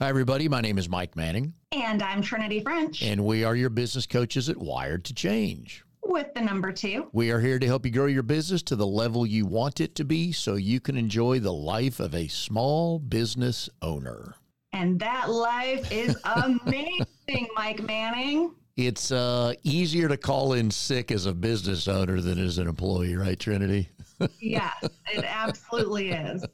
Hi, 0.00 0.08
everybody. 0.08 0.48
My 0.48 0.62
name 0.62 0.78
is 0.78 0.88
Mike 0.88 1.14
Manning, 1.14 1.52
And 1.72 2.02
I'm 2.02 2.22
Trinity 2.22 2.60
French 2.60 3.02
and 3.02 3.22
we 3.22 3.44
are 3.44 3.54
your 3.54 3.68
business 3.68 4.06
coaches 4.06 4.48
at 4.48 4.56
Wired 4.56 5.04
to 5.04 5.14
Change. 5.14 5.84
with 6.02 6.32
the 6.34 6.40
number 6.40 6.72
two. 6.72 7.08
We 7.12 7.30
are 7.30 7.38
here 7.40 7.58
to 7.58 7.66
help 7.66 7.84
you 7.84 7.92
grow 7.92 8.06
your 8.06 8.22
business 8.22 8.62
to 8.64 8.76
the 8.76 8.86
level 8.86 9.26
you 9.26 9.44
want 9.44 9.78
it 9.80 9.94
to 9.96 10.04
be 10.04 10.32
so 10.32 10.54
you 10.54 10.80
can 10.80 10.96
enjoy 10.96 11.38
the 11.40 11.52
life 11.52 12.00
of 12.00 12.14
a 12.14 12.28
small 12.28 12.98
business 12.98 13.68
owner. 13.82 14.34
And 14.72 14.98
that 15.00 15.28
life 15.28 15.92
is 15.92 16.16
amazing, 16.24 17.48
Mike 17.54 17.82
Manning. 17.82 18.54
It's 18.76 19.12
uh, 19.12 19.52
easier 19.64 20.08
to 20.08 20.16
call 20.16 20.54
in 20.54 20.70
sick 20.70 21.12
as 21.12 21.26
a 21.26 21.34
business 21.34 21.86
owner 21.86 22.22
than 22.22 22.38
as 22.38 22.56
an 22.56 22.68
employee, 22.68 23.16
right, 23.16 23.38
Trinity? 23.38 23.90
Yes, 24.38 24.84
it 25.14 25.24
absolutely 25.24 26.10
is. 26.10 26.44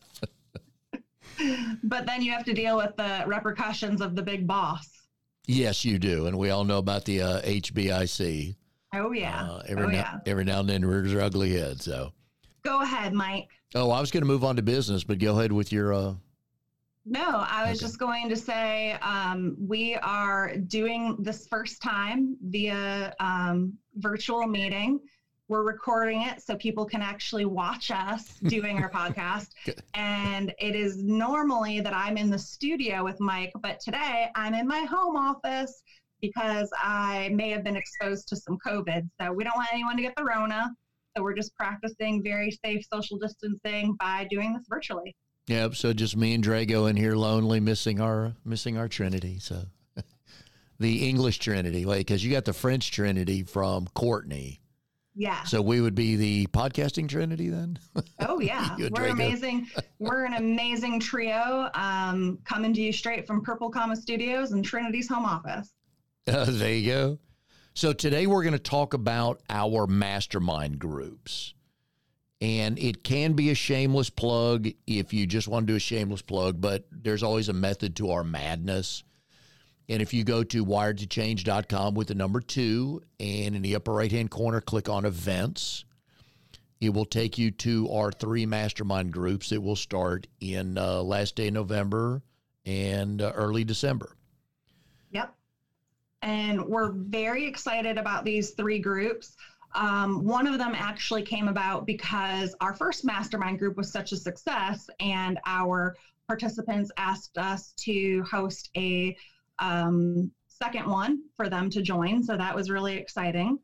But 1.82 2.06
then 2.06 2.22
you 2.22 2.32
have 2.32 2.44
to 2.44 2.52
deal 2.54 2.76
with 2.76 2.96
the 2.96 3.24
repercussions 3.26 4.00
of 4.00 4.14
the 4.16 4.22
big 4.22 4.46
boss. 4.46 4.88
Yes, 5.46 5.84
you 5.84 5.98
do. 5.98 6.26
And 6.26 6.36
we 6.38 6.50
all 6.50 6.64
know 6.64 6.78
about 6.78 7.04
the 7.04 7.22
uh, 7.22 7.40
HBIC. 7.42 8.56
Oh, 8.94 9.12
yeah. 9.12 9.42
Uh, 9.44 9.62
every, 9.68 9.84
oh, 9.84 9.88
now, 9.88 9.92
yeah. 9.98 10.18
every 10.26 10.44
now 10.44 10.60
and 10.60 10.68
then 10.68 10.84
rears 10.84 11.12
their 11.12 11.20
ugly 11.22 11.52
head. 11.56 11.80
So, 11.82 12.12
Go 12.64 12.82
ahead, 12.82 13.12
Mike. 13.12 13.48
oh, 13.74 13.90
I 13.90 14.00
was 14.00 14.10
going 14.10 14.22
to 14.22 14.26
move 14.26 14.42
on 14.44 14.56
to 14.56 14.62
business, 14.62 15.04
but 15.04 15.18
go 15.18 15.38
ahead 15.38 15.52
with 15.52 15.70
your. 15.72 15.92
Uh, 15.92 16.14
No, 17.04 17.44
I 17.48 17.68
was 17.70 17.78
Okay. 17.78 17.86
just 17.86 17.98
going 18.00 18.28
to 18.28 18.36
say 18.36 18.92
um, 19.02 19.56
we 19.60 19.94
are 19.96 20.56
doing 20.56 21.16
this 21.20 21.46
first 21.48 21.80
time 21.82 22.36
via 22.42 23.14
um, 23.20 23.72
virtual 23.96 24.46
meeting. 24.48 24.98
We're 25.48 25.62
recording 25.62 26.22
it 26.22 26.42
so 26.42 26.56
people 26.56 26.84
can 26.84 27.02
actually 27.02 27.44
watch 27.44 27.92
us 27.92 28.24
doing 28.48 28.78
our 28.82 28.90
podcast. 28.90 29.50
Good. 29.64 29.80
And 29.94 30.52
it 30.58 30.74
is 30.74 31.02
normally 31.04 31.80
that 31.80 31.94
I'm 31.94 32.16
in 32.16 32.30
the 32.30 32.38
studio 32.38 33.04
with 33.04 33.20
Mike, 33.20 33.52
but 33.62 33.78
today 33.78 34.28
I'm 34.34 34.54
in 34.54 34.66
my 34.66 34.80
home 34.80 35.16
office 35.16 35.82
because 36.20 36.68
I 36.76 37.30
may 37.32 37.50
have 37.50 37.62
been 37.62 37.76
exposed 37.76 38.26
to 38.28 38.36
some 38.36 38.58
COVID. 38.66 39.08
So 39.20 39.32
we 39.32 39.44
don't 39.44 39.54
want 39.54 39.68
anyone 39.72 39.96
to 39.96 40.02
get 40.02 40.16
the 40.16 40.24
Rona. 40.24 40.70
So 41.16 41.22
we're 41.22 41.34
just 41.34 41.54
practicing 41.54 42.24
very 42.24 42.50
safe 42.64 42.84
social 42.92 43.16
distancing 43.16 43.94
by 44.00 44.26
doing 44.28 44.52
this 44.52 44.64
virtually. 44.68 45.14
Yep. 45.46 45.76
So 45.76 45.92
just 45.92 46.16
me 46.16 46.34
and 46.34 46.42
Drago 46.42 46.90
in 46.90 46.96
here, 46.96 47.14
lonely, 47.14 47.60
missing 47.60 48.00
our 48.00 48.34
missing 48.44 48.76
our 48.76 48.88
Trinity. 48.88 49.38
So 49.38 49.62
the 50.80 51.08
English 51.08 51.38
Trinity, 51.38 51.84
like 51.84 51.98
because 51.98 52.24
you 52.24 52.32
got 52.32 52.46
the 52.46 52.52
French 52.52 52.90
Trinity 52.90 53.44
from 53.44 53.86
Courtney. 53.94 54.60
Yeah. 55.16 55.42
So 55.44 55.62
we 55.62 55.80
would 55.80 55.94
be 55.94 56.16
the 56.16 56.46
podcasting 56.48 57.08
Trinity 57.08 57.48
then. 57.48 57.78
Oh 58.20 58.38
yeah, 58.38 58.76
we're 58.90 59.06
amazing. 59.06 59.66
We're 59.98 60.26
an 60.26 60.34
amazing 60.34 61.00
trio, 61.00 61.70
um, 61.72 62.38
coming 62.44 62.74
to 62.74 62.82
you 62.82 62.92
straight 62.92 63.26
from 63.26 63.42
Purple 63.42 63.70
Comma 63.70 63.96
Studios 63.96 64.52
and 64.52 64.62
Trinity's 64.62 65.08
home 65.08 65.24
office. 65.24 65.72
Uh, 66.26 66.44
there 66.48 66.74
you 66.74 66.92
go. 66.92 67.18
So 67.72 67.92
today 67.94 68.26
we're 68.26 68.42
going 68.42 68.52
to 68.52 68.58
talk 68.58 68.92
about 68.94 69.40
our 69.48 69.86
mastermind 69.86 70.78
groups. 70.78 71.54
And 72.42 72.78
it 72.78 73.02
can 73.02 73.32
be 73.32 73.50
a 73.50 73.54
shameless 73.54 74.10
plug 74.10 74.68
if 74.86 75.14
you 75.14 75.26
just 75.26 75.48
want 75.48 75.66
to 75.66 75.72
do 75.72 75.76
a 75.76 75.80
shameless 75.80 76.20
plug, 76.20 76.60
but 76.60 76.86
there's 76.90 77.22
always 77.22 77.48
a 77.48 77.54
method 77.54 77.96
to 77.96 78.10
our 78.10 78.22
madness. 78.22 79.02
And 79.88 80.02
if 80.02 80.12
you 80.12 80.24
go 80.24 80.42
to 80.42 80.64
wiredtochange.com 80.64 81.94
with 81.94 82.08
the 82.08 82.14
number 82.14 82.40
two, 82.40 83.02
and 83.20 83.54
in 83.54 83.62
the 83.62 83.76
upper 83.76 83.92
right 83.92 84.10
hand 84.10 84.30
corner, 84.30 84.60
click 84.60 84.88
on 84.88 85.04
events, 85.04 85.84
it 86.80 86.92
will 86.92 87.04
take 87.04 87.38
you 87.38 87.50
to 87.52 87.88
our 87.90 88.10
three 88.10 88.46
mastermind 88.46 89.12
groups 89.12 89.50
that 89.50 89.60
will 89.60 89.76
start 89.76 90.26
in 90.40 90.76
uh, 90.76 91.02
last 91.02 91.36
day 91.36 91.48
of 91.48 91.54
November 91.54 92.22
and 92.66 93.22
uh, 93.22 93.32
early 93.34 93.64
December. 93.64 94.16
Yep. 95.12 95.34
And 96.22 96.66
we're 96.66 96.90
very 96.90 97.46
excited 97.46 97.96
about 97.96 98.24
these 98.24 98.50
three 98.50 98.80
groups. 98.80 99.36
Um, 99.74 100.24
one 100.24 100.46
of 100.46 100.58
them 100.58 100.72
actually 100.74 101.22
came 101.22 101.48
about 101.48 101.86
because 101.86 102.54
our 102.60 102.74
first 102.74 103.04
mastermind 103.04 103.58
group 103.58 103.76
was 103.76 103.90
such 103.90 104.12
a 104.12 104.16
success, 104.16 104.88
and 105.00 105.38
our 105.46 105.96
participants 106.26 106.90
asked 106.96 107.38
us 107.38 107.72
to 107.78 108.22
host 108.24 108.70
a 108.76 109.16
um, 109.58 110.30
second 110.46 110.88
one 110.88 111.20
for 111.36 111.48
them 111.48 111.70
to 111.70 111.82
join. 111.82 112.22
So 112.22 112.36
that 112.36 112.54
was 112.54 112.70
really 112.70 112.96
exciting. 112.96 113.58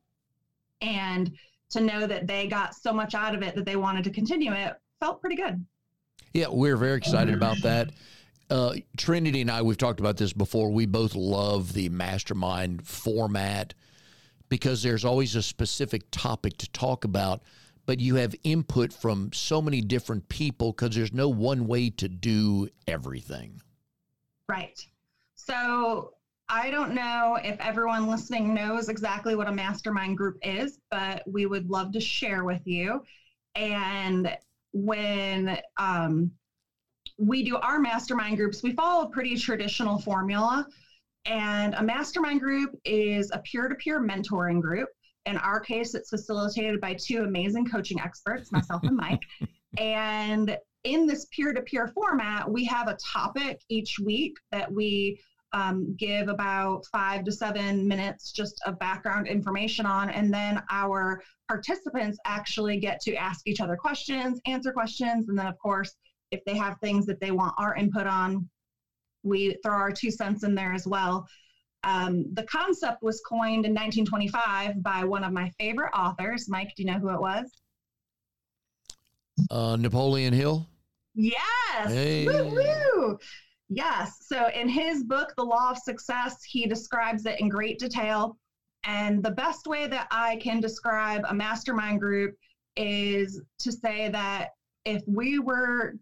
And 0.80 1.32
to 1.70 1.80
know 1.80 2.06
that 2.06 2.26
they 2.26 2.46
got 2.48 2.74
so 2.74 2.92
much 2.92 3.14
out 3.14 3.34
of 3.34 3.42
it 3.42 3.54
that 3.54 3.64
they 3.64 3.76
wanted 3.76 4.04
to 4.04 4.10
continue 4.10 4.52
it 4.52 4.74
felt 5.00 5.20
pretty 5.20 5.36
good. 5.36 5.64
Yeah, 6.32 6.46
we're 6.48 6.76
very 6.76 6.96
excited 6.96 7.34
about 7.34 7.60
that. 7.62 7.90
Uh, 8.48 8.74
Trinity 8.96 9.40
and 9.40 9.50
I, 9.50 9.62
we've 9.62 9.78
talked 9.78 9.98
about 9.98 10.16
this 10.16 10.32
before. 10.32 10.70
We 10.70 10.86
both 10.86 11.14
love 11.14 11.72
the 11.72 11.88
mastermind 11.88 12.86
format 12.86 13.74
because 14.48 14.82
there's 14.82 15.04
always 15.04 15.34
a 15.34 15.42
specific 15.42 16.02
topic 16.10 16.58
to 16.58 16.70
talk 16.70 17.04
about, 17.04 17.42
but 17.86 17.98
you 17.98 18.16
have 18.16 18.34
input 18.44 18.92
from 18.92 19.32
so 19.32 19.62
many 19.62 19.80
different 19.80 20.28
people 20.28 20.72
because 20.72 20.94
there's 20.94 21.12
no 21.12 21.28
one 21.28 21.66
way 21.66 21.90
to 21.90 22.08
do 22.08 22.68
everything. 22.86 23.60
Right. 24.48 24.78
So 25.44 26.12
I 26.48 26.70
don't 26.70 26.94
know 26.94 27.38
if 27.42 27.58
everyone 27.58 28.06
listening 28.06 28.54
knows 28.54 28.88
exactly 28.88 29.34
what 29.34 29.48
a 29.48 29.52
mastermind 29.52 30.16
group 30.16 30.36
is, 30.42 30.78
but 30.90 31.22
we 31.26 31.46
would 31.46 31.68
love 31.68 31.92
to 31.92 32.00
share 32.00 32.44
with 32.44 32.62
you. 32.64 33.02
And 33.54 34.36
when 34.72 35.58
um, 35.78 36.30
we 37.18 37.42
do 37.42 37.56
our 37.56 37.80
mastermind 37.80 38.36
groups, 38.36 38.62
we 38.62 38.72
follow 38.72 39.06
a 39.06 39.10
pretty 39.10 39.36
traditional 39.36 39.98
formula. 39.98 40.66
And 41.24 41.74
a 41.74 41.82
mastermind 41.82 42.40
group 42.40 42.70
is 42.84 43.30
a 43.32 43.38
peer 43.40 43.68
to 43.68 43.74
peer 43.74 44.00
mentoring 44.00 44.60
group. 44.60 44.88
In 45.26 45.36
our 45.38 45.60
case, 45.60 45.94
it's 45.94 46.10
facilitated 46.10 46.80
by 46.80 46.94
two 46.94 47.22
amazing 47.22 47.66
coaching 47.66 48.00
experts, 48.00 48.52
myself 48.52 48.82
and 48.84 48.96
Mike. 48.96 49.22
And 49.78 50.54
in 50.84 51.06
this 51.06 51.26
peer 51.34 51.54
to 51.54 51.62
peer 51.62 51.88
format, 51.88 52.50
we 52.50 52.64
have 52.66 52.88
a 52.88 52.98
topic 53.02 53.60
each 53.70 53.98
week 53.98 54.34
that 54.50 54.70
we 54.70 55.18
um, 55.52 55.94
give 55.98 56.28
about 56.28 56.86
five 56.86 57.24
to 57.24 57.32
seven 57.32 57.86
minutes 57.86 58.32
just 58.32 58.60
of 58.66 58.78
background 58.78 59.26
information 59.26 59.86
on. 59.86 60.10
And 60.10 60.32
then 60.32 60.62
our 60.70 61.22
participants 61.48 62.18
actually 62.24 62.78
get 62.78 63.00
to 63.02 63.14
ask 63.14 63.46
each 63.46 63.60
other 63.60 63.76
questions, 63.76 64.40
answer 64.46 64.72
questions. 64.72 65.28
And 65.28 65.38
then, 65.38 65.46
of 65.46 65.58
course, 65.58 65.94
if 66.30 66.44
they 66.44 66.56
have 66.56 66.78
things 66.80 67.04
that 67.06 67.20
they 67.20 67.30
want 67.30 67.54
our 67.58 67.74
input 67.76 68.06
on, 68.06 68.48
we 69.22 69.56
throw 69.62 69.74
our 69.74 69.92
two 69.92 70.10
cents 70.10 70.42
in 70.42 70.54
there 70.54 70.72
as 70.72 70.86
well. 70.86 71.26
Um, 71.84 72.32
the 72.34 72.44
concept 72.44 73.02
was 73.02 73.20
coined 73.28 73.66
in 73.66 73.74
1925 73.74 74.82
by 74.82 75.04
one 75.04 75.24
of 75.24 75.32
my 75.32 75.50
favorite 75.58 75.90
authors. 75.90 76.48
Mike, 76.48 76.72
do 76.76 76.82
you 76.82 76.86
know 76.86 76.98
who 76.98 77.10
it 77.10 77.20
was? 77.20 77.50
Uh, 79.50 79.76
Napoleon 79.76 80.32
Hill. 80.32 80.66
Yes. 81.14 81.88
Hey. 81.88 82.26
Woo 82.26 82.54
woo. 82.54 83.18
Yes. 83.74 84.18
So 84.20 84.48
in 84.48 84.68
his 84.68 85.02
book, 85.04 85.32
The 85.36 85.44
Law 85.44 85.70
of 85.70 85.78
Success, 85.78 86.44
he 86.44 86.66
describes 86.66 87.24
it 87.24 87.40
in 87.40 87.48
great 87.48 87.78
detail. 87.78 88.36
And 88.84 89.22
the 89.22 89.30
best 89.30 89.66
way 89.66 89.86
that 89.86 90.08
I 90.10 90.36
can 90.36 90.60
describe 90.60 91.22
a 91.26 91.34
mastermind 91.34 92.00
group 92.00 92.34
is 92.76 93.40
to 93.60 93.72
say 93.72 94.10
that 94.10 94.48
if 94.84 95.02
we 95.06 95.38
were 95.38 95.94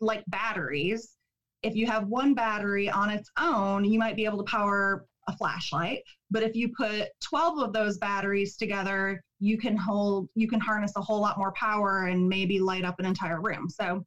like 0.00 0.22
batteries, 0.28 1.16
if 1.62 1.74
you 1.74 1.86
have 1.86 2.06
one 2.06 2.34
battery 2.34 2.88
on 2.88 3.10
its 3.10 3.28
own, 3.38 3.84
you 3.84 3.98
might 3.98 4.14
be 4.14 4.24
able 4.24 4.38
to 4.38 4.44
power 4.44 5.04
a 5.26 5.36
flashlight. 5.36 6.02
But 6.30 6.44
if 6.44 6.54
you 6.54 6.70
put 6.76 7.08
12 7.24 7.58
of 7.58 7.72
those 7.72 7.98
batteries 7.98 8.56
together, 8.56 9.20
you 9.40 9.58
can 9.58 9.76
hold, 9.76 10.28
you 10.36 10.46
can 10.46 10.60
harness 10.60 10.92
a 10.96 11.00
whole 11.00 11.20
lot 11.20 11.38
more 11.38 11.52
power 11.52 12.06
and 12.06 12.28
maybe 12.28 12.60
light 12.60 12.84
up 12.84 13.00
an 13.00 13.06
entire 13.06 13.40
room. 13.40 13.68
So 13.68 14.04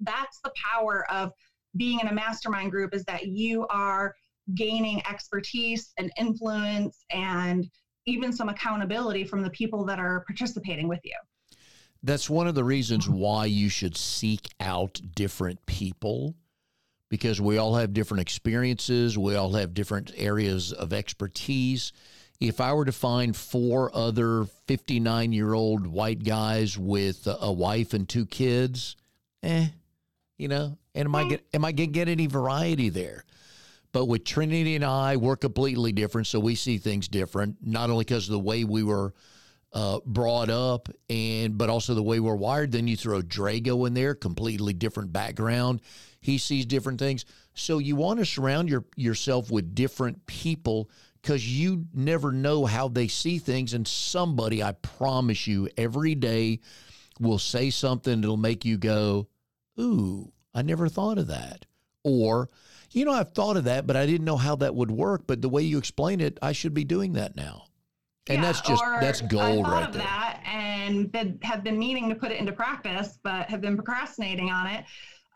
that's 0.00 0.40
the 0.42 0.52
power 0.56 1.06
of 1.08 1.30
being 1.76 2.00
in 2.00 2.08
a 2.08 2.12
mastermind 2.12 2.70
group 2.70 2.94
is 2.94 3.04
that 3.04 3.26
you 3.26 3.66
are 3.68 4.14
gaining 4.54 5.02
expertise 5.06 5.92
and 5.98 6.12
influence 6.18 7.04
and 7.10 7.68
even 8.06 8.32
some 8.32 8.48
accountability 8.48 9.24
from 9.24 9.42
the 9.42 9.50
people 9.50 9.84
that 9.84 9.98
are 9.98 10.24
participating 10.26 10.88
with 10.88 11.00
you. 11.04 11.14
That's 12.02 12.28
one 12.28 12.48
of 12.48 12.56
the 12.56 12.64
reasons 12.64 13.08
why 13.08 13.46
you 13.46 13.68
should 13.68 13.96
seek 13.96 14.48
out 14.58 15.00
different 15.14 15.64
people 15.66 16.34
because 17.08 17.40
we 17.40 17.58
all 17.58 17.74
have 17.76 17.92
different 17.92 18.22
experiences, 18.22 19.18
we 19.18 19.36
all 19.36 19.52
have 19.52 19.74
different 19.74 20.10
areas 20.16 20.72
of 20.72 20.94
expertise. 20.94 21.92
If 22.40 22.58
I 22.60 22.72
were 22.72 22.86
to 22.86 22.92
find 22.92 23.36
four 23.36 23.94
other 23.94 24.46
59 24.66 25.32
year 25.32 25.52
old 25.52 25.86
white 25.86 26.24
guys 26.24 26.76
with 26.76 27.28
a- 27.28 27.52
wife 27.52 27.92
and 27.92 28.08
two 28.08 28.24
kids, 28.26 28.96
eh, 29.42 29.68
you 30.42 30.48
know, 30.48 30.76
and 30.96 31.06
am 31.06 31.14
I 31.14 31.28
get, 31.28 31.46
am 31.54 31.64
I 31.64 31.70
gonna 31.70 31.86
get 31.86 32.08
any 32.08 32.26
variety 32.26 32.88
there? 32.88 33.24
But 33.92 34.06
with 34.06 34.24
Trinity 34.24 34.74
and 34.74 34.84
I, 34.84 35.16
we're 35.16 35.36
completely 35.36 35.92
different, 35.92 36.26
so 36.26 36.40
we 36.40 36.56
see 36.56 36.78
things 36.78 37.06
different. 37.06 37.58
Not 37.62 37.90
only 37.90 38.04
because 38.04 38.26
of 38.28 38.32
the 38.32 38.40
way 38.40 38.64
we 38.64 38.82
were 38.82 39.14
uh, 39.72 40.00
brought 40.04 40.50
up, 40.50 40.88
and 41.08 41.56
but 41.56 41.70
also 41.70 41.94
the 41.94 42.02
way 42.02 42.18
we're 42.18 42.34
wired. 42.34 42.72
Then 42.72 42.88
you 42.88 42.96
throw 42.96 43.22
Drago 43.22 43.86
in 43.86 43.94
there, 43.94 44.16
completely 44.16 44.72
different 44.72 45.12
background. 45.12 45.80
He 46.20 46.38
sees 46.38 46.66
different 46.66 46.98
things. 46.98 47.24
So 47.54 47.78
you 47.78 47.94
want 47.94 48.18
to 48.18 48.26
surround 48.26 48.68
your, 48.68 48.84
yourself 48.96 49.50
with 49.50 49.76
different 49.76 50.26
people 50.26 50.90
because 51.20 51.48
you 51.48 51.86
never 51.94 52.32
know 52.32 52.66
how 52.66 52.88
they 52.88 53.06
see 53.06 53.38
things. 53.38 53.74
And 53.74 53.86
somebody, 53.86 54.60
I 54.62 54.72
promise 54.72 55.46
you, 55.46 55.68
every 55.76 56.16
day 56.16 56.60
will 57.20 57.38
say 57.38 57.70
something 57.70 58.20
that'll 58.20 58.36
make 58.36 58.64
you 58.64 58.76
go, 58.76 59.28
Ooh, 59.80 60.32
I 60.54 60.62
never 60.62 60.88
thought 60.88 61.18
of 61.18 61.28
that. 61.28 61.66
Or, 62.04 62.50
you 62.90 63.04
know, 63.04 63.12
I've 63.12 63.32
thought 63.32 63.56
of 63.56 63.64
that, 63.64 63.86
but 63.86 63.96
I 63.96 64.06
didn't 64.06 64.24
know 64.24 64.36
how 64.36 64.56
that 64.56 64.74
would 64.74 64.90
work. 64.90 65.22
But 65.26 65.40
the 65.40 65.48
way 65.48 65.62
you 65.62 65.78
explain 65.78 66.20
it, 66.20 66.38
I 66.42 66.52
should 66.52 66.74
be 66.74 66.84
doing 66.84 67.12
that 67.14 67.36
now. 67.36 67.64
And 68.28 68.38
Yeah, 68.38 68.42
that's 68.42 68.60
just 68.60 68.82
that's 69.00 69.20
gold 69.20 69.66
right 69.66 69.86
of 69.86 69.92
there. 69.92 70.02
that 70.02 70.42
and 70.44 71.10
been, 71.10 71.38
have 71.42 71.64
been 71.64 71.78
meaning 71.78 72.08
to 72.08 72.14
put 72.14 72.30
it 72.30 72.38
into 72.38 72.52
practice, 72.52 73.18
but 73.22 73.48
have 73.50 73.60
been 73.60 73.76
procrastinating 73.76 74.50
on 74.50 74.66
it. 74.66 74.84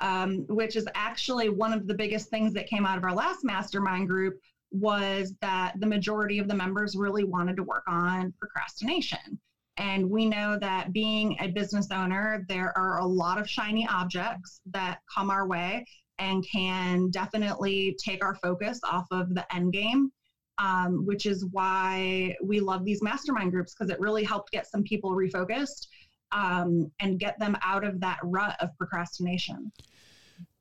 Um, 0.02 0.44
which 0.48 0.76
is 0.76 0.86
actually 0.94 1.48
one 1.48 1.72
of 1.72 1.86
the 1.86 1.94
biggest 1.94 2.28
things 2.28 2.52
that 2.52 2.66
came 2.66 2.84
out 2.84 2.98
of 2.98 3.04
our 3.04 3.14
last 3.14 3.44
mastermind 3.44 4.06
group 4.08 4.38
was 4.70 5.32
that 5.40 5.72
the 5.80 5.86
majority 5.86 6.38
of 6.38 6.48
the 6.48 6.54
members 6.54 6.96
really 6.96 7.24
wanted 7.24 7.56
to 7.56 7.62
work 7.62 7.84
on 7.88 8.34
procrastination. 8.38 9.40
And 9.78 10.08
we 10.08 10.26
know 10.26 10.58
that 10.58 10.92
being 10.92 11.36
a 11.40 11.48
business 11.48 11.88
owner, 11.92 12.44
there 12.48 12.76
are 12.76 12.98
a 12.98 13.06
lot 13.06 13.38
of 13.38 13.48
shiny 13.48 13.86
objects 13.88 14.60
that 14.72 15.00
come 15.14 15.30
our 15.30 15.46
way 15.46 15.84
and 16.18 16.46
can 16.50 17.10
definitely 17.10 17.96
take 18.02 18.24
our 18.24 18.34
focus 18.36 18.80
off 18.84 19.06
of 19.10 19.34
the 19.34 19.54
end 19.54 19.72
game 19.72 20.10
um, 20.58 21.04
which 21.04 21.26
is 21.26 21.44
why 21.46 22.34
we 22.42 22.60
love 22.60 22.84
these 22.84 23.02
mastermind 23.02 23.52
groups 23.52 23.74
because 23.74 23.90
it 23.90 24.00
really 24.00 24.24
helped 24.24 24.50
get 24.52 24.66
some 24.66 24.82
people 24.82 25.10
refocused 25.10 25.88
um, 26.32 26.90
and 27.00 27.20
get 27.20 27.38
them 27.38 27.56
out 27.62 27.84
of 27.84 28.00
that 28.00 28.18
rut 28.22 28.56
of 28.60 28.70
procrastination. 28.78 29.70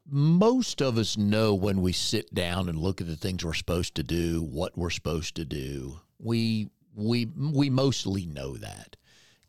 most 0.08 0.82
of 0.82 0.98
us 0.98 1.18
know 1.18 1.56
when 1.56 1.82
we 1.82 1.92
sit 1.92 2.34
down 2.34 2.70
and 2.70 2.78
look 2.78 3.02
at 3.02 3.08
the 3.08 3.16
things 3.16 3.44
we're 3.44 3.54
supposed 3.54 3.96
to 3.96 4.04
do, 4.04 4.44
what 4.44 4.78
we're 4.78 4.90
supposed 4.90 5.36
to 5.36 5.46
do. 5.46 6.00
We 6.20 6.70
we 6.94 7.26
we 7.26 7.70
mostly 7.70 8.26
know 8.26 8.58
that. 8.58 8.96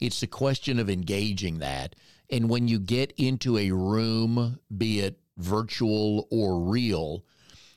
It's 0.01 0.21
the 0.21 0.27
question 0.27 0.79
of 0.79 0.91
engaging 0.91 1.59
that. 1.59 1.97
And 2.31 2.49
when 2.51 2.69
you 2.69 2.79
get 2.79 3.13
into 3.17 3.57
a 3.57 3.71
room, 3.71 4.59
be 4.77 5.01
it 5.01 5.19
virtual 5.37 6.27
or 6.31 6.61
real, 6.61 7.25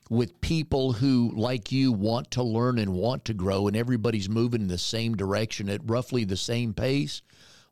with 0.09 0.41
people 0.41 0.93
who, 0.93 1.31
like 1.35 1.71
you, 1.71 1.91
want 1.91 2.31
to 2.31 2.43
learn 2.43 2.79
and 2.79 2.93
want 2.93 3.25
to 3.25 3.33
grow, 3.33 3.67
and 3.67 3.77
everybody's 3.77 4.27
moving 4.27 4.61
in 4.61 4.67
the 4.67 4.77
same 4.77 5.15
direction 5.15 5.69
at 5.69 5.87
roughly 5.87 6.23
the 6.23 6.37
same 6.37 6.73
pace, 6.73 7.21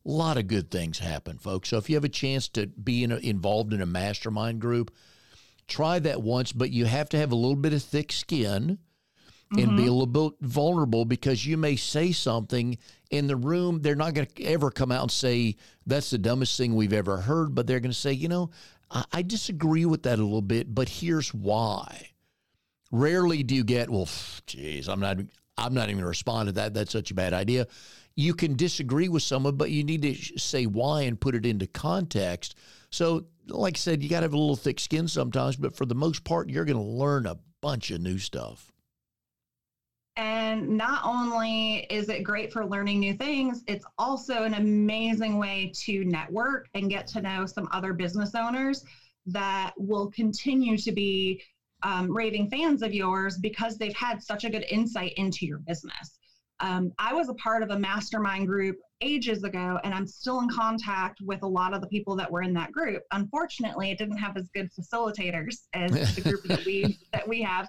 a 0.05 0.09
lot 0.09 0.37
of 0.37 0.47
good 0.47 0.69
things 0.69 0.99
happen, 0.99 1.37
folks. 1.37 1.69
So 1.69 1.77
if 1.77 1.89
you 1.89 1.95
have 1.95 2.03
a 2.03 2.09
chance 2.09 2.47
to 2.49 2.67
be 2.67 3.03
in 3.03 3.11
a, 3.11 3.17
involved 3.17 3.73
in 3.73 3.81
a 3.81 3.87
mastermind 3.87 4.61
group, 4.61 4.93
try 5.67 5.99
that 5.99 6.21
once, 6.21 6.53
but 6.53 6.69
you 6.69 6.85
have 6.85 7.09
to 7.09 7.17
have 7.17 7.31
a 7.31 7.35
little 7.35 7.57
bit 7.57 7.73
of 7.73 7.81
thick 7.81 8.11
skin 8.11 8.77
and 9.51 9.57
be 9.57 9.63
mm-hmm. 9.63 9.79
a 9.79 9.91
little 9.91 10.29
bit 10.29 10.33
vulnerable 10.41 11.05
because 11.05 11.45
you 11.45 11.57
may 11.57 11.75
say 11.75 12.11
something 12.11 12.77
in 13.11 13.27
the 13.27 13.35
room. 13.35 13.81
They're 13.81 13.95
not 13.95 14.13
going 14.13 14.27
to 14.27 14.43
ever 14.43 14.69
come 14.71 14.91
out 14.91 15.03
and 15.03 15.11
say, 15.11 15.55
that's 15.85 16.09
the 16.09 16.17
dumbest 16.17 16.57
thing 16.57 16.75
we've 16.75 16.93
ever 16.93 17.17
heard, 17.17 17.55
but 17.55 17.65
they're 17.65 17.79
going 17.79 17.91
to 17.91 17.97
say, 17.97 18.11
you 18.11 18.27
know, 18.27 18.49
I, 18.91 19.05
I 19.13 19.21
disagree 19.21 19.85
with 19.85 20.03
that 20.03 20.19
a 20.19 20.23
little 20.23 20.41
bit, 20.41 20.73
but 20.73 20.89
here's 20.89 21.33
why. 21.33 22.09
Rarely 22.91 23.43
do 23.43 23.55
you 23.55 23.63
get, 23.63 23.89
well, 23.89 24.09
geez, 24.47 24.89
I'm 24.89 24.99
not, 24.99 25.17
I'm 25.57 25.73
not 25.73 25.83
even 25.83 25.95
going 25.95 26.03
to 26.03 26.07
respond 26.07 26.47
to 26.47 26.53
that. 26.53 26.73
That's 26.73 26.91
such 26.91 27.11
a 27.11 27.15
bad 27.15 27.33
idea. 27.33 27.67
You 28.15 28.33
can 28.33 28.55
disagree 28.55 29.09
with 29.09 29.23
someone, 29.23 29.55
but 29.55 29.71
you 29.71 29.83
need 29.83 30.01
to 30.01 30.39
say 30.39 30.65
why 30.65 31.03
and 31.03 31.19
put 31.19 31.35
it 31.35 31.45
into 31.45 31.67
context. 31.67 32.55
So, 32.89 33.25
like 33.47 33.75
I 33.75 33.79
said, 33.79 34.03
you 34.03 34.09
got 34.09 34.21
to 34.21 34.25
have 34.25 34.33
a 34.33 34.37
little 34.37 34.55
thick 34.55 34.79
skin 34.79 35.07
sometimes, 35.07 35.55
but 35.55 35.75
for 35.75 35.85
the 35.85 35.95
most 35.95 36.23
part, 36.23 36.49
you're 36.49 36.65
going 36.65 36.77
to 36.77 36.83
learn 36.83 37.25
a 37.25 37.37
bunch 37.61 37.91
of 37.91 38.01
new 38.01 38.17
stuff. 38.17 38.71
And 40.17 40.67
not 40.69 41.01
only 41.05 41.85
is 41.91 42.09
it 42.09 42.23
great 42.23 42.51
for 42.51 42.65
learning 42.65 42.99
new 42.99 43.13
things, 43.13 43.63
it's 43.67 43.85
also 43.99 44.43
an 44.43 44.55
amazing 44.55 45.37
way 45.37 45.71
to 45.85 46.03
network 46.05 46.67
and 46.73 46.89
get 46.89 47.05
to 47.07 47.21
know 47.21 47.45
some 47.45 47.69
other 47.71 47.93
business 47.93 48.33
owners 48.33 48.83
that 49.27 49.73
will 49.77 50.09
continue 50.09 50.75
to 50.79 50.91
be 50.91 51.43
um, 51.83 52.11
raving 52.11 52.49
fans 52.49 52.81
of 52.81 52.95
yours 52.95 53.37
because 53.37 53.77
they've 53.77 53.95
had 53.95 54.23
such 54.23 54.43
a 54.43 54.49
good 54.49 54.65
insight 54.71 55.13
into 55.17 55.45
your 55.45 55.59
business. 55.59 56.17
Um, 56.59 56.91
I 56.97 57.13
was 57.13 57.29
a 57.29 57.35
part 57.35 57.61
of 57.61 57.69
a 57.69 57.77
mastermind 57.77 58.47
group 58.47 58.77
ages 59.01 59.43
ago, 59.43 59.79
and 59.83 59.93
I'm 59.93 60.07
still 60.07 60.39
in 60.39 60.49
contact 60.49 61.21
with 61.21 61.43
a 61.43 61.47
lot 61.47 61.73
of 61.73 61.81
the 61.81 61.87
people 61.87 62.15
that 62.15 62.31
were 62.31 62.41
in 62.41 62.53
that 62.53 62.71
group. 62.71 63.03
Unfortunately, 63.11 63.91
it 63.91 63.99
didn't 63.99 64.17
have 64.17 64.35
as 64.37 64.49
good 64.55 64.71
facilitators 64.73 65.67
as 65.73 66.15
the 66.15 66.21
group 66.21 66.43
that 66.45 66.65
we 66.65 66.97
that 67.13 67.27
we 67.27 67.43
have, 67.43 67.67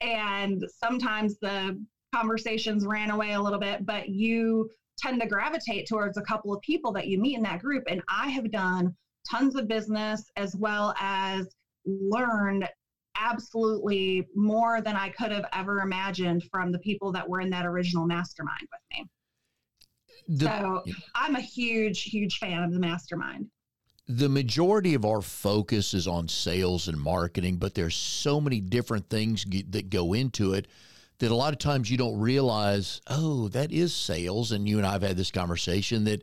and 0.00 0.64
sometimes 0.82 1.38
the 1.38 1.82
conversations 2.14 2.86
ran 2.86 3.10
away 3.10 3.32
a 3.32 3.40
little 3.40 3.58
bit. 3.58 3.84
But 3.84 4.08
you 4.08 4.70
tend 4.98 5.20
to 5.20 5.28
gravitate 5.28 5.88
towards 5.88 6.18
a 6.18 6.22
couple 6.22 6.52
of 6.54 6.60
people 6.62 6.92
that 6.92 7.06
you 7.06 7.18
meet 7.18 7.36
in 7.36 7.42
that 7.42 7.60
group, 7.60 7.84
and 7.88 8.02
I 8.08 8.28
have 8.28 8.50
done 8.50 8.94
tons 9.30 9.56
of 9.56 9.68
business 9.68 10.24
as 10.36 10.56
well 10.56 10.94
as 10.98 11.46
learned 11.84 12.68
absolutely 13.16 14.26
more 14.34 14.80
than 14.80 14.96
I 14.96 15.08
could 15.10 15.32
have 15.32 15.46
ever 15.52 15.80
imagined 15.80 16.44
from 16.52 16.72
the 16.72 16.78
people 16.78 17.12
that 17.12 17.28
were 17.28 17.40
in 17.40 17.50
that 17.50 17.66
original 17.66 18.06
mastermind 18.06 18.68
with 18.70 18.80
me. 18.98 19.06
The, 20.28 20.44
so 20.44 20.84
I'm 21.14 21.36
a 21.36 21.40
huge, 21.40 22.02
huge 22.04 22.38
fan 22.38 22.62
of 22.62 22.72
the 22.72 22.78
mastermind. 22.78 23.46
The 24.08 24.28
majority 24.28 24.94
of 24.94 25.04
our 25.04 25.20
focus 25.20 25.92
is 25.92 26.06
on 26.06 26.28
sales 26.28 26.88
and 26.88 26.98
marketing, 26.98 27.56
but 27.56 27.74
there's 27.74 27.94
so 27.94 28.40
many 28.40 28.58
different 28.58 29.10
things 29.10 29.44
g- 29.44 29.66
that 29.68 29.90
go 29.90 30.14
into 30.14 30.54
it 30.54 30.66
that 31.18 31.30
a 31.30 31.34
lot 31.34 31.52
of 31.52 31.58
times 31.58 31.90
you 31.90 31.98
don't 31.98 32.18
realize, 32.18 33.02
oh, 33.08 33.48
that 33.48 33.70
is 33.70 33.94
sales. 33.94 34.50
And 34.50 34.66
you 34.66 34.78
and 34.78 34.86
I 34.86 34.92
have 34.92 35.02
had 35.02 35.16
this 35.16 35.30
conversation 35.30 36.04
that 36.04 36.22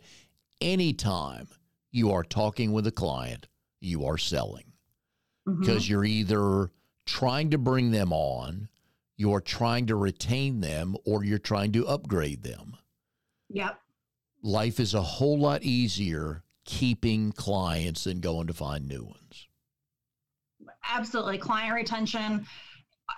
anytime 0.59 1.47
you 1.91 2.11
are 2.11 2.23
talking 2.23 2.73
with 2.73 2.87
a 2.87 2.91
client, 2.91 3.47
you 3.81 4.05
are 4.05 4.17
selling 4.17 4.73
mm-hmm. 5.47 5.59
because 5.59 5.87
you're 5.87 6.05
either 6.05 6.71
trying 7.05 7.51
to 7.51 7.59
bring 7.59 7.91
them 7.91 8.11
on, 8.11 8.67
you're 9.15 9.41
trying 9.41 9.85
to 9.87 9.95
retain 9.95 10.59
them, 10.59 10.95
or 11.05 11.23
you're 11.23 11.37
trying 11.37 11.71
to 11.73 11.87
upgrade 11.87 12.41
them. 12.41 12.75
Yep. 13.49 13.79
Life 14.41 14.79
is 14.79 14.95
a 14.95 15.01
whole 15.01 15.37
lot 15.37 15.61
easier 15.61 16.41
keeping 16.65 17.31
clients 17.31 18.03
than 18.05 18.19
going 18.19 18.47
to 18.47 18.53
find 18.53 18.87
new 18.87 19.03
ones. 19.03 19.47
Absolutely. 20.89 21.37
Client 21.37 21.75
retention 21.75 22.45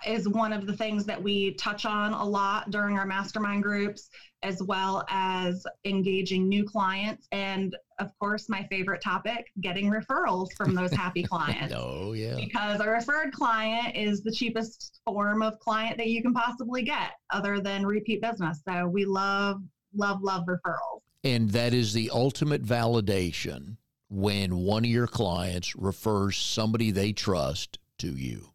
is 0.06 0.28
one 0.28 0.52
of 0.52 0.66
the 0.66 0.76
things 0.76 1.04
that 1.06 1.20
we 1.20 1.54
touch 1.54 1.86
on 1.86 2.12
a 2.12 2.24
lot 2.24 2.70
during 2.70 2.98
our 2.98 3.06
mastermind 3.06 3.62
groups, 3.62 4.10
as 4.42 4.62
well 4.62 5.04
as 5.08 5.66
engaging 5.84 6.48
new 6.48 6.64
clients. 6.64 7.26
And 7.32 7.74
of 7.98 8.10
course, 8.18 8.48
my 8.48 8.64
favorite 8.70 9.02
topic 9.02 9.46
getting 9.60 9.90
referrals 9.90 10.48
from 10.56 10.74
those 10.74 10.92
happy 10.92 11.22
clients. 11.24 11.74
Oh, 11.76 12.12
yeah. 12.12 12.36
because 12.36 12.80
a 12.80 12.88
referred 12.88 13.32
client 13.32 13.96
is 13.96 14.22
the 14.22 14.32
cheapest 14.32 15.00
form 15.04 15.42
of 15.42 15.58
client 15.58 15.96
that 15.96 16.08
you 16.08 16.22
can 16.22 16.34
possibly 16.34 16.82
get 16.82 17.12
other 17.30 17.60
than 17.60 17.86
repeat 17.86 18.20
business. 18.20 18.60
So 18.68 18.86
we 18.86 19.04
love, 19.04 19.62
love, 19.94 20.22
love 20.22 20.44
referrals. 20.46 21.00
And 21.24 21.50
that 21.50 21.74
is 21.74 21.92
the 21.92 22.10
ultimate 22.12 22.62
validation 22.62 23.76
when 24.08 24.56
one 24.58 24.84
of 24.84 24.90
your 24.90 25.06
clients 25.06 25.76
refers 25.76 26.36
somebody 26.36 26.90
they 26.90 27.12
trust 27.12 27.78
to 27.98 28.08
you. 28.08 28.50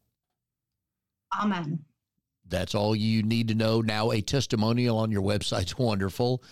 Amen. 1.39 1.83
That's 2.47 2.75
all 2.75 2.95
you 2.95 3.23
need 3.23 3.47
to 3.49 3.55
know. 3.55 3.81
Now, 3.81 4.11
a 4.11 4.21
testimonial 4.21 4.97
on 4.97 5.11
your 5.11 5.21
website's 5.21 5.77
wonderful, 5.77 6.43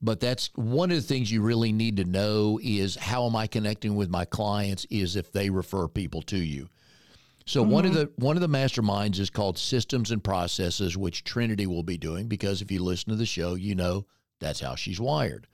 but 0.00 0.20
that's 0.20 0.50
one 0.54 0.90
of 0.90 0.96
the 0.96 1.02
things 1.02 1.32
you 1.32 1.42
really 1.42 1.72
need 1.72 1.96
to 1.96 2.04
know 2.04 2.60
is 2.62 2.96
how 2.96 3.26
am 3.26 3.36
I 3.36 3.46
connecting 3.46 3.96
with 3.96 4.10
my 4.10 4.24
clients 4.24 4.86
is 4.90 5.16
if 5.16 5.32
they 5.32 5.50
refer 5.50 5.88
people 5.88 6.22
to 6.22 6.36
you. 6.36 6.68
So 7.46 7.62
one 7.62 7.84
of 7.84 7.92
mm-hmm. 7.92 8.00
the 8.00 8.12
one 8.16 8.36
of 8.36 8.40
the 8.40 8.48
masterminds 8.48 9.20
is 9.20 9.30
called 9.30 9.56
Systems 9.56 10.10
and 10.10 10.22
Processes, 10.22 10.96
which 10.96 11.22
Trinity 11.22 11.68
will 11.68 11.84
be 11.84 11.96
doing 11.96 12.26
because 12.26 12.60
if 12.60 12.72
you 12.72 12.82
listen 12.82 13.10
to 13.10 13.16
the 13.16 13.24
show, 13.24 13.54
you 13.54 13.76
know 13.76 14.04
that's 14.40 14.60
how 14.60 14.74
she's 14.74 14.98
wired. 14.98 15.46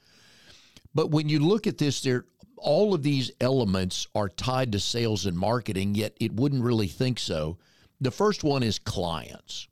But 0.95 1.11
when 1.11 1.29
you 1.29 1.39
look 1.39 1.67
at 1.67 1.79
this, 1.79 2.01
there 2.03 2.25
all 2.63 2.95
of 2.95 3.03
these 3.03 3.31
elements 3.41 4.07
are 4.15 4.29
tied 4.29 4.73
to 4.73 4.81
sales 4.81 5.27
and 5.27 5.37
marketing, 5.37 5.95
yet 5.95 6.17
it 6.21 6.33
wouldn't 6.33 6.63
really 6.63 6.87
think 6.87 7.19
so. 7.19 7.59
The 8.01 8.11
first 8.11 8.45
one 8.45 8.63
is 8.63 8.79
clients. 8.79 9.69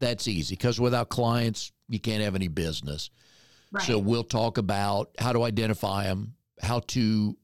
That's 0.00 0.26
easy 0.26 0.56
because 0.56 0.80
without 0.80 1.08
clients, 1.08 1.72
you 1.88 2.00
can't 2.00 2.22
have 2.22 2.34
any 2.34 2.48
business. 2.48 3.10
Right. 3.70 3.84
So 3.84 3.98
we'll 3.98 4.24
talk 4.24 4.58
about 4.58 5.10
how 5.18 5.32
to 5.32 5.44
identify 5.44 6.04
them, 6.04 6.34
how 6.60 6.80
to 6.88 7.36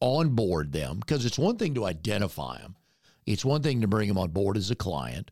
onboard 0.00 0.72
them, 0.72 0.98
because 0.98 1.24
it's 1.24 1.38
one 1.38 1.56
thing 1.56 1.74
to 1.74 1.86
identify 1.86 2.58
them, 2.58 2.76
it's 3.26 3.44
one 3.44 3.62
thing 3.62 3.80
to 3.82 3.86
bring 3.86 4.08
them 4.08 4.18
on 4.18 4.30
board 4.30 4.56
as 4.56 4.70
a 4.70 4.74
client, 4.74 5.30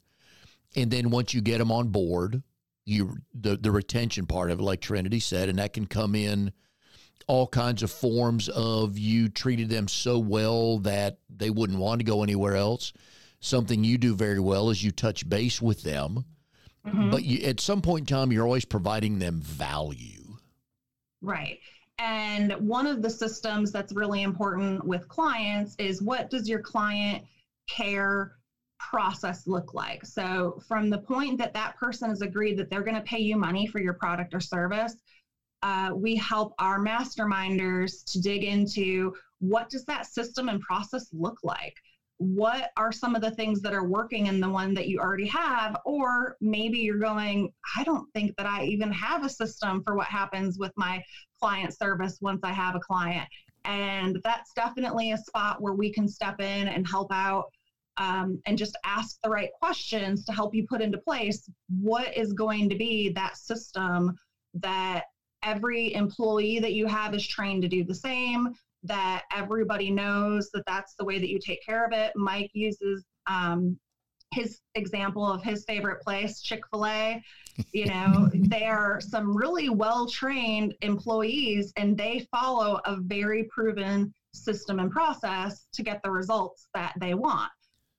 and 0.77 0.91
then 0.91 1.11
once 1.11 1.35
you 1.35 1.41
get 1.41 1.59
them 1.59 1.73
on 1.73 1.89
board, 1.89 2.43
you 2.85 3.17
the 3.35 3.57
the 3.57 3.71
retention 3.71 4.27
part 4.27 4.51
of 4.51 4.61
it, 4.61 4.63
like 4.63 4.81
Trinity 4.81 5.21
said, 5.21 5.49
and 5.49 5.59
that 5.59 5.73
can 5.73 5.87
come 5.87 6.15
in 6.15 6.53
all 7.29 7.47
kinds 7.47 7.83
of 7.83 7.91
forms 7.91 8.49
of 8.49 8.99
you 8.99 9.29
treated 9.29 9.69
them 9.69 9.87
so 9.87 10.19
well 10.19 10.79
that 10.79 11.19
they 11.29 11.51
wouldn't 11.51 11.79
want 11.79 12.01
to 12.01 12.05
go 12.05 12.23
anywhere 12.23 12.57
else 12.57 12.93
something 13.41 13.85
you 13.85 13.97
do 13.99 14.17
very 14.17 14.41
well 14.41 14.69
is 14.69 14.83
you 14.83 14.91
touch 14.91 15.29
base 15.29 15.63
with 15.63 15.85
them, 15.85 16.25
Mhm. 16.85 17.09
but 17.13 17.23
you, 17.23 17.47
at 17.47 17.61
some 17.61 17.81
point 17.81 18.01
in 18.11 18.17
time, 18.17 18.33
you're 18.33 18.45
always 18.45 18.65
providing 18.65 19.21
them 19.21 19.41
value. 19.41 20.37
Right. 21.23 21.61
And 22.01 22.53
one 22.55 22.89
of 22.89 23.01
the 23.01 23.09
systems 23.09 23.71
that's 23.71 23.93
really 23.93 24.23
important 24.23 24.85
with 24.85 25.07
clients 25.07 25.77
is 25.79 26.03
what 26.03 26.31
does 26.31 26.49
your 26.49 26.59
client 26.59 27.23
care 27.69 28.33
process 28.81 29.47
look 29.47 29.73
like? 29.73 30.05
So, 30.05 30.61
from 30.67 30.91
the 30.91 30.99
point 30.99 31.39
that 31.39 31.55
that 31.55 31.77
person 31.77 32.09
has 32.09 32.23
agreed 32.23 32.57
that 32.59 32.71
they're 32.71 32.83
going 32.83 32.97
to 32.97 33.03
pay 33.03 33.21
you 33.21 33.37
money 33.37 33.69
for 33.69 33.79
your 33.79 33.95
product 33.95 34.35
or 34.35 34.41
service, 34.41 34.97
uh, 35.63 35.91
we 35.95 36.17
help 36.17 36.55
our 36.59 36.79
masterminders 36.79 38.05
to 38.13 38.21
dig 38.21 38.45
into 38.45 39.15
what 39.41 39.69
does 39.71 39.85
that 39.85 40.07
system 40.07 40.49
and 40.49 40.61
process 40.61 41.09
look 41.13 41.39
like? 41.43 41.75
What 42.19 42.71
are 42.77 42.91
some 42.91 43.15
of 43.15 43.23
the 43.23 43.31
things 43.31 43.61
that 43.63 43.73
are 43.73 43.87
working 43.87 44.27
in 44.27 44.41
the 44.41 44.49
one 44.49 44.75
that 44.75 44.89
you 44.89 44.99
already 44.99 45.27
have? 45.29 45.77
Or 45.85 46.37
maybe 46.41 46.79
you're 46.79 46.99
going, 46.99 47.53
I 47.77 47.85
don't 47.85 48.11
think 48.13 48.37
that 48.37 48.47
I 48.47 48.65
even 48.65 48.91
have 48.93 49.25
a 49.25 49.29
system 49.29 49.83
for 49.85 49.95
what 49.95 50.09
happens 50.09 50.59
with 50.59 50.73
my 50.77 51.03
client 51.41 51.77
service 51.77 52.19
once 52.21 52.41
I 52.43 52.53
have 52.53 52.75
a 52.75 52.81
client. 52.81 53.29
And 53.65 54.19
that's 54.25 54.53
definitely 54.53 55.13
a 55.13 55.19
spot 55.19 55.61
where 55.61 55.75
we 55.75 55.93
can 55.93 56.09
step 56.09 56.41
in 56.41 56.69
and 56.69 56.89
help 56.89 57.13
out 57.13 57.53
um, 57.99 58.41
and 58.47 58.57
just 58.57 58.77
ask 58.85 59.19
the 59.23 59.31
right 59.31 59.51
questions 59.61 60.25
to 60.25 60.33
help 60.33 60.55
you 60.55 60.67
put 60.69 60.81
into 60.81 60.99
place 60.99 61.49
what 61.81 62.17
is 62.17 62.33
going 62.33 62.69
to 62.69 62.77
be 62.77 63.11
that 63.11 63.37
system 63.37 64.17
that 64.55 65.05
every 65.43 65.95
employee 65.95 66.59
that 66.59 66.73
you 66.73 66.87
have 66.87 67.15
is 67.15 67.27
trained 67.27 67.63
to 67.63 67.69
do 67.69 67.85
the 67.85 67.95
same, 67.95 68.55
that 68.83 69.25
everybody 69.33 69.91
knows 69.91 70.51
that 70.53 70.65
that's 70.67 70.95
the 70.95 71.05
way 71.05 71.19
that 71.19 71.29
you 71.29 71.39
take 71.39 71.65
care 71.65 71.85
of 71.85 71.93
it. 71.93 72.13
Mike 72.17 72.51
uses 72.55 73.05
um, 73.27 73.79
his 74.33 74.61
example 74.75 75.27
of 75.27 75.43
his 75.43 75.65
favorite 75.65 76.01
place, 76.03 76.41
Chick 76.41 76.63
fil 76.71 76.87
A. 76.87 77.23
You 77.73 77.87
know, 77.87 78.29
they 78.35 78.65
are 78.65 79.01
some 79.01 79.37
really 79.37 79.69
well 79.69 80.09
trained 80.09 80.75
employees 80.83 81.73
and 81.77 81.97
they 81.97 82.27
follow 82.31 82.81
a 82.85 82.97
very 82.97 83.45
proven 83.45 84.13
system 84.35 84.79
and 84.79 84.91
process 84.91 85.67
to 85.73 85.83
get 85.83 86.01
the 86.03 86.11
results 86.11 86.69
that 86.75 86.93
they 87.01 87.15
want. 87.15 87.51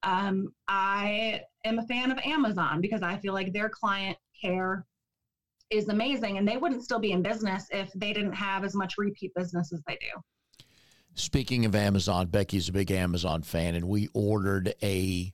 Um, 0.04 0.54
I 0.68 1.42
am 1.66 1.80
a 1.80 1.88
fan 1.88 2.12
of 2.12 2.18
Amazon 2.20 2.80
because 2.80 3.02
I 3.02 3.18
feel 3.18 3.34
like 3.34 3.52
their 3.52 3.70
client 3.70 4.18
care 4.40 4.86
is 5.70 5.90
amazing 5.90 6.38
and 6.38 6.48
they 6.48 6.58
wouldn't 6.58 6.84
still 6.84 7.00
be 7.00 7.12
in 7.12 7.22
business 7.22 7.68
if 7.72 7.92
they 7.94 8.14
didn't 8.14 8.34
have 8.34 8.64
as 8.64 8.76
much 8.76 8.98
repeat 8.98 9.34
business 9.36 9.72
as 9.72 9.82
they 9.88 9.96
do. 9.96 10.22
Speaking 11.14 11.66
of 11.66 11.76
Amazon, 11.76 12.28
Becky's 12.28 12.70
a 12.70 12.72
big 12.72 12.92
Amazon 12.92 13.42
fan, 13.42 13.76
and 13.76 13.86
we 13.90 14.08
ordered 14.14 14.74
a 14.82 15.34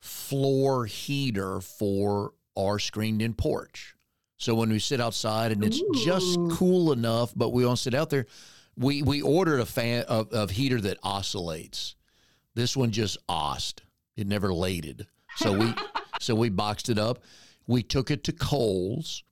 floor 0.00 0.86
heater 0.86 1.60
for 1.60 2.32
our 2.56 2.78
screened 2.78 3.22
in 3.22 3.34
porch. 3.34 3.94
So 4.38 4.54
when 4.54 4.70
we 4.70 4.78
sit 4.78 5.00
outside 5.00 5.52
and 5.52 5.62
it's 5.62 5.82
just 6.02 6.38
cool 6.52 6.92
enough, 6.92 7.32
but 7.36 7.50
we 7.50 7.62
don't 7.62 7.76
sit 7.76 7.94
out 7.94 8.08
there, 8.08 8.26
we 8.76 9.02
we 9.02 9.20
ordered 9.20 9.60
a 9.60 9.66
fan 9.66 10.04
of, 10.04 10.32
of 10.32 10.50
heater 10.50 10.80
that 10.80 10.98
oscillates. 11.02 11.94
This 12.54 12.76
one 12.76 12.90
just 12.90 13.18
ossed. 13.28 13.82
It 14.16 14.26
never 14.26 14.52
lated. 14.52 15.06
So 15.36 15.52
we 15.52 15.74
so 16.20 16.34
we 16.34 16.48
boxed 16.48 16.88
it 16.88 16.98
up. 16.98 17.22
We 17.66 17.82
took 17.82 18.10
it 18.10 18.24
to 18.24 18.32
Kohl's. 18.32 19.22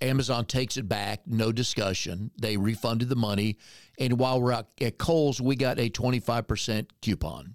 Amazon 0.00 0.44
takes 0.44 0.76
it 0.76 0.88
back, 0.88 1.22
no 1.26 1.52
discussion. 1.52 2.30
They 2.40 2.56
refunded 2.56 3.08
the 3.08 3.16
money. 3.16 3.58
And 3.98 4.18
while 4.18 4.40
we're 4.40 4.52
out 4.52 4.68
at 4.80 4.98
Kohl's, 4.98 5.40
we 5.40 5.56
got 5.56 5.78
a 5.78 5.90
25% 5.90 6.86
coupon. 7.02 7.54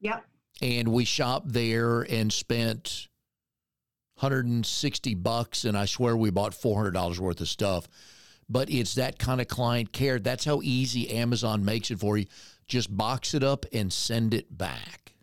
Yep. 0.00 0.24
And 0.62 0.88
we 0.88 1.04
shopped 1.04 1.52
there 1.52 2.02
and 2.02 2.32
spent 2.32 3.08
160 4.20 5.14
bucks. 5.14 5.64
And 5.64 5.76
I 5.76 5.84
swear 5.84 6.16
we 6.16 6.30
bought 6.30 6.52
$400 6.52 7.18
worth 7.18 7.40
of 7.40 7.48
stuff. 7.48 7.86
But 8.48 8.70
it's 8.70 8.94
that 8.94 9.18
kind 9.18 9.40
of 9.40 9.48
client 9.48 9.92
care. 9.92 10.18
That's 10.18 10.44
how 10.44 10.60
easy 10.62 11.10
Amazon 11.10 11.64
makes 11.64 11.90
it 11.90 11.98
for 11.98 12.16
you. 12.16 12.26
Just 12.66 12.94
box 12.94 13.34
it 13.34 13.42
up 13.42 13.66
and 13.72 13.92
send 13.92 14.32
it 14.32 14.56
back. 14.56 15.13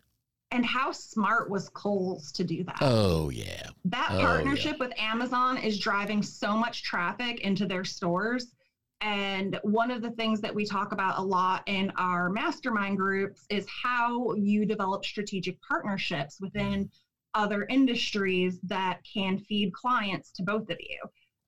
And 0.52 0.66
how 0.66 0.92
smart 0.92 1.48
was 1.48 1.70
Kohl's 1.70 2.30
to 2.32 2.44
do 2.44 2.62
that? 2.64 2.76
Oh, 2.82 3.30
yeah. 3.30 3.70
that 3.86 4.10
oh, 4.12 4.20
partnership 4.20 4.78
with 4.78 4.92
Amazon 4.98 5.56
is 5.56 5.78
driving 5.78 6.22
so 6.22 6.56
much 6.56 6.82
traffic 6.82 7.40
into 7.40 7.66
their 7.66 7.84
stores. 7.84 8.52
And 9.00 9.58
one 9.62 9.90
of 9.90 10.02
the 10.02 10.10
things 10.10 10.42
that 10.42 10.54
we 10.54 10.66
talk 10.66 10.92
about 10.92 11.18
a 11.18 11.22
lot 11.22 11.62
in 11.66 11.90
our 11.96 12.28
mastermind 12.28 12.98
groups 12.98 13.46
is 13.48 13.66
how 13.82 14.34
you 14.34 14.66
develop 14.66 15.06
strategic 15.06 15.56
partnerships 15.62 16.38
within 16.38 16.84
mm-hmm. 16.84 17.42
other 17.42 17.64
industries 17.70 18.60
that 18.64 19.00
can 19.10 19.38
feed 19.38 19.72
clients 19.72 20.30
to 20.32 20.42
both 20.42 20.68
of 20.68 20.76
you. 20.78 21.00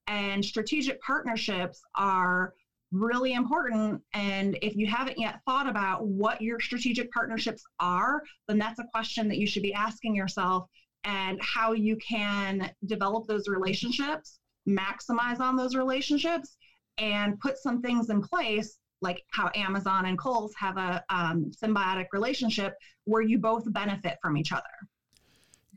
And 0.07 0.43
strategic 0.43 1.01
partnerships 1.03 1.83
are 1.95 2.55
really 2.95 3.35
important. 3.35 4.01
And 4.15 4.57
if 4.63 4.77
you 4.77 4.87
haven't 4.87 5.19
yet 5.19 5.41
thought 5.45 5.69
about 5.69 6.07
what 6.07 6.41
your 6.41 6.61
strategic 6.61 7.11
partnerships 7.11 7.63
are, 7.81 8.23
then 8.47 8.59
that's 8.59 8.79
a 8.79 8.87
question 8.93 9.29
that 9.29 9.39
you 9.39 9.47
should 9.47 9.63
be 9.63 9.75
asking 9.75 10.15
yourself 10.15 10.69
and 11.03 11.39
how 11.43 11.73
you 11.73 11.97
can 11.97 12.71
develop 12.87 13.27
those 13.27 13.49
relationships, 13.49 14.39
maximize 14.67 15.41
on 15.41 15.57
those 15.57 15.75
relationships, 15.75 16.57
and 16.97 17.39
put 17.41 17.59
some 17.59 17.83
things 17.83 18.09
in 18.11 18.23
place 18.23 18.79
like 19.03 19.23
how 19.33 19.51
Amazon 19.55 20.07
and 20.07 20.17
Kohl's 20.17 20.55
have 20.57 20.79
a 20.79 21.05
um, 21.11 21.51
symbiotic 21.63 22.07
relationship 22.13 22.75
where 23.05 23.23
you 23.23 23.39
both 23.39 23.71
benefit 23.73 24.17
from 24.23 24.37
each 24.37 24.53
other. 24.53 24.63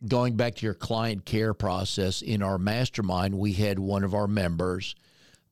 going 0.08 0.36
back 0.38 0.56
to 0.56 0.66
your 0.66 0.76
client 0.76 1.26
care 1.26 1.54
process 1.54 2.22
in 2.22 2.44
our 2.44 2.58
mastermind, 2.60 3.38
we 3.38 3.54
had 3.54 3.80
one 3.80 4.04
of 4.04 4.14
our 4.14 4.28
members 4.28 4.96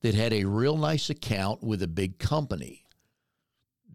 that 0.06 0.14
had 0.14 0.34
a 0.34 0.46
real 0.46 0.78
nice 0.78 1.10
account 1.10 1.64
with 1.64 1.82
a 1.82 1.88
big 1.88 2.20
company. 2.20 2.86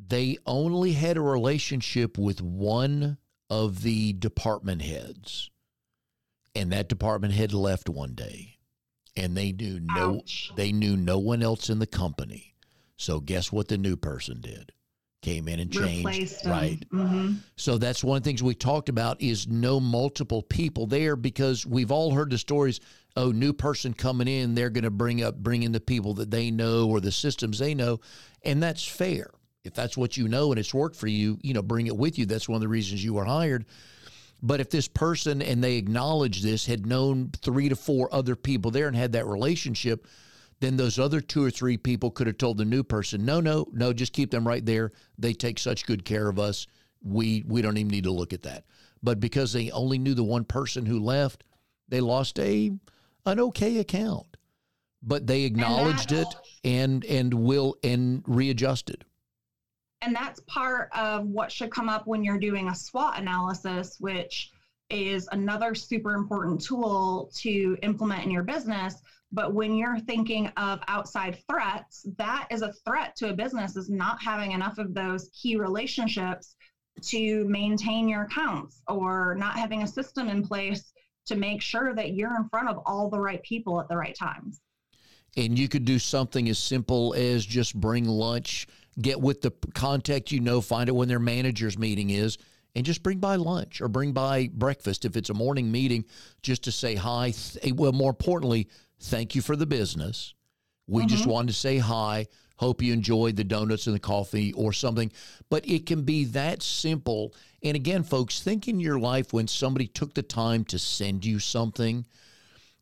They 0.08 0.38
only 0.44 0.90
had 0.94 1.16
a 1.16 1.20
relationship 1.20 2.18
with 2.18 2.42
one 2.42 3.18
of 3.48 3.82
the 3.82 4.12
department 4.14 4.82
heads, 4.82 5.52
and 6.52 6.72
that 6.72 6.88
department 6.88 7.34
head 7.34 7.52
left 7.52 7.88
one 7.88 8.14
day, 8.16 8.58
and 9.14 9.36
they 9.36 9.52
knew 9.52 9.78
no 9.78 10.16
Ouch. 10.16 10.50
they 10.56 10.72
knew 10.72 10.96
no 10.96 11.20
one 11.20 11.44
else 11.44 11.70
in 11.70 11.78
the 11.78 11.86
company. 11.86 12.56
So 12.96 13.20
guess 13.20 13.52
what 13.52 13.68
the 13.68 13.78
new 13.78 13.96
person 13.96 14.40
did? 14.40 14.72
Came 15.22 15.46
in 15.46 15.60
and 15.60 15.72
changed. 15.72 16.42
Them. 16.42 16.50
Right. 16.50 16.90
Mhm. 16.90 17.36
So 17.56 17.78
that's 17.78 18.02
one 18.02 18.16
of 18.16 18.24
the 18.24 18.28
things 18.30 18.42
we 18.42 18.56
talked 18.56 18.88
about 18.88 19.22
is 19.22 19.46
no 19.46 19.78
multiple 19.78 20.42
people 20.42 20.88
there 20.88 21.14
because 21.14 21.64
we've 21.64 21.92
all 21.92 22.14
heard 22.14 22.30
the 22.30 22.38
stories. 22.38 22.80
Oh, 23.16 23.32
new 23.32 23.52
person 23.52 23.92
coming 23.92 24.28
in, 24.28 24.54
they're 24.54 24.70
going 24.70 24.84
to 24.84 24.90
bring 24.90 25.22
up, 25.22 25.36
bring 25.36 25.62
in 25.62 25.72
the 25.72 25.80
people 25.80 26.14
that 26.14 26.30
they 26.30 26.50
know 26.50 26.88
or 26.88 27.00
the 27.00 27.10
systems 27.10 27.58
they 27.58 27.74
know, 27.74 28.00
and 28.44 28.62
that's 28.62 28.84
fair. 28.84 29.30
If 29.64 29.74
that's 29.74 29.96
what 29.96 30.16
you 30.16 30.28
know 30.28 30.52
and 30.52 30.58
it's 30.58 30.72
worked 30.72 30.96
for 30.96 31.06
you, 31.06 31.38
you 31.42 31.52
know, 31.52 31.62
bring 31.62 31.86
it 31.86 31.96
with 31.96 32.18
you. 32.18 32.24
That's 32.24 32.48
one 32.48 32.56
of 32.56 32.62
the 32.62 32.68
reasons 32.68 33.04
you 33.04 33.14
were 33.14 33.24
hired. 33.24 33.66
But 34.42 34.60
if 34.60 34.70
this 34.70 34.88
person 34.88 35.42
and 35.42 35.62
they 35.62 35.76
acknowledge 35.76 36.40
this 36.40 36.64
had 36.64 36.86
known 36.86 37.30
three 37.42 37.68
to 37.68 37.76
four 37.76 38.08
other 38.12 38.36
people 38.36 38.70
there 38.70 38.88
and 38.88 38.96
had 38.96 39.12
that 39.12 39.26
relationship, 39.26 40.06
then 40.60 40.76
those 40.76 40.98
other 40.98 41.20
two 41.20 41.44
or 41.44 41.50
three 41.50 41.76
people 41.76 42.10
could 42.10 42.26
have 42.26 42.38
told 42.38 42.58
the 42.58 42.64
new 42.64 42.82
person, 42.82 43.24
no, 43.24 43.40
no, 43.40 43.66
no, 43.72 43.92
just 43.92 44.12
keep 44.12 44.30
them 44.30 44.46
right 44.46 44.64
there. 44.64 44.92
They 45.18 45.32
take 45.32 45.58
such 45.58 45.86
good 45.86 46.04
care 46.04 46.28
of 46.28 46.38
us. 46.38 46.66
We 47.02 47.44
we 47.46 47.62
don't 47.62 47.78
even 47.78 47.90
need 47.90 48.04
to 48.04 48.10
look 48.10 48.32
at 48.32 48.42
that. 48.42 48.64
But 49.02 49.20
because 49.20 49.52
they 49.52 49.70
only 49.70 49.98
knew 49.98 50.14
the 50.14 50.22
one 50.22 50.44
person 50.44 50.84
who 50.84 51.00
left, 51.00 51.44
they 51.88 52.00
lost 52.00 52.38
a 52.38 52.72
an 53.26 53.40
okay 53.40 53.78
account. 53.78 54.26
But 55.02 55.26
they 55.26 55.44
acknowledged 55.44 56.12
it 56.12 56.28
and 56.62 57.04
and 57.06 57.32
will 57.32 57.76
and 57.82 58.22
readjusted. 58.26 59.04
And 60.02 60.14
that's 60.14 60.40
part 60.46 60.90
of 60.96 61.26
what 61.26 61.52
should 61.52 61.70
come 61.70 61.88
up 61.88 62.06
when 62.06 62.24
you're 62.24 62.38
doing 62.38 62.68
a 62.68 62.74
SWOT 62.74 63.18
analysis, 63.18 63.96
which 63.98 64.50
is 64.88 65.28
another 65.32 65.74
super 65.74 66.14
important 66.14 66.60
tool 66.60 67.30
to 67.36 67.76
implement 67.82 68.24
in 68.24 68.30
your 68.30 68.42
business. 68.42 68.96
But 69.32 69.54
when 69.54 69.76
you're 69.76 70.00
thinking 70.00 70.48
of 70.56 70.80
outside 70.88 71.38
threats, 71.48 72.06
that 72.16 72.48
is 72.50 72.62
a 72.62 72.72
threat 72.84 73.14
to 73.16 73.30
a 73.30 73.34
business 73.34 73.76
is 73.76 73.88
not 73.88 74.20
having 74.22 74.52
enough 74.52 74.78
of 74.78 74.92
those 74.92 75.30
key 75.32 75.56
relationships 75.56 76.56
to 77.02 77.44
maintain 77.44 78.08
your 78.08 78.22
accounts 78.22 78.82
or 78.88 79.36
not 79.36 79.56
having 79.56 79.82
a 79.82 79.86
system 79.86 80.28
in 80.28 80.46
place 80.46 80.92
to 81.26 81.36
make 81.36 81.62
sure 81.62 81.94
that 81.94 82.14
you're 82.14 82.36
in 82.36 82.48
front 82.48 82.68
of 82.68 82.82
all 82.86 83.08
the 83.08 83.18
right 83.18 83.42
people 83.42 83.80
at 83.80 83.88
the 83.88 83.96
right 83.96 84.14
times. 84.14 84.60
And 85.36 85.58
you 85.58 85.68
could 85.68 85.84
do 85.84 85.98
something 85.98 86.48
as 86.48 86.58
simple 86.58 87.14
as 87.14 87.46
just 87.46 87.74
bring 87.74 88.06
lunch, 88.06 88.66
get 89.00 89.20
with 89.20 89.42
the 89.42 89.52
contact 89.74 90.32
you 90.32 90.40
know, 90.40 90.60
find 90.60 90.90
out 90.90 90.96
when 90.96 91.08
their 91.08 91.20
manager's 91.20 91.78
meeting 91.78 92.10
is, 92.10 92.36
and 92.74 92.84
just 92.84 93.02
bring 93.02 93.18
by 93.18 93.36
lunch 93.36 93.80
or 93.80 93.88
bring 93.88 94.12
by 94.12 94.48
breakfast 94.52 95.04
if 95.04 95.16
it's 95.16 95.30
a 95.30 95.34
morning 95.34 95.70
meeting, 95.70 96.04
just 96.42 96.64
to 96.64 96.72
say 96.72 96.94
hi. 96.94 97.32
Eh, 97.62 97.72
well, 97.74 97.92
more 97.92 98.10
importantly, 98.10 98.68
thank 99.00 99.34
you 99.34 99.42
for 99.42 99.56
the 99.56 99.66
business. 99.66 100.34
We 100.86 101.06
just 101.06 101.22
mm-hmm. 101.22 101.30
wanted 101.30 101.48
to 101.48 101.58
say 101.58 101.78
hi. 101.78 102.26
Hope 102.56 102.82
you 102.82 102.92
enjoyed 102.92 103.36
the 103.36 103.44
donuts 103.44 103.86
and 103.86 103.94
the 103.94 104.00
coffee 104.00 104.52
or 104.52 104.72
something. 104.72 105.10
But 105.48 105.66
it 105.66 105.86
can 105.86 106.02
be 106.02 106.24
that 106.26 106.62
simple. 106.62 107.32
And 107.62 107.76
again, 107.76 108.02
folks, 108.02 108.40
think 108.40 108.68
in 108.68 108.80
your 108.80 108.98
life 108.98 109.32
when 109.32 109.48
somebody 109.48 109.86
took 109.86 110.14
the 110.14 110.22
time 110.22 110.64
to 110.66 110.78
send 110.78 111.24
you 111.24 111.38
something, 111.38 112.06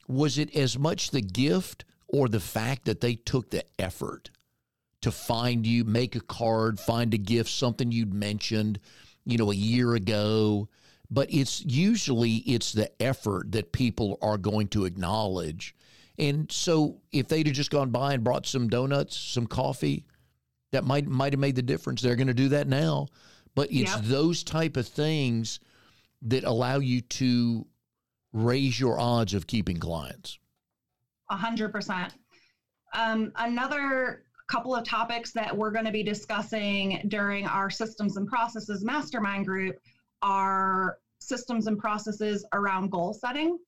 was 0.06 0.38
it 0.38 0.54
as 0.54 0.78
much 0.78 1.10
the 1.10 1.20
gift 1.20 1.84
or 2.06 2.28
the 2.28 2.40
fact 2.40 2.84
that 2.84 3.00
they 3.00 3.14
took 3.14 3.50
the 3.50 3.64
effort 3.78 4.30
to 5.02 5.10
find 5.10 5.66
you, 5.66 5.84
make 5.84 6.16
a 6.16 6.20
card, 6.20 6.78
find 6.78 7.12
a 7.12 7.18
gift, 7.18 7.50
something 7.50 7.92
you'd 7.92 8.14
mentioned, 8.14 8.78
you 9.24 9.36
know, 9.36 9.50
a 9.50 9.56
year 9.56 9.94
ago? 9.94 10.68
But 11.10 11.32
it's 11.32 11.64
usually 11.64 12.36
it's 12.36 12.72
the 12.72 12.90
effort 13.02 13.52
that 13.52 13.72
people 13.72 14.18
are 14.22 14.38
going 14.38 14.68
to 14.68 14.84
acknowledge. 14.84 15.74
And 16.18 16.50
so 16.50 17.00
if 17.12 17.28
they'd 17.28 17.46
have 17.46 17.56
just 17.56 17.70
gone 17.70 17.90
by 17.90 18.12
and 18.12 18.24
brought 18.24 18.46
some 18.46 18.68
donuts, 18.68 19.16
some 19.16 19.46
coffee, 19.46 20.04
that 20.72 20.84
might 20.84 21.06
might 21.06 21.32
have 21.32 21.40
made 21.40 21.56
the 21.56 21.62
difference. 21.62 22.02
They're 22.02 22.16
going 22.16 22.26
to 22.26 22.34
do 22.34 22.50
that 22.50 22.68
now. 22.68 23.08
But 23.54 23.70
it's 23.70 23.94
yep. 23.94 24.04
those 24.04 24.42
type 24.44 24.76
of 24.76 24.86
things 24.86 25.60
that 26.22 26.44
allow 26.44 26.78
you 26.78 27.00
to 27.00 27.66
raise 28.32 28.78
your 28.78 29.00
odds 29.00 29.34
of 29.34 29.46
keeping 29.46 29.78
clients. 29.78 30.38
A 31.30 31.36
hundred 31.36 31.72
percent. 31.72 32.14
Um, 32.94 33.32
another 33.36 34.24
couple 34.48 34.74
of 34.74 34.84
topics 34.84 35.32
that 35.32 35.54
we're 35.54 35.70
going 35.70 35.84
to 35.84 35.92
be 35.92 36.02
discussing 36.02 37.04
during 37.08 37.46
our 37.46 37.68
systems 37.68 38.16
and 38.16 38.26
processes 38.26 38.82
mastermind 38.82 39.46
group 39.46 39.76
are 40.22 40.98
systems 41.20 41.66
and 41.66 41.78
processes 41.78 42.46
around 42.54 42.90
goal 42.90 43.12
setting, 43.12 43.58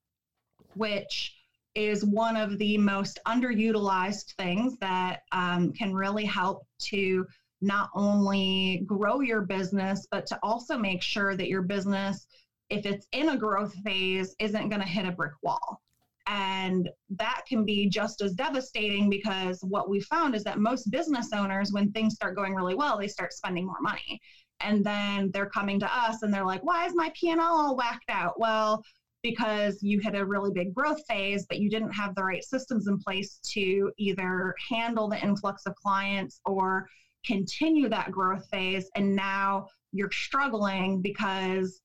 which 0.75 1.35
is 1.75 2.05
one 2.05 2.37
of 2.37 2.59
the 2.59 2.77
most 2.79 3.21
underutilized 3.27 4.35
things 4.37 4.77
that 4.79 5.21
um, 5.33 5.73
can 5.73 5.95
really 5.95 6.25
help 6.25 6.67
to 6.79 7.27
not 7.61 7.91
only 7.95 8.83
grow 8.87 9.21
your 9.21 9.43
business, 9.43 10.07
but 10.11 10.27
to 10.27 10.39
also 10.43 10.79
make 10.79 11.03
sure 11.03 11.37
that 11.37 11.49
your 11.49 11.63
business, 11.63 12.27
if 12.71 12.87
it's 12.87 13.07
in 13.13 13.31
a 13.31 13.37
growth 13.37 13.75
phase, 13.85 14.35
isn't 14.39 14.69
going 14.69 14.81
to 14.81 14.89
hit 14.89 15.07
a 15.07 15.13
brick 15.13 15.35
wall. 15.43 15.81
And 16.27 16.89
that 17.19 17.43
can 17.49 17.65
be 17.65 17.89
just 17.89 18.21
as 18.21 18.35
devastating 18.35 19.11
because 19.11 19.61
what 19.63 19.91
we 19.91 20.01
found 20.01 20.35
is 20.35 20.45
that 20.45 20.59
most 20.59 20.91
business 20.91 21.31
owners, 21.35 21.73
when 21.73 21.91
things 21.91 22.15
start 22.15 22.37
going 22.37 22.55
really 22.55 22.75
well, 22.75 22.99
they 22.99 23.09
start 23.09 23.33
spending 23.33 23.67
more 23.67 23.81
money. 23.81 24.21
And 24.61 24.85
then 24.85 25.31
they're 25.33 25.51
coming 25.51 25.81
to 25.81 25.93
us 25.93 26.23
and 26.23 26.33
they're 26.33 26.45
like, 26.45 26.63
why 26.63 26.87
is 26.87 26.95
my 26.95 27.11
P&L 27.15 27.41
all 27.41 27.77
whacked 27.77 28.11
out? 28.11 28.39
Well, 28.39 28.85
because 29.23 29.83
you 29.83 29.99
hit 29.99 30.15
a 30.15 30.25
really 30.25 30.53
big 30.53 30.75
growth 30.75 31.01
phase, 31.09 31.47
but 31.47 31.59
you 31.59 31.69
didn't 31.69 31.93
have 31.93 32.15
the 32.15 32.25
right 32.25 32.45
systems 32.45 32.87
in 32.87 32.99
place 32.99 33.39
to 33.53 33.91
either 33.99 34.55
handle 34.69 35.09
the 35.09 35.23
influx 35.23 35.67
of 35.67 35.75
clients 35.75 36.41
or 36.45 36.87
continue 37.25 37.89
that 37.89 38.11
growth 38.11 38.49
phase 38.51 38.91
and 38.95 39.15
now 39.15 39.67
you're 39.93 40.11
struggling 40.11 41.03
because 41.03 41.81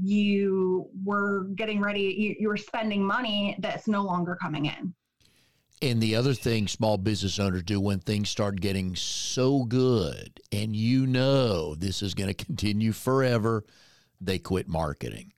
you 0.00 0.88
were 1.04 1.44
getting 1.56 1.80
ready 1.80 2.02
you, 2.16 2.36
you 2.38 2.48
were 2.48 2.56
spending 2.56 3.04
money 3.04 3.56
that's 3.60 3.88
no 3.88 4.02
longer 4.02 4.36
coming 4.40 4.66
in. 4.66 4.94
And 5.80 6.00
the 6.00 6.16
other 6.16 6.34
thing 6.34 6.66
small 6.68 6.98
business 6.98 7.38
owners 7.38 7.62
do 7.62 7.80
when 7.80 8.00
things 8.00 8.30
start 8.30 8.60
getting 8.60 8.96
so 8.96 9.64
good 9.64 10.40
and 10.52 10.74
you 10.74 11.06
know 11.06 11.74
this 11.74 12.02
is 12.02 12.14
going 12.14 12.32
to 12.32 12.44
continue 12.44 12.92
forever 12.92 13.64
they 14.20 14.38
quit 14.38 14.68
marketing. 14.68 15.32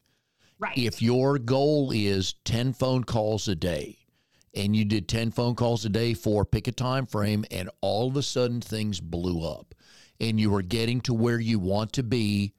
Right. 0.58 0.76
If 0.76 1.00
your 1.00 1.38
goal 1.38 1.90
is 1.90 2.34
10 2.44 2.74
phone 2.74 3.04
calls 3.04 3.48
a 3.48 3.54
day 3.54 3.99
and 4.54 4.74
you 4.74 4.84
did 4.84 5.08
10 5.08 5.30
phone 5.30 5.54
calls 5.54 5.84
a 5.84 5.88
day 5.88 6.14
for 6.14 6.44
pick 6.44 6.66
a 6.66 6.72
time 6.72 7.06
frame 7.06 7.44
and 7.50 7.70
all 7.80 8.08
of 8.08 8.16
a 8.16 8.22
sudden 8.22 8.60
things 8.60 9.00
blew 9.00 9.46
up. 9.46 9.74
And 10.18 10.38
you 10.38 10.50
were 10.50 10.62
getting 10.62 11.00
to 11.02 11.14
where 11.14 11.40
you 11.40 11.58
want 11.58 11.92
to 11.94 12.02
be. 12.02 12.52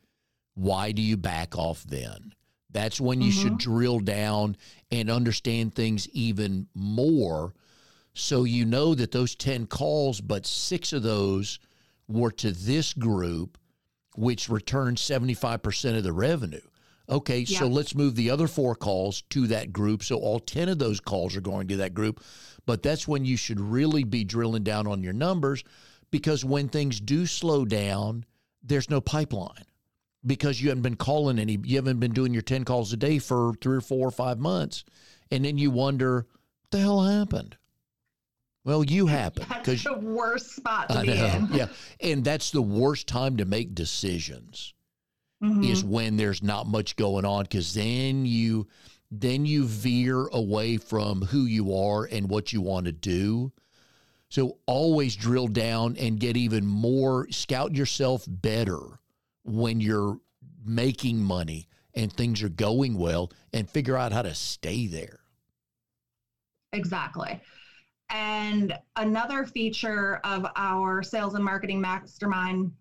Why 0.56 0.92
do 0.92 1.02
you 1.02 1.18
back 1.18 1.58
off 1.58 1.84
then? 1.84 2.34
That's 2.72 3.02
when 3.02 3.22
you 3.22 3.32
mm-hmm. 3.32 3.42
should 3.42 3.58
drill 3.58 4.00
down 4.00 4.56
and 4.90 5.10
understand 5.10 5.76
things 5.76 6.08
even 6.10 6.68
more 6.74 7.54
so 8.14 8.44
you 8.44 8.66
know 8.66 8.94
that 8.96 9.12
those 9.12 9.36
10 9.36 9.68
calls 9.68 10.22
but 10.22 10.46
6 10.46 10.94
of 10.94 11.04
those 11.04 11.60
were 12.08 12.32
to 12.32 12.52
this 12.52 12.94
group 12.94 13.58
which 14.16 14.50
returned 14.50 14.98
75% 14.98 15.98
of 15.98 16.04
the 16.04 16.12
revenue 16.12 16.60
Okay, 17.12 17.40
yeah. 17.40 17.60
so 17.60 17.68
let's 17.68 17.94
move 17.94 18.16
the 18.16 18.30
other 18.30 18.48
four 18.48 18.74
calls 18.74 19.22
to 19.24 19.48
that 19.48 19.74
group. 19.74 20.02
So 20.04 20.16
all 20.18 20.40
10 20.40 20.70
of 20.70 20.80
those 20.80 21.02
calls 21.02 21.36
are 21.36 21.42
going 21.42 21.68
to 21.68 21.78
that 21.78 21.94
group. 21.94 22.24
But 22.66 22.84
that's 22.84 23.08
when 23.08 23.26
you 23.26 23.36
should 23.36 23.60
really 23.60 24.04
be 24.04 24.24
drilling 24.24 24.64
down 24.64 24.88
on 24.88 25.04
your 25.04 25.14
numbers 25.14 25.64
because 26.10 26.46
when 26.46 26.70
things 26.70 27.02
do 27.02 27.26
slow 27.26 27.66
down, 27.66 28.26
there's 28.64 28.90
no 28.90 29.02
pipeline 29.02 29.66
because 30.26 30.62
you 30.62 30.70
haven't 30.70 30.84
been 30.84 30.96
calling 30.96 31.40
any, 31.40 31.58
you 31.64 31.76
haven't 31.76 32.00
been 32.00 32.14
doing 32.14 32.34
your 32.34 32.44
10 32.44 32.64
calls 32.64 32.94
a 32.94 32.98
day 32.98 33.20
for 33.20 33.54
three 33.62 33.78
or 33.78 33.82
four 33.82 34.08
or 34.08 34.12
five 34.12 34.40
months. 34.40 34.84
And 35.32 35.44
then 35.44 35.58
you 35.58 35.72
wonder, 35.72 36.28
what 36.62 36.72
the 36.72 36.80
hell 36.80 37.02
happened? 37.02 37.58
Well, 38.64 38.84
you 38.84 39.08
happen 39.08 39.46
because 39.50 39.84
the 39.84 39.98
worst 39.98 40.56
spot 40.56 40.90
to 40.90 41.00
I 41.00 41.02
be 41.02 41.08
know, 41.08 41.26
in. 41.26 41.48
yeah, 41.52 41.68
and 42.00 42.24
that's 42.24 42.52
the 42.52 42.62
worst 42.62 43.08
time 43.08 43.38
to 43.38 43.46
make 43.46 43.74
decisions 43.76 44.74
mm-hmm. 45.42 45.64
is 45.64 45.84
when 45.84 46.18
there's 46.18 46.44
not 46.44 46.68
much 46.68 46.96
going 46.96 47.26
on 47.26 47.44
because 47.44 47.74
then 47.74 48.26
you 48.26 48.68
then 49.12 49.46
you 49.46 49.66
veer 49.66 50.28
away 50.28 50.78
from 50.78 51.22
who 51.22 51.46
you 51.46 51.76
are 51.76 52.06
and 52.06 52.30
what 52.30 52.54
you 52.54 52.62
want 52.62 52.86
to 52.86 52.94
do. 52.94 53.52
So 54.30 54.58
always 54.66 55.18
drill 55.18 55.50
down 55.50 55.98
and 55.98 56.18
get 56.18 56.38
even 56.38 56.66
more, 56.66 57.28
scout 57.30 57.76
yourself 57.76 58.24
better 58.26 58.80
when 59.44 59.82
you're 59.82 60.18
making 60.66 61.22
money 61.22 61.68
and 61.94 62.12
things 62.12 62.42
are 62.42 62.50
going 62.50 62.98
well 62.98 63.34
and 63.52 63.70
figure 63.70 63.98
out 63.98 64.14
how 64.14 64.22
to 64.22 64.34
stay 64.34 64.88
there. 64.88 65.20
Exactly. 66.72 67.42
And 68.10 68.74
another 68.96 69.46
feature 69.46 70.22
of 70.24 70.46
our 70.56 71.04
sales 71.04 71.36
and 71.36 71.44
marketing 71.44 71.82
mastermind 71.82 72.72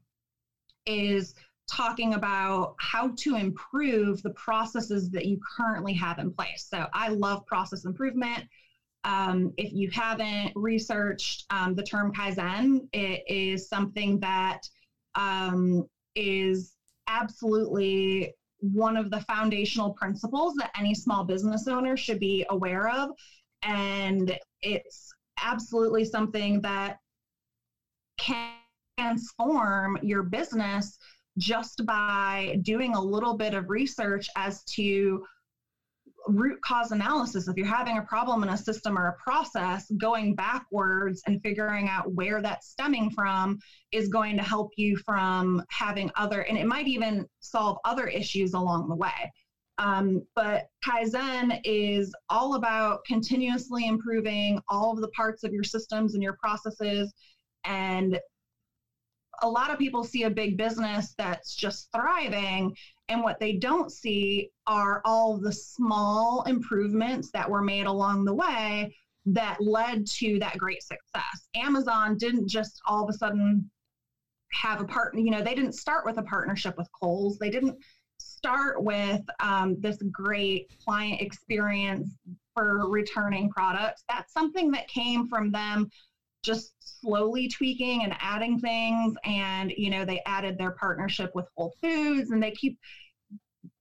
is 0.86 1.34
talking 1.70 2.14
about 2.14 2.74
how 2.80 3.12
to 3.18 3.36
improve 3.36 4.22
the 4.22 4.30
processes 4.30 5.10
that 5.10 5.26
you 5.26 5.38
currently 5.56 5.94
have 5.94 6.18
in 6.18 6.32
place. 6.32 6.66
So 6.68 6.86
I 6.92 7.08
love 7.08 7.46
process 7.46 7.84
improvement. 7.84 8.44
Um, 9.04 9.52
if 9.56 9.72
you 9.72 9.88
haven't 9.90 10.52
researched 10.54 11.46
um, 11.50 11.74
the 11.74 11.82
term 11.82 12.12
Kaizen, 12.12 12.80
it 12.92 13.22
is 13.26 13.68
something 13.68 14.18
that 14.20 14.60
um, 15.14 15.84
is 16.14 16.74
absolutely 17.06 18.34
one 18.58 18.96
of 18.96 19.10
the 19.10 19.20
foundational 19.20 19.94
principles 19.94 20.54
that 20.58 20.70
any 20.76 20.94
small 20.94 21.24
business 21.24 21.66
owner 21.66 21.96
should 21.96 22.18
be 22.18 22.44
aware 22.50 22.90
of. 22.90 23.10
And 23.62 24.36
it's 24.60 25.10
absolutely 25.42 26.04
something 26.04 26.60
that 26.60 26.98
can 28.18 28.52
transform 28.98 29.98
your 30.02 30.22
business 30.22 30.98
just 31.38 31.84
by 31.86 32.58
doing 32.62 32.94
a 32.94 33.00
little 33.00 33.36
bit 33.36 33.54
of 33.54 33.70
research 33.70 34.28
as 34.36 34.62
to 34.64 35.24
root 36.28 36.60
cause 36.62 36.92
analysis. 36.92 37.48
If 37.48 37.56
you're 37.56 37.66
having 37.66 37.98
a 37.98 38.02
problem 38.02 38.42
in 38.42 38.50
a 38.50 38.56
system 38.56 38.98
or 38.98 39.08
a 39.08 39.16
process, 39.22 39.90
going 39.98 40.34
backwards 40.34 41.22
and 41.26 41.42
figuring 41.42 41.88
out 41.88 42.12
where 42.12 42.42
that's 42.42 42.68
stemming 42.68 43.10
from 43.10 43.58
is 43.92 44.08
going 44.08 44.36
to 44.36 44.42
help 44.42 44.72
you 44.76 44.96
from 44.98 45.62
having 45.70 46.10
other, 46.16 46.42
and 46.42 46.58
it 46.58 46.66
might 46.66 46.86
even 46.86 47.26
solve 47.40 47.78
other 47.84 48.06
issues 48.06 48.54
along 48.54 48.88
the 48.88 48.94
way. 48.94 49.32
Um, 49.78 50.22
but 50.34 50.68
Kaizen 50.84 51.58
is 51.64 52.14
all 52.28 52.54
about 52.54 53.00
continuously 53.06 53.86
improving 53.86 54.60
all 54.68 54.92
of 54.92 55.00
the 55.00 55.08
parts 55.08 55.42
of 55.42 55.52
your 55.52 55.64
systems 55.64 56.14
and 56.14 56.22
your 56.22 56.34
processes 56.34 57.14
and 57.64 58.18
a 59.42 59.48
lot 59.48 59.70
of 59.70 59.78
people 59.78 60.04
see 60.04 60.24
a 60.24 60.30
big 60.30 60.56
business 60.56 61.14
that's 61.16 61.54
just 61.54 61.88
thriving 61.94 62.74
and 63.08 63.22
what 63.22 63.40
they 63.40 63.54
don't 63.54 63.90
see 63.90 64.50
are 64.66 65.00
all 65.04 65.38
the 65.38 65.52
small 65.52 66.42
improvements 66.44 67.30
that 67.32 67.48
were 67.48 67.62
made 67.62 67.86
along 67.86 68.24
the 68.24 68.34
way 68.34 68.94
that 69.26 69.58
led 69.60 70.06
to 70.06 70.38
that 70.38 70.58
great 70.58 70.82
success. 70.82 71.48
Amazon 71.54 72.16
didn't 72.16 72.48
just 72.48 72.80
all 72.86 73.04
of 73.04 73.10
a 73.10 73.18
sudden 73.18 73.68
have 74.52 74.80
a 74.80 74.84
partner 74.84 75.20
you 75.20 75.30
know 75.30 75.42
they 75.42 75.54
didn't 75.54 75.74
start 75.74 76.04
with 76.04 76.18
a 76.18 76.22
partnership 76.22 76.74
with 76.76 76.88
Kohl's. 77.00 77.38
They 77.38 77.50
didn't 77.50 77.78
start 78.18 78.82
with 78.82 79.20
um, 79.40 79.76
this 79.80 79.98
great 80.10 80.72
client 80.84 81.20
experience 81.20 82.16
for 82.54 82.88
returning 82.88 83.50
products. 83.50 84.02
That's 84.08 84.32
something 84.32 84.70
that 84.72 84.88
came 84.88 85.28
from 85.28 85.50
them 85.50 85.90
just 86.42 86.72
slowly 86.80 87.48
tweaking 87.48 88.04
and 88.04 88.14
adding 88.20 88.58
things. 88.58 89.14
And 89.24 89.72
you 89.76 89.90
know 89.90 90.04
they 90.04 90.22
added 90.26 90.58
their 90.58 90.72
partnership 90.72 91.30
with 91.34 91.46
whole 91.56 91.74
foods 91.82 92.30
and 92.30 92.42
they 92.42 92.52
keep 92.52 92.78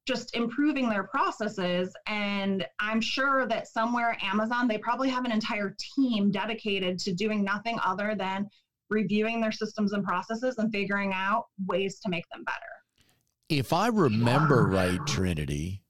just 0.07 0.35
improving 0.35 0.89
their 0.89 1.03
processes. 1.03 1.93
And 2.07 2.65
i'm 2.79 3.01
sure 3.01 3.45
that 3.47 3.67
somewhere 3.67 4.17
amazon 4.21 4.67
they 4.67 4.77
probably 4.77 5.09
have 5.09 5.25
an 5.25 5.31
entire 5.31 5.75
team 5.95 6.31
dedicated 6.31 6.97
to 6.99 7.13
doing 7.13 7.43
nothing 7.43 7.77
other 7.83 8.15
than 8.17 8.49
reviewing 8.89 9.39
their 9.41 9.51
systems 9.51 9.93
and 9.93 10.03
processes 10.03 10.55
and 10.57 10.71
figuring 10.71 11.13
out 11.13 11.45
ways 11.65 11.99
to 11.99 12.09
make 12.09 12.25
them 12.31 12.43
better. 12.43 12.57
If 13.47 13.73
I 13.73 13.87
remember 13.87 14.67
right, 14.67 14.99
Trinity, 15.07 15.83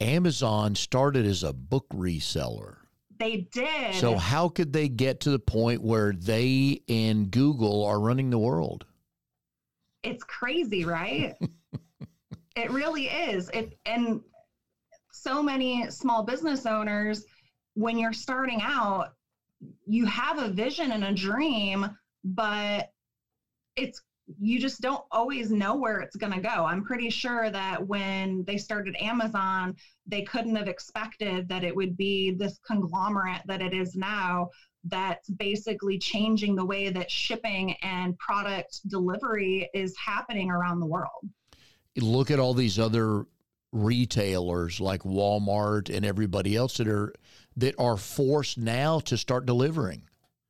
Amazon 0.00 0.74
started 0.74 1.26
as 1.26 1.42
a 1.42 1.52
book 1.52 1.86
reseller. 1.92 2.77
They 3.18 3.48
did. 3.52 3.94
So 3.94 4.16
how 4.16 4.48
could 4.48 4.72
they 4.72 4.88
get 4.88 5.20
to 5.20 5.30
the 5.30 5.38
point 5.38 5.82
where 5.82 6.12
they 6.12 6.82
and 6.88 7.30
Google 7.30 7.84
are 7.84 7.98
running 7.98 8.30
the 8.30 8.38
world? 8.38 8.84
It's 10.02 10.22
crazy, 10.24 10.84
right? 10.84 11.34
it 12.56 12.70
really 12.70 13.06
is. 13.06 13.50
It 13.50 13.78
and 13.84 14.20
so 15.12 15.42
many 15.42 15.90
small 15.90 16.22
business 16.22 16.64
owners 16.64 17.24
when 17.74 17.98
you're 17.98 18.12
starting 18.12 18.60
out, 18.62 19.14
you 19.86 20.04
have 20.06 20.38
a 20.38 20.48
vision 20.48 20.92
and 20.92 21.04
a 21.04 21.12
dream, 21.12 21.88
but 22.24 22.92
it's 23.76 24.02
you 24.38 24.60
just 24.60 24.80
don't 24.80 25.04
always 25.10 25.50
know 25.50 25.74
where 25.74 26.00
it's 26.00 26.16
going 26.16 26.32
to 26.32 26.40
go. 26.40 26.64
I'm 26.66 26.84
pretty 26.84 27.10
sure 27.10 27.50
that 27.50 27.86
when 27.86 28.44
they 28.44 28.58
started 28.58 28.94
Amazon, 29.00 29.74
they 30.06 30.22
couldn't 30.22 30.56
have 30.56 30.68
expected 30.68 31.48
that 31.48 31.64
it 31.64 31.74
would 31.74 31.96
be 31.96 32.32
this 32.32 32.58
conglomerate 32.66 33.40
that 33.46 33.62
it 33.62 33.72
is 33.72 33.94
now 33.94 34.50
that's 34.84 35.28
basically 35.30 35.98
changing 35.98 36.54
the 36.54 36.64
way 36.64 36.90
that 36.90 37.10
shipping 37.10 37.74
and 37.82 38.18
product 38.18 38.80
delivery 38.88 39.68
is 39.74 39.94
happening 39.96 40.50
around 40.50 40.80
the 40.80 40.86
world. 40.86 41.28
Look 41.96 42.30
at 42.30 42.38
all 42.38 42.54
these 42.54 42.78
other 42.78 43.26
retailers 43.72 44.80
like 44.80 45.02
Walmart 45.02 45.94
and 45.94 46.06
everybody 46.06 46.56
else 46.56 46.78
that 46.78 46.88
are 46.88 47.12
that 47.56 47.74
are 47.78 47.96
forced 47.96 48.56
now 48.56 49.00
to 49.00 49.16
start 49.16 49.44
delivering 49.44 50.04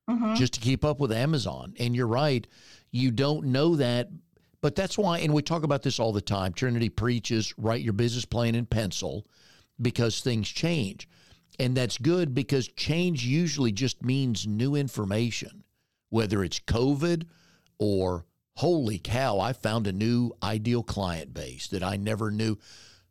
mm-hmm. 0.08 0.34
just 0.34 0.54
to 0.54 0.60
keep 0.60 0.84
up 0.84 1.00
with 1.00 1.12
Amazon. 1.12 1.74
And 1.78 1.96
you're 1.96 2.06
right, 2.06 2.46
you 2.90 3.10
don't 3.10 3.46
know 3.46 3.76
that. 3.76 4.08
But 4.60 4.74
that's 4.74 4.98
why, 4.98 5.20
and 5.20 5.32
we 5.32 5.42
talk 5.42 5.62
about 5.62 5.82
this 5.82 6.00
all 6.00 6.12
the 6.12 6.20
time. 6.20 6.52
Trinity 6.52 6.88
preaches 6.88 7.54
write 7.56 7.82
your 7.82 7.92
business 7.92 8.24
plan 8.24 8.54
in 8.54 8.66
pencil 8.66 9.26
because 9.80 10.20
things 10.20 10.48
change. 10.48 11.08
And 11.60 11.76
that's 11.76 11.98
good 11.98 12.34
because 12.34 12.68
change 12.68 13.24
usually 13.24 13.72
just 13.72 14.04
means 14.04 14.46
new 14.46 14.74
information, 14.74 15.64
whether 16.10 16.42
it's 16.42 16.60
COVID 16.60 17.24
or 17.78 18.24
holy 18.56 18.98
cow, 18.98 19.38
I 19.38 19.52
found 19.52 19.86
a 19.86 19.92
new 19.92 20.32
ideal 20.42 20.82
client 20.82 21.32
base 21.32 21.68
that 21.68 21.82
I 21.82 21.96
never 21.96 22.30
knew. 22.30 22.58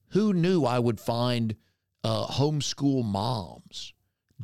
Who 0.09 0.33
knew 0.33 0.65
I 0.65 0.79
would 0.79 0.99
find 0.99 1.55
uh, 2.03 2.27
homeschool 2.27 3.05
moms? 3.05 3.93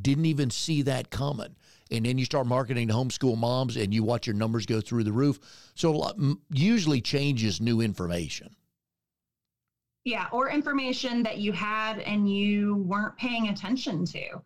Didn't 0.01 0.25
even 0.25 0.49
see 0.49 0.81
that 0.83 1.09
coming 1.09 1.55
and 1.91 2.05
then 2.05 2.17
you 2.17 2.25
start 2.25 2.47
marketing 2.47 2.87
to 2.87 2.93
homeschool 2.93 3.37
moms 3.37 3.77
and 3.77 3.93
you 3.93 4.03
watch 4.03 4.27
your 4.27 4.35
numbers 4.35 4.65
go 4.65 4.81
through 4.81 5.03
the 5.03 5.11
roof. 5.11 5.39
So 5.75 6.11
usually 6.49 7.01
changes 7.01 7.61
new 7.61 7.81
information. 7.81 8.55
Yeah, 10.05 10.27
or 10.31 10.49
information 10.49 11.23
that 11.23 11.37
you 11.37 11.53
had 11.53 11.99
and 11.99 12.29
you 12.29 12.75
weren't 12.75 13.15
paying 13.17 13.49
attention 13.49 14.05
to. 14.07 14.41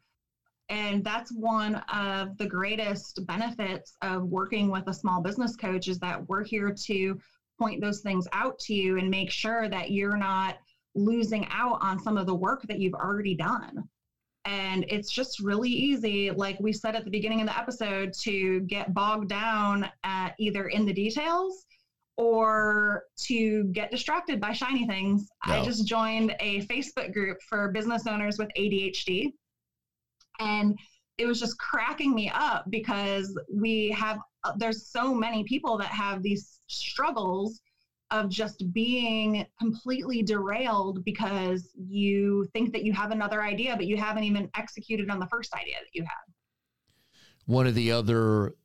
And 0.69 1.03
that's 1.03 1.31
one 1.31 1.75
of 1.91 2.37
the 2.37 2.45
greatest 2.45 3.25
benefits 3.25 3.95
of 4.01 4.23
working 4.23 4.69
with 4.69 4.87
a 4.87 4.93
small 4.93 5.21
business 5.21 5.55
coach 5.55 5.87
is 5.87 5.97
that 5.99 6.27
we're 6.27 6.43
here 6.43 6.75
to 6.85 7.19
point 7.57 7.81
those 7.81 8.01
things 8.01 8.27
out 8.33 8.59
to 8.59 8.73
you 8.73 8.97
and 8.97 9.09
make 9.09 9.31
sure 9.31 9.69
that 9.69 9.91
you're 9.91 10.17
not 10.17 10.57
losing 10.93 11.47
out 11.49 11.79
on 11.81 11.99
some 11.99 12.17
of 12.17 12.27
the 12.27 12.35
work 12.35 12.63
that 12.63 12.79
you've 12.79 12.93
already 12.93 13.33
done. 13.33 13.87
And 14.47 14.85
it's 14.87 15.11
just 15.11 15.41
really 15.41 15.69
easy, 15.69 16.31
like 16.31 16.57
we 16.61 16.71
said 16.71 16.95
at 16.95 17.03
the 17.03 17.11
beginning 17.11 17.41
of 17.41 17.47
the 17.47 17.59
episode, 17.59 18.13
to 18.21 18.61
get 18.61 18.93
bogged 18.93 19.27
down 19.27 19.89
at 20.05 20.35
either 20.39 20.69
in 20.69 20.85
the 20.85 20.93
details 20.93 21.65
or 22.15 23.03
to 23.25 23.65
get 23.73 23.91
distracted 23.91 24.39
by 24.39 24.53
shiny 24.53 24.87
things. 24.87 25.27
No. 25.45 25.53
I 25.53 25.65
just 25.65 25.85
joined 25.85 26.33
a 26.39 26.65
Facebook 26.65 27.13
group 27.13 27.39
for 27.49 27.73
business 27.73 28.07
owners 28.07 28.37
with 28.39 28.47
ADHD. 28.57 29.33
And 30.39 30.79
it 31.17 31.25
was 31.25 31.41
just 31.41 31.59
cracking 31.59 32.15
me 32.15 32.31
up 32.33 32.63
because 32.69 33.37
we 33.53 33.89
have, 33.89 34.17
uh, 34.45 34.53
there's 34.57 34.87
so 34.87 35.13
many 35.13 35.43
people 35.43 35.77
that 35.77 35.89
have 35.89 36.23
these 36.23 36.61
struggles 36.67 37.59
of 38.11 38.29
just 38.29 38.71
being 38.73 39.45
completely 39.59 40.23
derailed 40.23 41.03
because 41.03 41.71
you 41.75 42.47
think 42.53 42.71
that 42.71 42.83
you 42.83 42.93
have 42.93 43.11
another 43.11 43.41
idea, 43.43 43.75
but 43.75 43.85
you 43.85 43.97
haven't 43.97 44.23
even 44.23 44.49
executed 44.55 45.09
on 45.09 45.19
the 45.19 45.27
first 45.27 45.53
idea 45.53 45.75
that 45.79 45.93
you 45.93 46.03
had. 46.03 46.33
One 47.45 47.67
of 47.67 47.75
the 47.75 47.91
other 47.91 48.55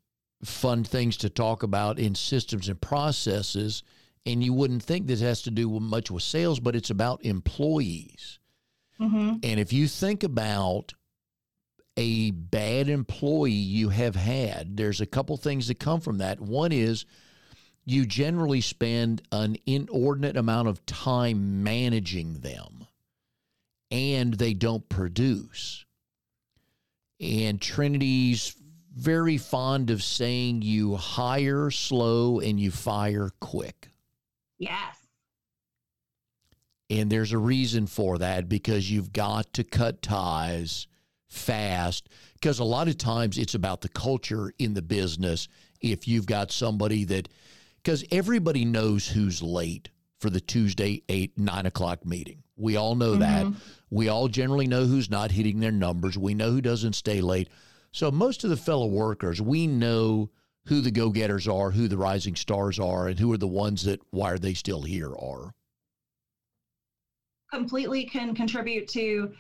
fun 0.45 0.85
things 0.85 1.17
to 1.19 1.31
talk 1.31 1.63
about 1.63 1.99
in 1.99 2.15
systems 2.15 2.69
and 2.69 2.81
processes, 2.81 3.83
and 4.27 4.43
you 4.43 4.53
wouldn't 4.53 4.83
think 4.83 5.07
this 5.07 5.21
has 5.21 5.43
to 5.43 5.51
do 5.51 5.69
much 5.81 6.11
with 6.11 6.23
sales, 6.23 6.61
but 6.61 6.77
it's 6.77 6.91
about 6.91 7.25
employees. 7.25 8.39
Mm-hmm. 9.01 9.37
And 9.43 9.61
if 9.61 9.73
you 9.73 9.89
think 9.89 10.23
about 10.23 10.95
a 11.97 12.31
bad 12.31 12.89
employee 12.89 13.51
you 13.51 13.89
have 13.89 14.15
had, 14.15 14.77
there's 14.77 15.01
a 15.01 15.07
couple 15.07 15.37
things 15.37 15.69
that 15.69 15.79
come 15.81 16.01
from 16.01 16.19
that. 16.19 16.41
One 16.41 16.73
is 16.73 17.05
you 17.85 18.07
generally 18.07 18.61
spend 18.61 19.23
an 19.33 19.57
inordinate 19.67 20.37
amount 20.37 20.69
of 20.69 20.85
time 20.87 21.63
managing 21.65 22.35
them 22.41 22.87
and 23.91 24.35
they 24.35 24.55
don't 24.55 24.89
produce. 24.89 25.85
And 27.21 27.61
Trinity's 27.61 28.57
very 28.95 29.39
fond 29.39 29.91
of 29.91 30.03
saying 30.03 30.63
you 30.63 30.97
hire 30.97 31.71
slow 31.71 32.41
and 32.41 32.59
you 32.59 32.71
fire 32.71 33.31
quick. 33.41 33.91
Yes. 34.59 34.97
And 36.91 37.11
there's 37.11 37.33
a 37.33 37.39
reason 37.39 37.87
for 37.87 38.19
that 38.19 38.49
because 38.49 38.91
you've 38.91 39.13
got 39.13 39.53
to 39.55 39.65
cut 39.65 40.03
ties 40.03 40.87
fast 41.29 42.09
because 42.35 42.59
a 42.59 42.65
lot 42.65 42.89
of 42.89 42.99
times 42.99 43.39
it's 43.39 43.55
about 43.55 43.81
the 43.81 43.89
culture 43.89 44.53
in 44.59 44.75
the 44.75 44.83
business. 44.83 45.49
If 45.81 46.07
you've 46.07 46.27
got 46.27 46.53
somebody 46.53 47.05
that 47.05 47.29
because 47.83 48.05
everybody 48.11 48.65
knows 48.65 49.09
who's 49.09 49.43
late 49.43 49.91
for 50.21 50.31
the 50.31 50.41
Tuesday, 50.41 51.03
eight, 51.09 51.37
nine 51.37 51.67
o'clock 51.67 52.07
meeting. 52.07 52.43
We 52.57 52.77
all 52.77 52.95
know 52.95 53.13
mm-hmm. 53.13 53.21
that. 53.21 53.61
We 53.91 54.09
all 54.09 54.29
generally 54.29 54.67
know 54.67 54.85
who's 54.85 55.11
not 55.11 55.33
hitting 55.33 55.61
their 55.61 55.73
numbers. 55.73 56.17
We 56.17 56.35
know 56.35 56.51
who 56.51 56.61
doesn't 56.61 56.95
stay 56.95 57.21
late. 57.21 57.49
So 57.91 58.11
most 58.11 58.45
of 58.45 58.51
the 58.51 58.57
fellow 58.57 58.87
workers, 58.87 59.43
we 59.43 59.67
know 59.67 60.31
who 60.67 60.81
the 60.81 60.93
go 60.93 61.11
getters 61.11 61.49
are, 61.49 61.73
who 61.73 61.89
the 61.89 61.97
rising 61.97 62.37
stars 62.37 62.79
are, 62.79 63.09
and 63.09 63.19
who 63.19 63.33
are 63.33 63.39
the 63.39 63.49
ones 63.49 63.83
that 63.85 64.01
why 64.11 64.31
are 64.31 64.39
they 64.39 64.55
still 64.55 64.83
here 64.83 65.13
are. 65.17 65.53
Completely 67.51 68.05
can 68.05 68.35
contribute 68.35 68.89
to 68.89 69.33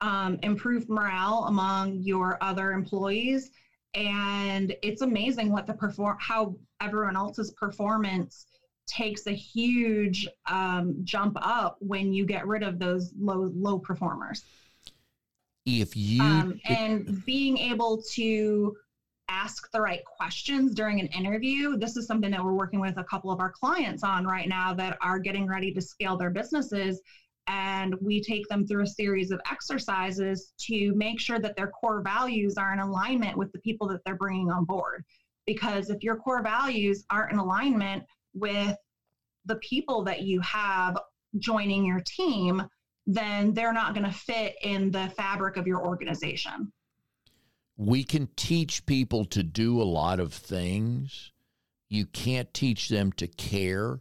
um, 0.00 0.38
improved 0.42 0.88
morale 0.88 1.46
among 1.48 1.94
your 1.94 2.38
other 2.40 2.72
employees 2.72 3.50
and 3.94 4.74
it's 4.82 5.00
amazing 5.00 5.50
what 5.50 5.66
the 5.66 5.72
perform 5.72 6.16
how 6.20 6.56
everyone 6.80 7.16
else's 7.16 7.50
performance 7.52 8.46
takes 8.86 9.26
a 9.26 9.32
huge 9.32 10.26
um, 10.50 10.94
jump 11.04 11.36
up 11.40 11.76
when 11.80 12.12
you 12.12 12.24
get 12.24 12.46
rid 12.46 12.62
of 12.62 12.78
those 12.78 13.12
low 13.18 13.50
low 13.54 13.78
performers. 13.78 14.44
If 15.66 15.96
you 15.96 16.22
um, 16.22 16.58
and 16.68 17.24
being 17.24 17.58
able 17.58 18.02
to 18.12 18.74
ask 19.30 19.70
the 19.72 19.80
right 19.80 20.02
questions 20.04 20.72
during 20.74 20.98
an 21.00 21.06
interview 21.08 21.76
this 21.76 21.98
is 21.98 22.06
something 22.06 22.30
that 22.30 22.42
we're 22.42 22.54
working 22.54 22.80
with 22.80 22.96
a 22.96 23.04
couple 23.04 23.30
of 23.30 23.40
our 23.40 23.50
clients 23.50 24.02
on 24.02 24.24
right 24.24 24.48
now 24.48 24.72
that 24.72 24.96
are 25.02 25.18
getting 25.18 25.46
ready 25.46 25.70
to 25.70 25.82
scale 25.82 26.16
their 26.16 26.30
businesses 26.30 27.02
and 27.48 27.94
we 28.00 28.22
take 28.22 28.46
them 28.48 28.66
through 28.66 28.82
a 28.82 28.86
series 28.86 29.30
of 29.30 29.40
exercises 29.50 30.52
to 30.58 30.94
make 30.94 31.18
sure 31.18 31.38
that 31.38 31.56
their 31.56 31.68
core 31.68 32.02
values 32.02 32.56
are 32.58 32.72
in 32.72 32.78
alignment 32.78 33.36
with 33.36 33.50
the 33.52 33.58
people 33.60 33.88
that 33.88 34.00
they're 34.04 34.16
bringing 34.16 34.50
on 34.50 34.64
board. 34.64 35.04
Because 35.46 35.88
if 35.88 36.02
your 36.02 36.16
core 36.16 36.42
values 36.42 37.04
aren't 37.10 37.32
in 37.32 37.38
alignment 37.38 38.04
with 38.34 38.76
the 39.46 39.56
people 39.56 40.04
that 40.04 40.22
you 40.22 40.40
have 40.42 40.98
joining 41.38 41.86
your 41.86 42.00
team, 42.00 42.62
then 43.06 43.54
they're 43.54 43.72
not 43.72 43.94
going 43.94 44.04
to 44.04 44.12
fit 44.12 44.56
in 44.62 44.90
the 44.90 45.10
fabric 45.16 45.56
of 45.56 45.66
your 45.66 45.84
organization. 45.84 46.70
We 47.78 48.04
can 48.04 48.28
teach 48.36 48.84
people 48.84 49.24
to 49.26 49.42
do 49.42 49.80
a 49.80 49.84
lot 49.84 50.20
of 50.20 50.34
things. 50.34 51.32
You 51.88 52.04
can't 52.04 52.52
teach 52.52 52.90
them 52.90 53.12
to 53.12 53.26
care 53.26 54.00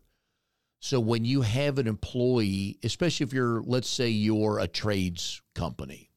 so 0.80 1.00
when 1.00 1.26
you 1.26 1.42
have 1.42 1.80
an 1.80 1.88
employee, 1.88 2.78
especially 2.84 3.26
if 3.26 3.34
you're, 3.34 3.62
let's 3.64 3.90
say 3.90 4.10
you're 4.10 4.60
a 4.60 4.68
trades 4.68 5.42
company, 5.56 6.10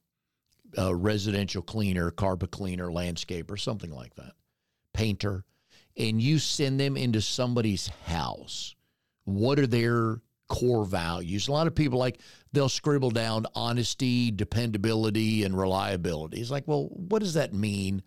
a 0.76 0.94
residential 0.94 1.62
cleaner, 1.62 2.10
carpet 2.10 2.50
cleaner, 2.50 2.88
landscaper, 2.88 3.58
something 3.58 3.90
like 3.90 4.14
that, 4.16 4.32
painter, 4.92 5.44
and 5.96 6.20
you 6.20 6.38
send 6.38 6.78
them 6.78 6.96
into 6.96 7.20
somebody's 7.20 7.88
house, 8.06 8.74
what 9.24 9.58
are 9.58 9.66
their 9.66 10.20
core 10.48 10.84
values? 10.84 11.48
A 11.48 11.52
lot 11.52 11.66
of 11.66 11.74
people 11.74 11.98
like 11.98 12.20
they'll 12.52 12.68
scribble 12.68 13.10
down 13.10 13.46
honesty, 13.54 14.30
dependability, 14.30 15.44
and 15.44 15.58
reliability. 15.58 16.40
It's 16.40 16.50
like, 16.50 16.66
well, 16.66 16.88
what 16.92 17.20
does 17.20 17.34
that 17.34 17.54
mean? 17.54 18.02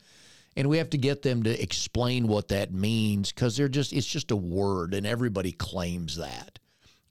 And 0.55 0.69
we 0.69 0.77
have 0.77 0.89
to 0.91 0.97
get 0.97 1.21
them 1.21 1.43
to 1.43 1.61
explain 1.61 2.27
what 2.27 2.49
that 2.49 2.73
means 2.73 3.31
because 3.31 3.57
they're 3.57 3.67
just 3.67 3.93
it's 3.93 4.07
just 4.07 4.31
a 4.31 4.35
word 4.35 4.93
and 4.93 5.05
everybody 5.05 5.51
claims 5.51 6.17
that 6.17 6.59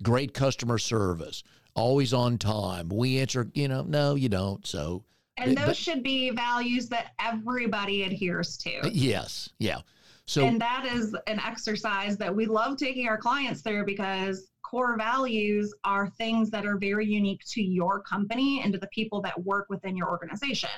great 0.02 0.34
customer 0.34 0.78
service, 0.78 1.42
always 1.74 2.12
on 2.12 2.38
time. 2.38 2.88
We 2.88 3.18
answer, 3.20 3.50
you 3.54 3.68
know, 3.68 3.82
no, 3.82 4.14
you 4.14 4.28
don't. 4.28 4.66
So, 4.66 5.04
and 5.36 5.56
those 5.56 5.66
but, 5.66 5.76
should 5.76 6.02
be 6.02 6.30
values 6.30 6.88
that 6.88 7.12
everybody 7.20 8.02
adheres 8.02 8.56
to. 8.58 8.80
Uh, 8.80 8.90
yes. 8.92 9.48
Yeah. 9.58 9.78
So, 10.26 10.44
and 10.44 10.60
that 10.60 10.86
is 10.86 11.16
an 11.26 11.40
exercise 11.40 12.16
that 12.18 12.34
we 12.34 12.46
love 12.46 12.76
taking 12.76 13.08
our 13.08 13.18
clients 13.18 13.62
through 13.62 13.86
because 13.86 14.50
core 14.62 14.96
values 14.96 15.74
are 15.84 16.08
things 16.10 16.48
that 16.50 16.64
are 16.64 16.78
very 16.78 17.06
unique 17.06 17.42
to 17.48 17.62
your 17.62 18.00
company 18.00 18.62
and 18.62 18.72
to 18.72 18.78
the 18.78 18.86
people 18.88 19.20
that 19.22 19.42
work 19.44 19.66
within 19.68 19.96
your 19.96 20.08
organization. 20.08 20.70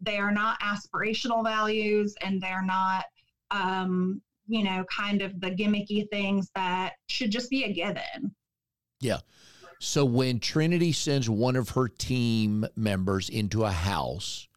They 0.00 0.18
are 0.18 0.32
not 0.32 0.60
aspirational 0.60 1.44
values 1.44 2.14
and 2.22 2.40
they're 2.40 2.64
not, 2.64 3.04
um, 3.50 4.20
you 4.46 4.62
know, 4.62 4.84
kind 4.94 5.22
of 5.22 5.40
the 5.40 5.50
gimmicky 5.50 6.08
things 6.10 6.50
that 6.54 6.94
should 7.08 7.30
just 7.30 7.50
be 7.50 7.64
a 7.64 7.72
given. 7.72 8.34
Yeah. 9.00 9.18
So 9.78 10.04
when 10.04 10.40
Trinity 10.40 10.92
sends 10.92 11.28
one 11.28 11.56
of 11.56 11.70
her 11.70 11.88
team 11.88 12.66
members 12.76 13.28
into 13.28 13.64
a 13.64 13.70
house, 13.70 14.48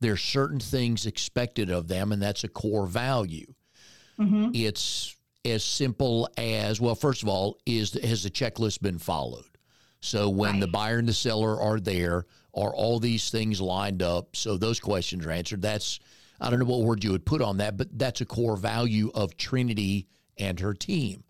there's 0.00 0.22
certain 0.22 0.60
things 0.60 1.06
expected 1.06 1.70
of 1.70 1.88
them, 1.88 2.12
and 2.12 2.22
that's 2.22 2.44
a 2.44 2.48
core 2.48 2.86
value. 2.86 3.52
Mm-hmm. 4.18 4.50
It's 4.54 5.16
as 5.44 5.64
simple 5.64 6.28
as 6.36 6.80
well. 6.80 6.94
First 6.94 7.22
of 7.22 7.28
all, 7.28 7.58
is 7.66 7.92
has 7.94 8.22
the 8.22 8.30
checklist 8.30 8.80
been 8.80 8.98
followed? 8.98 9.58
So 10.00 10.28
when 10.28 10.52
right. 10.52 10.60
the 10.60 10.68
buyer 10.68 10.98
and 10.98 11.08
the 11.08 11.12
seller 11.12 11.60
are 11.60 11.80
there, 11.80 12.26
are 12.60 12.74
all 12.74 12.98
these 12.98 13.30
things 13.30 13.60
lined 13.60 14.02
up? 14.02 14.34
So 14.34 14.56
those 14.56 14.80
questions 14.80 15.24
are 15.26 15.30
answered. 15.30 15.62
That's 15.62 16.00
I 16.40 16.50
don't 16.50 16.60
know 16.60 16.66
what 16.66 16.82
word 16.82 17.02
you 17.02 17.12
would 17.12 17.24
put 17.24 17.42
on 17.42 17.58
that, 17.58 17.76
but 17.76 17.98
that's 17.98 18.20
a 18.20 18.26
core 18.26 18.56
value 18.56 19.10
of 19.14 19.36
Trinity 19.36 20.06
and 20.38 20.58
her 20.60 20.74
team. 20.74 21.24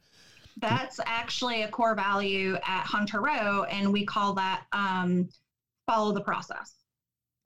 That's 0.58 1.00
actually 1.06 1.62
a 1.62 1.68
core 1.68 1.94
value 1.94 2.56
at 2.56 2.84
Hunter 2.84 3.20
Row, 3.20 3.62
and 3.64 3.92
we 3.92 4.04
call 4.04 4.34
that 4.34 4.64
um, 4.72 5.28
follow 5.86 6.12
the 6.12 6.20
process. 6.20 6.74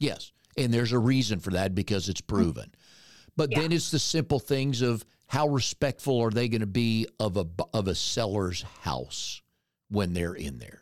Yes, 0.00 0.32
and 0.56 0.72
there's 0.72 0.92
a 0.92 0.98
reason 0.98 1.38
for 1.38 1.50
that 1.50 1.74
because 1.74 2.08
it's 2.08 2.20
proven. 2.20 2.72
But 3.36 3.50
yeah. 3.52 3.60
then 3.60 3.72
it's 3.72 3.90
the 3.90 3.98
simple 3.98 4.38
things 4.38 4.82
of 4.82 5.04
how 5.26 5.48
respectful 5.48 6.20
are 6.20 6.30
they 6.30 6.48
going 6.48 6.60
to 6.60 6.66
be 6.66 7.06
of 7.20 7.36
a 7.36 7.46
of 7.72 7.88
a 7.88 7.94
seller's 7.94 8.62
house 8.82 9.40
when 9.88 10.14
they're 10.14 10.34
in 10.34 10.58
there? 10.58 10.81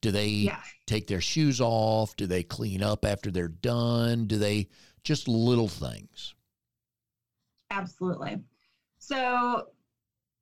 Do 0.00 0.10
they 0.10 0.28
yeah. 0.28 0.60
take 0.86 1.06
their 1.06 1.20
shoes 1.20 1.60
off? 1.60 2.16
Do 2.16 2.26
they 2.26 2.42
clean 2.42 2.82
up 2.82 3.04
after 3.04 3.30
they're 3.30 3.48
done? 3.48 4.26
Do 4.26 4.38
they 4.38 4.68
just 5.02 5.28
little 5.28 5.68
things? 5.68 6.34
Absolutely. 7.70 8.38
So 8.98 9.68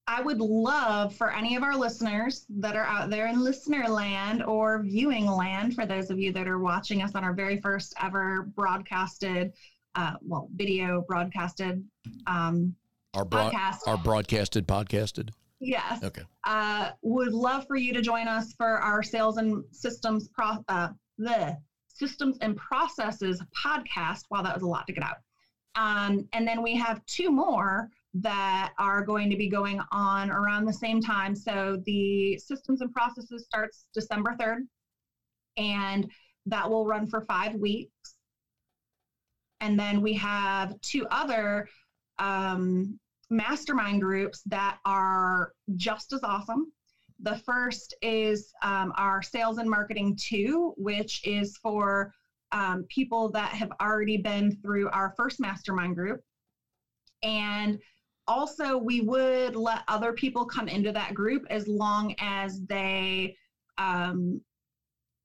I 0.07 0.23
would 0.23 0.39
love 0.39 1.15
for 1.15 1.33
any 1.33 1.57
of 1.57 1.63
our 1.63 1.77
listeners 1.77 2.47
that 2.59 2.77
are 2.77 2.85
out 2.85 3.11
there 3.11 3.27
in 3.27 3.43
listener 3.43 3.89
land 3.89 4.43
or 4.45 4.83
viewing 4.83 5.27
land, 5.27 5.75
for 5.75 5.85
those 5.85 6.11
of 6.11 6.19
you 6.19 6.33
that 6.33 6.47
are 6.47 6.61
watching 6.61 7.03
us 7.03 7.15
on 7.15 7.25
our 7.25 7.33
very 7.33 7.61
first 7.61 7.95
ever 8.01 8.43
broadcasted, 8.55 9.53
uh, 9.97 10.15
well, 10.23 10.49
video 10.55 11.05
broadcasted 11.09 11.85
um, 12.27 12.75
our 13.15 13.25
broad, 13.25 13.53
podcast. 13.53 13.79
Our 13.87 13.99
broadcasted 13.99 14.69
podcasted. 14.69 15.31
Yes. 15.61 16.03
Okay. 16.05 16.23
Uh, 16.45 16.91
would 17.03 17.33
love 17.33 17.67
for 17.67 17.77
you 17.77 17.93
to 17.95 18.03
join 18.03 18.29
us 18.29 18.53
for 18.55 18.79
our 18.79 19.03
sales 19.03 19.39
and 19.39 19.65
systems 19.73 20.29
pro 20.29 20.65
uh, 20.69 20.89
the 21.19 21.57
systems 21.89 22.37
and 22.43 22.57
processes 22.57 23.43
podcast. 23.65 24.25
Wow, 24.31 24.43
that 24.43 24.55
was 24.55 24.63
a 24.63 24.67
lot 24.67 24.87
to 24.87 24.93
get 24.93 25.03
out. 25.03 25.17
Um, 25.77 26.29
and 26.33 26.47
then 26.47 26.63
we 26.63 26.77
have 26.77 27.05
two 27.07 27.31
more 27.31 27.89
that 28.15 28.73
are 28.79 29.05
going 29.05 29.31
to 29.31 29.37
be 29.37 29.49
going 29.49 29.81
on 29.93 30.31
around 30.31 30.65
the 30.65 30.73
same 30.73 31.01
time. 31.01 31.35
So 31.35 31.83
the 31.85 32.39
systems 32.39 32.81
and 32.81 32.93
processes 32.93 33.45
starts 33.45 33.85
December 33.93 34.35
3rd, 34.41 34.61
and 35.57 36.11
that 36.47 36.69
will 36.69 36.87
run 36.87 37.07
for 37.07 37.23
five 37.23 37.55
weeks. 37.55 37.93
And 39.61 39.79
then 39.79 40.01
we 40.01 40.15
have 40.15 40.79
two 40.81 41.07
other 41.11 41.69
um, 42.19 42.99
mastermind 43.31 44.01
groups 44.01 44.43
that 44.47 44.79
are 44.85 45.53
just 45.77 46.13
as 46.13 46.23
awesome. 46.23 46.71
The 47.21 47.37
first 47.37 47.95
is 48.03 48.53
um, 48.63 48.93
our 48.97 49.23
Sales 49.23 49.59
and 49.59 49.69
Marketing 49.69 50.17
2, 50.21 50.75
which 50.77 51.21
is 51.25 51.57
for 51.63 52.13
um, 52.53 52.85
people 52.89 53.31
that 53.33 53.53
have 53.53 53.71
already 53.81 54.17
been 54.17 54.51
through 54.63 54.89
our 54.91 55.13
first 55.17 55.41
mastermind 55.41 55.95
group. 55.95 56.21
And 57.23 57.79
also, 58.29 58.77
we 58.77 59.01
would 59.01 59.57
let 59.57 59.83
other 59.89 60.13
people 60.13 60.45
come 60.45 60.69
into 60.69 60.93
that 60.93 61.15
group 61.15 61.45
as 61.49 61.67
long 61.67 62.13
as 62.19 62.61
they 62.69 63.35
um, 63.79 64.41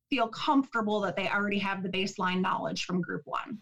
feel 0.10 0.28
comfortable 0.28 1.00
that 1.02 1.16
they 1.16 1.28
already 1.28 1.58
have 1.58 1.84
the 1.84 1.90
baseline 1.90 2.42
knowledge 2.42 2.84
from 2.86 3.02
group 3.02 3.22
one. 3.26 3.58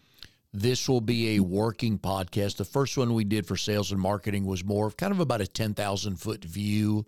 This 0.52 0.88
will 0.88 1.00
be 1.00 1.36
a 1.36 1.40
working 1.40 1.98
podcast. 1.98 2.56
The 2.56 2.64
first 2.64 2.96
one 2.96 3.14
we 3.14 3.24
did 3.24 3.46
for 3.46 3.56
sales 3.56 3.92
and 3.92 4.00
marketing 4.00 4.46
was 4.46 4.64
more 4.64 4.86
of 4.86 4.96
kind 4.96 5.12
of 5.12 5.20
about 5.20 5.40
a 5.40 5.46
10,000 5.46 6.16
foot 6.16 6.44
view 6.44 7.06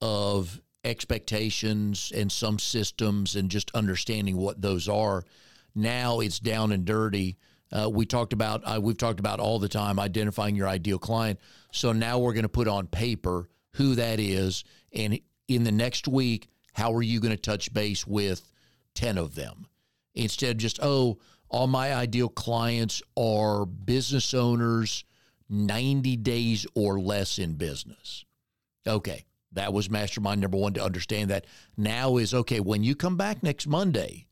of 0.00 0.60
expectations 0.82 2.10
and 2.14 2.30
some 2.32 2.58
systems 2.58 3.36
and 3.36 3.50
just 3.50 3.70
understanding 3.74 4.36
what 4.36 4.62
those 4.62 4.88
are. 4.88 5.24
Now 5.74 6.20
it's 6.20 6.38
down 6.38 6.72
and 6.72 6.84
dirty. 6.84 7.36
Uh, 7.72 7.90
we 7.90 8.06
talked 8.06 8.32
about 8.32 8.62
uh, 8.64 8.80
we've 8.80 8.96
talked 8.96 9.20
about 9.20 9.40
all 9.40 9.58
the 9.58 9.68
time 9.68 9.98
identifying 9.98 10.56
your 10.56 10.68
ideal 10.68 10.98
client. 10.98 11.40
So 11.72 11.92
now 11.92 12.18
we're 12.18 12.34
going 12.34 12.44
to 12.44 12.48
put 12.48 12.68
on 12.68 12.86
paper 12.86 13.48
who 13.72 13.96
that 13.96 14.20
is, 14.20 14.62
and 14.92 15.18
in 15.48 15.64
the 15.64 15.72
next 15.72 16.06
week, 16.06 16.48
how 16.72 16.94
are 16.94 17.02
you 17.02 17.18
going 17.18 17.34
to 17.34 17.40
touch 17.40 17.72
base 17.72 18.06
with 18.06 18.52
ten 18.94 19.18
of 19.18 19.34
them 19.34 19.66
instead 20.14 20.52
of 20.52 20.56
just 20.58 20.78
oh 20.80 21.18
all 21.48 21.66
my 21.66 21.94
ideal 21.94 22.28
clients 22.28 23.02
are 23.16 23.64
business 23.64 24.34
owners 24.34 25.04
90 25.48 26.16
days 26.16 26.66
or 26.74 26.98
less 26.98 27.38
in 27.38 27.54
business. 27.54 28.24
Okay, 28.86 29.24
that 29.52 29.72
was 29.72 29.88
mastermind 29.88 30.40
number 30.40 30.56
one 30.56 30.74
to 30.74 30.84
understand 30.84 31.30
that. 31.30 31.46
Now 31.76 32.16
is 32.16 32.34
okay, 32.34 32.60
when 32.60 32.82
you 32.82 32.94
come 32.94 33.16
back 33.16 33.42
next 33.42 33.66
Monday, 33.66 34.26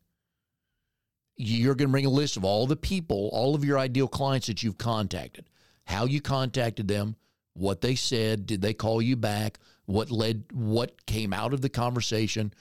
you're 1.37 1.75
going 1.75 1.89
to 1.89 1.93
bring 1.93 2.07
a 2.07 2.11
list 2.11 2.37
of 2.37 2.45
all 2.45 2.67
the 2.67 2.77
people, 2.77 3.31
all 3.33 3.55
of 3.55 3.65
your 3.65 3.79
ideal 3.79 4.09
clients 4.09 4.47
that 4.49 4.63
you've 4.63 4.79
contacted, 4.79 5.49
how 5.85 6.05
you 6.05 6.21
contacted 6.21 6.89
them, 6.89 7.17
what 7.55 7.81
they 7.81 7.95
said, 7.95 8.47
did 8.47 8.63
they 8.63 8.75
call 8.75 9.01
you 9.03 9.17
back, 9.17 9.59
what 9.87 10.11
led, 10.11 10.45
what 10.53 11.07
came 11.07 11.33
out 11.33 11.53
of 11.53 11.61
the 11.61 11.69
conversation, 11.69 12.53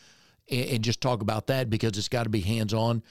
and, 0.50 0.66
and 0.66 0.84
just 0.84 1.02
talk 1.02 1.22
about 1.22 1.48
that 1.48 1.70
because 1.70 1.98
it's 1.98 2.10
got 2.10 2.24
to 2.24 2.30
be 2.30 2.42
hands 2.42 2.74
on. 2.74 3.04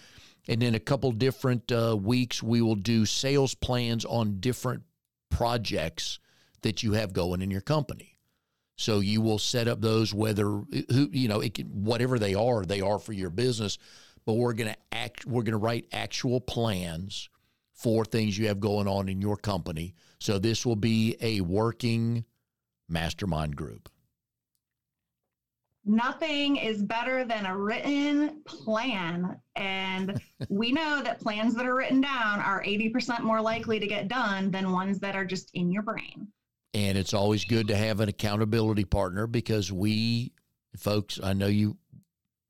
And 0.48 0.62
in 0.62 0.74
a 0.74 0.81
couple 0.81 1.12
different 1.12 1.70
uh, 1.70 1.96
weeks, 2.00 2.42
we 2.42 2.62
will 2.62 2.74
do 2.74 3.07
sales 3.07 3.55
plans 3.55 4.05
on 4.05 4.40
different 4.40 4.83
projects 5.31 6.18
that 6.62 6.83
you 6.83 6.92
have 6.92 7.12
going 7.12 7.42
in 7.42 7.50
your 7.50 7.61
company. 7.61 8.18
So 8.76 9.00
you 9.00 9.20
will 9.20 9.38
set 9.38 9.68
up 9.68 9.81
those 9.81 10.14
whether 10.14 10.44
who 10.44 11.09
you 11.12 11.29
know 11.29 11.40
it 11.40 11.55
can, 11.55 11.66
whatever 11.66 12.18
they 12.18 12.35
are, 12.35 12.64
they 12.64 12.81
are 12.81 12.98
for 12.98 13.12
your 13.12 13.29
business. 13.29 13.79
But 14.24 14.35
we're 14.35 14.55
gonna 14.55 14.76
act. 14.90 15.26
We're 15.26 15.42
gonna 15.42 15.59
write 15.59 15.87
actual 15.92 16.40
plans 16.40 17.29
for 17.74 18.05
things 18.05 18.38
you 18.38 18.48
have 18.48 18.61
going 18.61 18.88
on 18.88 19.09
in 19.09 19.20
your 19.20 19.37
company. 19.37 19.94
So 20.18 20.38
this 20.38 20.64
will 20.64 20.76
be 20.76 21.16
a 21.20 21.40
working 21.42 22.24
mastermind 22.88 23.57
group. 23.57 23.88
Nothing 25.85 26.57
is 26.57 26.83
better 26.83 27.25
than 27.25 27.47
a 27.47 27.57
written 27.57 28.43
plan. 28.45 29.40
And 29.57 30.21
we 30.49 30.73
know 30.73 31.03
that 31.03 31.21
plans 31.21 31.55
that 31.55 31.66
are 31.66 31.75
written 31.75 32.01
down 32.01 32.40
are 32.40 32.62
80% 32.62 33.21
more 33.21 33.40
likely 33.40 33.81
to 33.81 33.87
get 33.87 34.09
done 34.09 34.51
than 34.51 34.73
ones 34.73 34.99
that 35.01 35.16
are 35.16 35.25
just 35.25 35.51
in 35.55 35.73
your 35.73 35.83
brain. 35.83 36.29
And 36.75 36.97
it's 36.97 37.14
always 37.14 37.45
good 37.45 37.69
to 37.69 37.77
have 37.77 38.01
an 38.01 38.09
accountability 38.09 38.85
partner 38.85 39.27
because 39.27 39.73
we, 39.73 40.33
folks, 40.77 41.19
I 41.23 41.33
know 41.33 41.49
you 41.49 41.77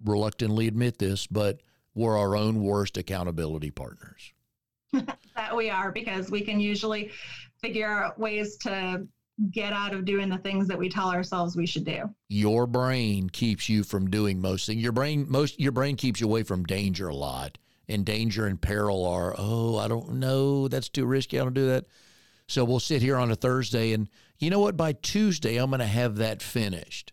reluctantly 0.05 0.67
admit 0.67 0.99
this, 0.99 1.27
but 1.27 1.61
we're 1.95 2.19
our 2.19 2.37
own 2.37 2.63
worst 2.63 2.97
accountability 2.97 3.71
partners. 3.71 4.33
that 4.93 5.57
we 5.57 5.71
are 5.71 5.93
because 5.93 6.31
we 6.31 6.41
can 6.41 6.61
usually 6.61 7.11
figure 7.61 7.87
out 7.87 8.19
ways 8.19 8.57
to 8.59 9.07
get 9.53 9.73
out 9.73 9.95
of 9.95 10.05
doing 10.05 10.29
the 10.29 10.39
things 10.39 10.69
that 10.69 10.79
we 10.79 10.89
tell 10.89 11.11
ourselves 11.11 11.57
we 11.57 11.67
should 11.67 11.85
do. 11.85 12.15
Your 12.29 12.67
brain 12.67 13.31
keeps 13.31 13.69
you 13.69 13.83
from 13.85 14.11
doing 14.11 14.41
most 14.41 14.67
things. 14.67 14.83
Your 14.83 14.93
brain 14.93 15.27
most 15.29 15.59
your 15.59 15.73
brain 15.73 15.97
keeps 15.97 16.21
you 16.21 16.27
away 16.27 16.43
from 16.43 16.65
danger 16.65 17.09
a 17.09 17.15
lot. 17.15 17.59
And 17.89 18.07
danger 18.07 18.47
and 18.47 18.61
peril 18.61 19.05
are, 19.05 19.35
oh, 19.37 19.77
I 19.77 19.89
don't 19.89 20.15
know, 20.15 20.69
that's 20.69 20.89
too 20.89 21.07
risky. 21.07 21.41
I 21.41 21.43
don't 21.43 21.55
do 21.55 21.67
that. 21.71 21.87
So 22.47 22.65
we'll 22.65 22.79
sit 22.79 23.03
here 23.03 23.17
on 23.17 23.33
a 23.33 23.37
Thursday 23.37 23.93
and 23.93 24.09
you 24.39 24.49
know 24.49 24.61
what? 24.61 24.77
By 24.77 24.93
Tuesday 24.93 25.57
I'm 25.57 25.71
gonna 25.71 25.87
have 25.87 26.17
that 26.17 26.43
finished. 26.43 27.13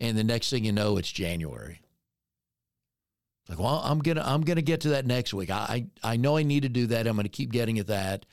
And 0.00 0.16
the 0.16 0.24
next 0.24 0.50
thing 0.50 0.64
you 0.64 0.72
know, 0.72 0.98
it's 0.98 1.10
January. 1.10 1.80
Like, 3.48 3.58
well, 3.58 3.80
I'm 3.84 3.98
gonna 3.98 4.22
I'm 4.24 4.42
gonna 4.42 4.62
get 4.62 4.82
to 4.82 4.90
that 4.90 5.06
next 5.06 5.34
week. 5.34 5.50
I 5.50 5.86
I 6.02 6.16
know 6.16 6.36
I 6.36 6.42
need 6.42 6.62
to 6.62 6.68
do 6.68 6.86
that. 6.88 7.06
I'm 7.06 7.16
gonna 7.16 7.28
keep 7.28 7.52
getting 7.52 7.78
at 7.78 7.88
that. 7.88 8.26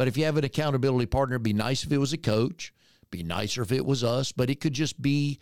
But 0.00 0.08
if 0.08 0.16
you 0.16 0.24
have 0.24 0.38
an 0.38 0.46
accountability 0.46 1.04
partner, 1.04 1.34
it'd 1.34 1.42
be 1.42 1.52
nice 1.52 1.84
if 1.84 1.92
it 1.92 1.98
was 1.98 2.14
a 2.14 2.16
coach, 2.16 2.72
be 3.10 3.22
nicer 3.22 3.60
if 3.60 3.70
it 3.70 3.84
was 3.84 4.02
us, 4.02 4.32
but 4.32 4.48
it 4.48 4.58
could 4.58 4.72
just 4.72 5.02
be 5.02 5.38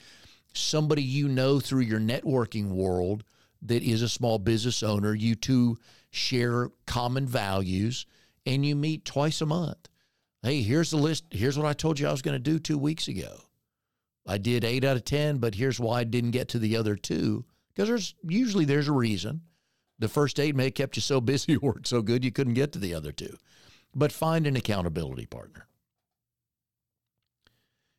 somebody 0.53 1.01
you 1.01 1.29
know 1.29 1.61
through 1.61 1.83
your 1.83 2.01
networking 2.01 2.71
world 2.71 3.23
that 3.62 3.85
is 3.85 4.03
a 4.03 4.09
small 4.09 4.37
business 4.40 4.83
owner. 4.83 5.14
You 5.14 5.37
two 5.37 5.77
share 6.11 6.71
common 6.88 7.25
values 7.25 8.05
and 8.47 8.66
you 8.66 8.75
meet 8.75 9.05
twice 9.05 9.40
a 9.40 9.47
month. 9.47 9.88
Hey, 10.42 10.62
here's 10.62 10.90
the 10.90 10.97
list. 10.97 11.27
Here's 11.31 11.57
what 11.57 11.68
I 11.68 11.73
told 11.73 12.01
you 12.01 12.09
I 12.09 12.11
was 12.11 12.23
going 12.23 12.35
to 12.35 12.40
do 12.40 12.59
two 12.59 12.79
weeks 12.79 13.07
ago. 13.07 13.37
I 14.27 14.38
did 14.38 14.64
eight 14.64 14.83
out 14.83 14.97
of 14.97 15.05
10, 15.05 15.38
but 15.38 15.55
here's 15.55 15.79
why 15.79 16.01
I 16.01 16.05
didn't 16.05 16.33
get 16.33 16.49
to 16.49 16.59
the 16.59 16.75
other 16.75 16.97
two. 16.97 17.44
Because 17.73 17.88
there's 17.88 18.16
usually 18.25 18.64
there's 18.64 18.88
a 18.88 18.92
reason. 18.92 19.42
The 20.01 20.09
first 20.09 20.40
eight 20.40 20.57
may 20.57 20.64
have 20.64 20.75
kept 20.75 20.97
you 20.97 21.03
so 21.03 21.21
busy, 21.21 21.57
worked 21.62 21.87
so 21.87 22.03
good, 22.03 22.25
you 22.25 22.33
couldn't 22.33 22.55
get 22.55 22.73
to 22.73 22.81
the 22.81 22.94
other 22.94 23.12
two. 23.12 23.37
But 23.94 24.12
find 24.12 24.46
an 24.46 24.57
accountability 24.57 25.27
partner. 25.27 25.66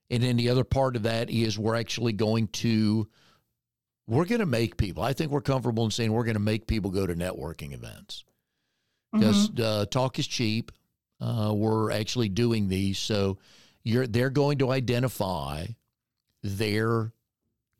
And 0.10 0.24
then 0.24 0.38
the 0.38 0.50
other 0.50 0.64
part 0.64 0.96
of 0.96 1.04
that 1.04 1.30
is 1.30 1.60
we're 1.60 1.76
actually 1.76 2.14
going 2.14 2.48
to 2.48 3.08
we're 4.08 4.26
going 4.26 4.40
to 4.40 4.48
make 4.48 4.76
people. 4.76 5.04
I 5.04 5.14
think 5.14 5.32
we're 5.32 5.42
comfortable 5.42 5.86
in 5.86 5.92
saying 5.92 6.12
we're 6.12 6.24
going 6.24 6.34
to 6.34 6.40
make 6.40 6.66
people 6.66 6.90
go 6.90 7.06
to 7.06 7.14
networking 7.14 7.74
events 7.74 8.24
because 9.14 9.50
mm-hmm. 9.50 9.64
uh, 9.64 9.86
talk 9.86 10.18
is 10.18 10.28
cheap. 10.28 10.72
Uh, 11.22 11.54
we're 11.54 11.92
actually 11.92 12.30
doing 12.30 12.70
these, 12.70 12.98
so 12.98 13.38
you're 13.84 14.08
they're 14.08 14.30
going 14.30 14.58
to 14.60 14.72
identify 14.72 15.66
their 16.42 17.12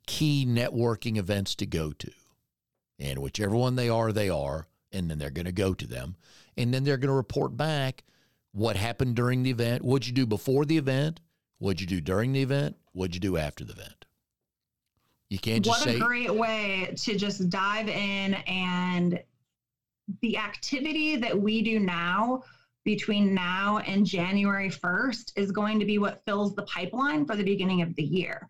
key 0.06 0.44
networking 0.46 1.16
events 1.16 1.54
to 1.56 1.66
go 1.66 1.92
to, 1.92 2.10
and 2.98 3.18
whichever 3.18 3.56
one 3.56 3.76
they 3.76 3.88
are, 3.88 4.12
they 4.12 4.28
are, 4.28 4.66
and 4.92 5.10
then 5.10 5.18
they're 5.18 5.30
going 5.30 5.46
to 5.46 5.52
go 5.52 5.72
to 5.72 5.86
them, 5.86 6.16
and 6.56 6.72
then 6.72 6.84
they're 6.84 6.96
going 6.96 7.08
to 7.08 7.14
report 7.14 7.56
back 7.56 8.04
what 8.52 8.76
happened 8.76 9.14
during 9.14 9.42
the 9.42 9.50
event, 9.50 9.84
what'd 9.84 10.06
you 10.06 10.12
do 10.12 10.26
before 10.26 10.64
the 10.64 10.76
event, 10.76 11.20
what'd 11.58 11.80
you 11.80 11.86
do 11.86 12.00
during 12.00 12.32
the 12.32 12.42
event, 12.42 12.76
what'd 12.92 13.14
you 13.14 13.20
do 13.20 13.36
after 13.36 13.64
the 13.64 13.72
event. 13.72 14.06
You 15.28 15.38
can't 15.38 15.64
just 15.64 15.80
what 15.80 15.84
say. 15.84 15.98
What 15.98 16.02
a 16.02 16.06
great 16.06 16.34
way 16.34 16.94
to 16.96 17.16
just 17.16 17.48
dive 17.48 17.88
in 17.88 18.34
and 18.34 19.22
the 20.22 20.36
activity 20.36 21.16
that 21.16 21.40
we 21.40 21.62
do 21.62 21.78
now 21.78 22.42
between 22.84 23.34
now 23.34 23.78
and 23.78 24.04
January 24.04 24.70
1st 24.70 25.32
is 25.36 25.52
going 25.52 25.78
to 25.78 25.84
be 25.84 25.98
what 25.98 26.24
fills 26.24 26.54
the 26.54 26.62
pipeline 26.62 27.24
for 27.26 27.36
the 27.36 27.44
beginning 27.44 27.82
of 27.82 27.94
the 27.94 28.02
year. 28.02 28.48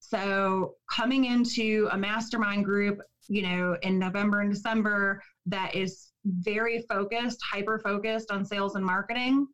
So, 0.00 0.76
coming 0.90 1.24
into 1.24 1.88
a 1.92 1.98
mastermind 1.98 2.64
group, 2.64 3.00
you 3.28 3.42
know, 3.42 3.76
in 3.82 3.98
November 3.98 4.40
and 4.40 4.52
December 4.52 5.22
that 5.46 5.74
is 5.74 6.08
very 6.26 6.84
focused, 6.88 7.40
hyper 7.42 7.78
focused 7.78 8.30
on 8.30 8.44
sales 8.44 8.74
and 8.74 8.84
marketing 8.84 9.46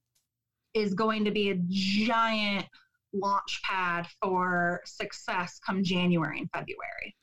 is 0.74 0.94
going 0.94 1.24
to 1.24 1.30
be 1.30 1.50
a 1.50 1.58
giant 1.68 2.66
launch 3.12 3.60
pad 3.62 4.06
for 4.22 4.80
success 4.86 5.60
come 5.64 5.84
January 5.84 6.38
and 6.38 6.50
February. 6.50 7.14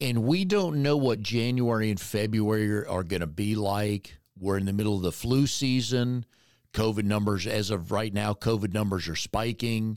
And 0.00 0.24
we 0.24 0.44
don't 0.44 0.82
know 0.82 0.96
what 0.96 1.20
January 1.20 1.90
and 1.90 2.00
February 2.00 2.84
are 2.86 3.02
going 3.04 3.20
to 3.20 3.26
be 3.26 3.54
like. 3.54 4.16
We're 4.38 4.58
in 4.58 4.66
the 4.66 4.72
middle 4.72 4.96
of 4.96 5.02
the 5.02 5.12
flu 5.12 5.46
season. 5.46 6.26
COVID 6.74 7.04
numbers, 7.04 7.46
as 7.46 7.70
of 7.70 7.90
right 7.90 8.12
now, 8.12 8.34
COVID 8.34 8.74
numbers 8.74 9.08
are 9.08 9.16
spiking. 9.16 9.96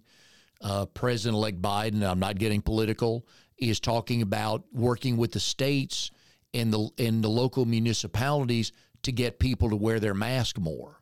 Uh, 0.62 0.86
President 0.86 1.36
elect 1.36 1.62
Biden, 1.62 2.08
I'm 2.08 2.20
not 2.20 2.38
getting 2.38 2.62
political, 2.62 3.26
is 3.58 3.82
talking 3.82 4.22
about 4.22 4.64
working 4.72 5.18
with 5.18 5.34
the 5.34 5.40
states 5.42 6.12
and 6.54 6.74
the, 6.74 6.90
and 6.98 7.24
the 7.24 7.30
local 7.30 7.66
municipalities 7.66 8.72
to 9.04 9.12
get 9.12 9.40
people 9.40 9.70
to 9.70 9.76
wear 9.76 10.00
their 10.00 10.14
mask 10.14 10.58
more. 10.58 11.00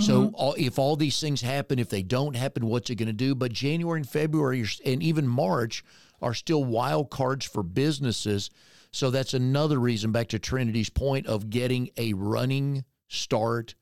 So 0.00 0.22
mm-hmm. 0.22 0.34
all, 0.34 0.54
if 0.58 0.78
all 0.78 0.96
these 0.96 1.20
things 1.20 1.40
happen, 1.40 1.78
if 1.78 1.88
they 1.88 2.02
don't 2.02 2.34
happen, 2.34 2.66
what's 2.66 2.90
it 2.90 2.96
going 2.96 3.06
to 3.06 3.12
do? 3.12 3.34
But 3.34 3.52
January 3.52 4.00
and 4.00 4.08
February 4.08 4.64
and 4.84 5.02
even 5.02 5.28
March 5.28 5.84
are 6.20 6.34
still 6.34 6.64
wild 6.64 7.10
cards 7.10 7.46
for 7.46 7.62
businesses. 7.62 8.50
So 8.90 9.10
that's 9.10 9.34
another 9.34 9.78
reason, 9.78 10.10
back 10.10 10.28
to 10.28 10.40
Trinity's 10.40 10.90
point 10.90 11.26
of 11.26 11.48
getting 11.48 11.90
a 11.96 12.12
running 12.14 12.84
start 13.08 13.76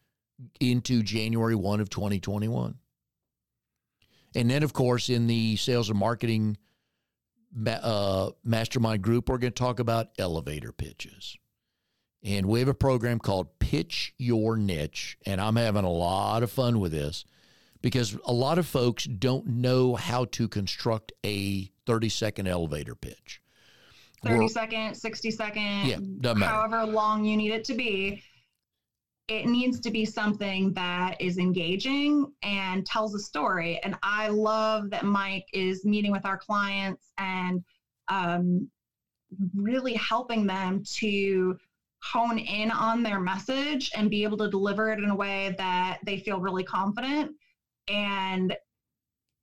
into 0.60 1.02
January 1.02 1.54
1 1.54 1.80
of 1.80 1.88
2021. 1.88 2.76
And 4.34 4.50
then, 4.50 4.62
of 4.62 4.72
course, 4.72 5.08
in 5.08 5.26
the 5.26 5.56
sales 5.56 5.88
and 5.88 5.98
marketing 5.98 6.58
uh, 7.66 8.30
mastermind 8.44 9.02
group, 9.02 9.28
we're 9.28 9.38
going 9.38 9.52
to 9.52 9.62
talk 9.62 9.78
about 9.78 10.10
elevator 10.18 10.72
pitches. 10.72 11.36
And 12.24 12.46
we 12.46 12.60
have 12.60 12.68
a 12.68 12.74
program 12.74 13.18
called 13.18 13.58
Pitch 13.58 14.14
Your 14.16 14.56
Niche. 14.56 15.18
And 15.26 15.40
I'm 15.40 15.56
having 15.56 15.84
a 15.84 15.90
lot 15.90 16.42
of 16.42 16.50
fun 16.52 16.78
with 16.78 16.92
this 16.92 17.24
because 17.80 18.16
a 18.24 18.32
lot 18.32 18.58
of 18.58 18.66
folks 18.66 19.04
don't 19.04 19.46
know 19.46 19.96
how 19.96 20.26
to 20.26 20.48
construct 20.48 21.12
a 21.24 21.70
30 21.86 22.08
second 22.08 22.46
elevator 22.46 22.94
pitch. 22.94 23.40
30 24.24 24.38
We're, 24.38 24.48
second, 24.48 24.94
60 24.94 25.30
second, 25.32 25.86
yeah, 26.22 26.34
however 26.46 26.86
long 26.86 27.24
you 27.24 27.36
need 27.36 27.50
it 27.50 27.64
to 27.64 27.74
be. 27.74 28.22
It 29.28 29.46
needs 29.46 29.80
to 29.80 29.90
be 29.90 30.04
something 30.04 30.72
that 30.74 31.20
is 31.20 31.38
engaging 31.38 32.32
and 32.42 32.84
tells 32.84 33.14
a 33.14 33.18
story. 33.18 33.80
And 33.82 33.96
I 34.02 34.28
love 34.28 34.90
that 34.90 35.04
Mike 35.04 35.46
is 35.52 35.84
meeting 35.84 36.12
with 36.12 36.26
our 36.26 36.36
clients 36.36 37.12
and 37.18 37.62
um, 38.08 38.68
really 39.54 39.94
helping 39.94 40.46
them 40.46 40.82
to 40.98 41.56
hone 42.02 42.38
in 42.38 42.70
on 42.70 43.02
their 43.02 43.20
message 43.20 43.90
and 43.96 44.10
be 44.10 44.24
able 44.24 44.36
to 44.36 44.50
deliver 44.50 44.92
it 44.92 44.98
in 44.98 45.08
a 45.08 45.14
way 45.14 45.54
that 45.56 45.98
they 46.04 46.18
feel 46.18 46.40
really 46.40 46.64
confident. 46.64 47.30
And 47.88 48.56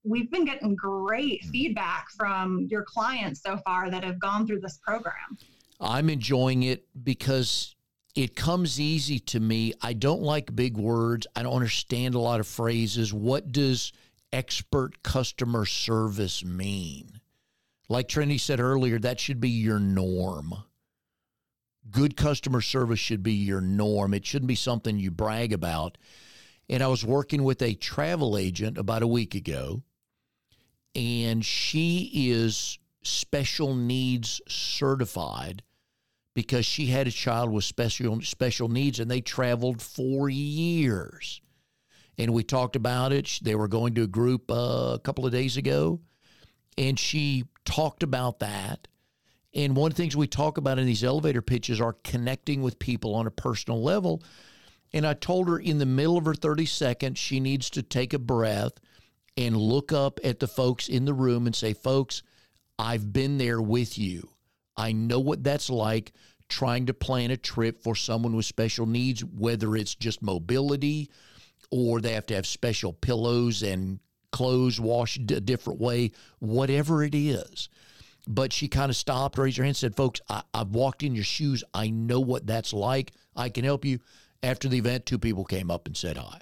we've 0.03 0.29
been 0.29 0.45
getting 0.45 0.75
great 0.75 1.43
feedback 1.45 2.09
from 2.11 2.67
your 2.69 2.83
clients 2.83 3.41
so 3.41 3.57
far 3.57 3.89
that 3.89 4.03
have 4.03 4.19
gone 4.19 4.45
through 4.45 4.59
this 4.59 4.77
program. 4.85 5.37
I'm 5.79 6.09
enjoying 6.09 6.63
it 6.63 6.85
because 7.03 7.75
it 8.19 8.35
comes 8.35 8.79
easy 8.79 9.19
to 9.19 9.39
me. 9.39 9.73
I 9.81 9.93
don't 9.93 10.21
like 10.21 10.55
big 10.55 10.77
words. 10.77 11.25
I 11.35 11.43
don't 11.43 11.55
understand 11.55 12.15
a 12.15 12.19
lot 12.19 12.39
of 12.39 12.47
phrases. 12.47 13.13
What 13.13 13.51
does 13.51 13.93
expert 14.33 15.03
customer 15.03 15.65
service 15.65 16.43
mean? 16.43 17.19
Like 17.87 18.07
Trinity 18.07 18.37
said 18.37 18.59
earlier, 18.59 18.99
that 18.99 19.19
should 19.19 19.39
be 19.39 19.49
your 19.49 19.79
norm 19.79 20.53
good 21.91 22.15
customer 22.15 22.61
service 22.61 22.99
should 22.99 23.23
be 23.23 23.33
your 23.33 23.61
norm. 23.61 24.13
It 24.13 24.25
shouldn't 24.25 24.47
be 24.47 24.55
something 24.55 24.99
you 24.99 25.11
brag 25.11 25.53
about. 25.53 25.97
And 26.67 26.83
I 26.83 26.87
was 26.87 27.03
working 27.03 27.43
with 27.43 27.61
a 27.61 27.73
travel 27.73 28.37
agent 28.37 28.77
about 28.77 29.01
a 29.01 29.07
week 29.07 29.33
ago, 29.33 29.81
and 30.93 31.43
she 31.43 32.11
is 32.13 32.77
special 33.01 33.73
needs 33.73 34.39
certified 34.47 35.63
because 36.33 36.65
she 36.65 36.87
had 36.87 37.07
a 37.07 37.11
child 37.11 37.51
with 37.51 37.63
special 37.63 38.21
special 38.21 38.69
needs 38.69 38.99
and 38.99 39.09
they 39.09 39.21
traveled 39.21 39.81
for 39.81 40.29
years. 40.29 41.41
And 42.17 42.33
we 42.33 42.43
talked 42.43 42.75
about 42.75 43.13
it. 43.13 43.39
They 43.41 43.55
were 43.55 43.67
going 43.67 43.95
to 43.95 44.03
a 44.03 44.07
group 44.07 44.51
uh, 44.51 44.91
a 44.93 44.99
couple 45.03 45.25
of 45.25 45.31
days 45.31 45.55
ago, 45.55 46.01
and 46.77 46.99
she 46.99 47.45
talked 47.65 48.03
about 48.03 48.39
that 48.39 48.87
and 49.53 49.75
one 49.75 49.91
of 49.91 49.97
the 49.97 50.03
things 50.03 50.15
we 50.15 50.27
talk 50.27 50.57
about 50.57 50.77
in 50.77 50.85
these 50.85 51.03
elevator 51.03 51.41
pitches 51.41 51.81
are 51.81 51.97
connecting 52.03 52.61
with 52.61 52.79
people 52.79 53.15
on 53.15 53.25
a 53.25 53.31
personal 53.31 53.81
level. 53.81 54.21
And 54.93 55.05
I 55.05 55.13
told 55.13 55.47
her 55.47 55.57
in 55.57 55.79
the 55.79 55.85
middle 55.85 56.17
of 56.17 56.25
her 56.25 56.35
30 56.35 56.65
seconds, 56.65 57.19
she 57.19 57.39
needs 57.39 57.69
to 57.71 57.83
take 57.83 58.13
a 58.13 58.19
breath 58.19 58.73
and 59.37 59.57
look 59.57 59.91
up 59.91 60.19
at 60.23 60.39
the 60.39 60.47
folks 60.47 60.87
in 60.87 61.05
the 61.05 61.13
room 61.13 61.45
and 61.45 61.55
say, 61.55 61.73
Folks, 61.73 62.21
I've 62.77 63.11
been 63.11 63.37
there 63.37 63.61
with 63.61 63.97
you. 63.97 64.29
I 64.79 64.93
know 64.93 65.19
what 65.19 65.43
that's 65.43 65.69
like 65.69 66.13
trying 66.47 66.87
to 66.87 66.93
plan 66.95 67.29
a 67.29 67.37
trip 67.37 67.83
for 67.83 67.95
someone 67.95 68.35
with 68.35 68.45
special 68.45 68.87
needs, 68.87 69.23
whether 69.23 69.75
it's 69.75 69.93
just 69.93 70.23
mobility 70.23 71.11
or 71.69 72.01
they 72.01 72.13
have 72.13 72.25
to 72.27 72.35
have 72.35 72.47
special 72.47 72.93
pillows 72.93 73.61
and 73.61 73.99
clothes 74.31 74.79
washed 74.79 75.29
a 75.31 75.39
different 75.39 75.79
way, 75.79 76.11
whatever 76.39 77.03
it 77.03 77.13
is 77.13 77.69
but 78.29 78.53
she 78.53 78.67
kind 78.67 78.91
of 78.91 78.95
stopped, 78.95 79.39
raised 79.39 79.57
her 79.57 79.63
hand, 79.63 79.75
said, 79.75 79.95
Folks, 79.95 80.21
I, 80.29 80.43
have 80.53 80.69
walked 80.69 81.01
in 81.01 81.15
your 81.15 81.23
shoes. 81.23 81.63
I 81.73 81.89
know 81.89 82.19
what 82.19 82.45
that's 82.45 82.73
like. 82.73 83.11
I 83.35 83.49
can 83.49 83.65
help 83.65 83.83
you. 83.83 83.99
After 84.43 84.69
the 84.69 84.77
event, 84.77 85.05
two 85.05 85.17
people 85.17 85.43
came 85.43 85.71
up 85.71 85.87
and 85.87 85.97
said 85.97 86.15
hi. 86.15 86.39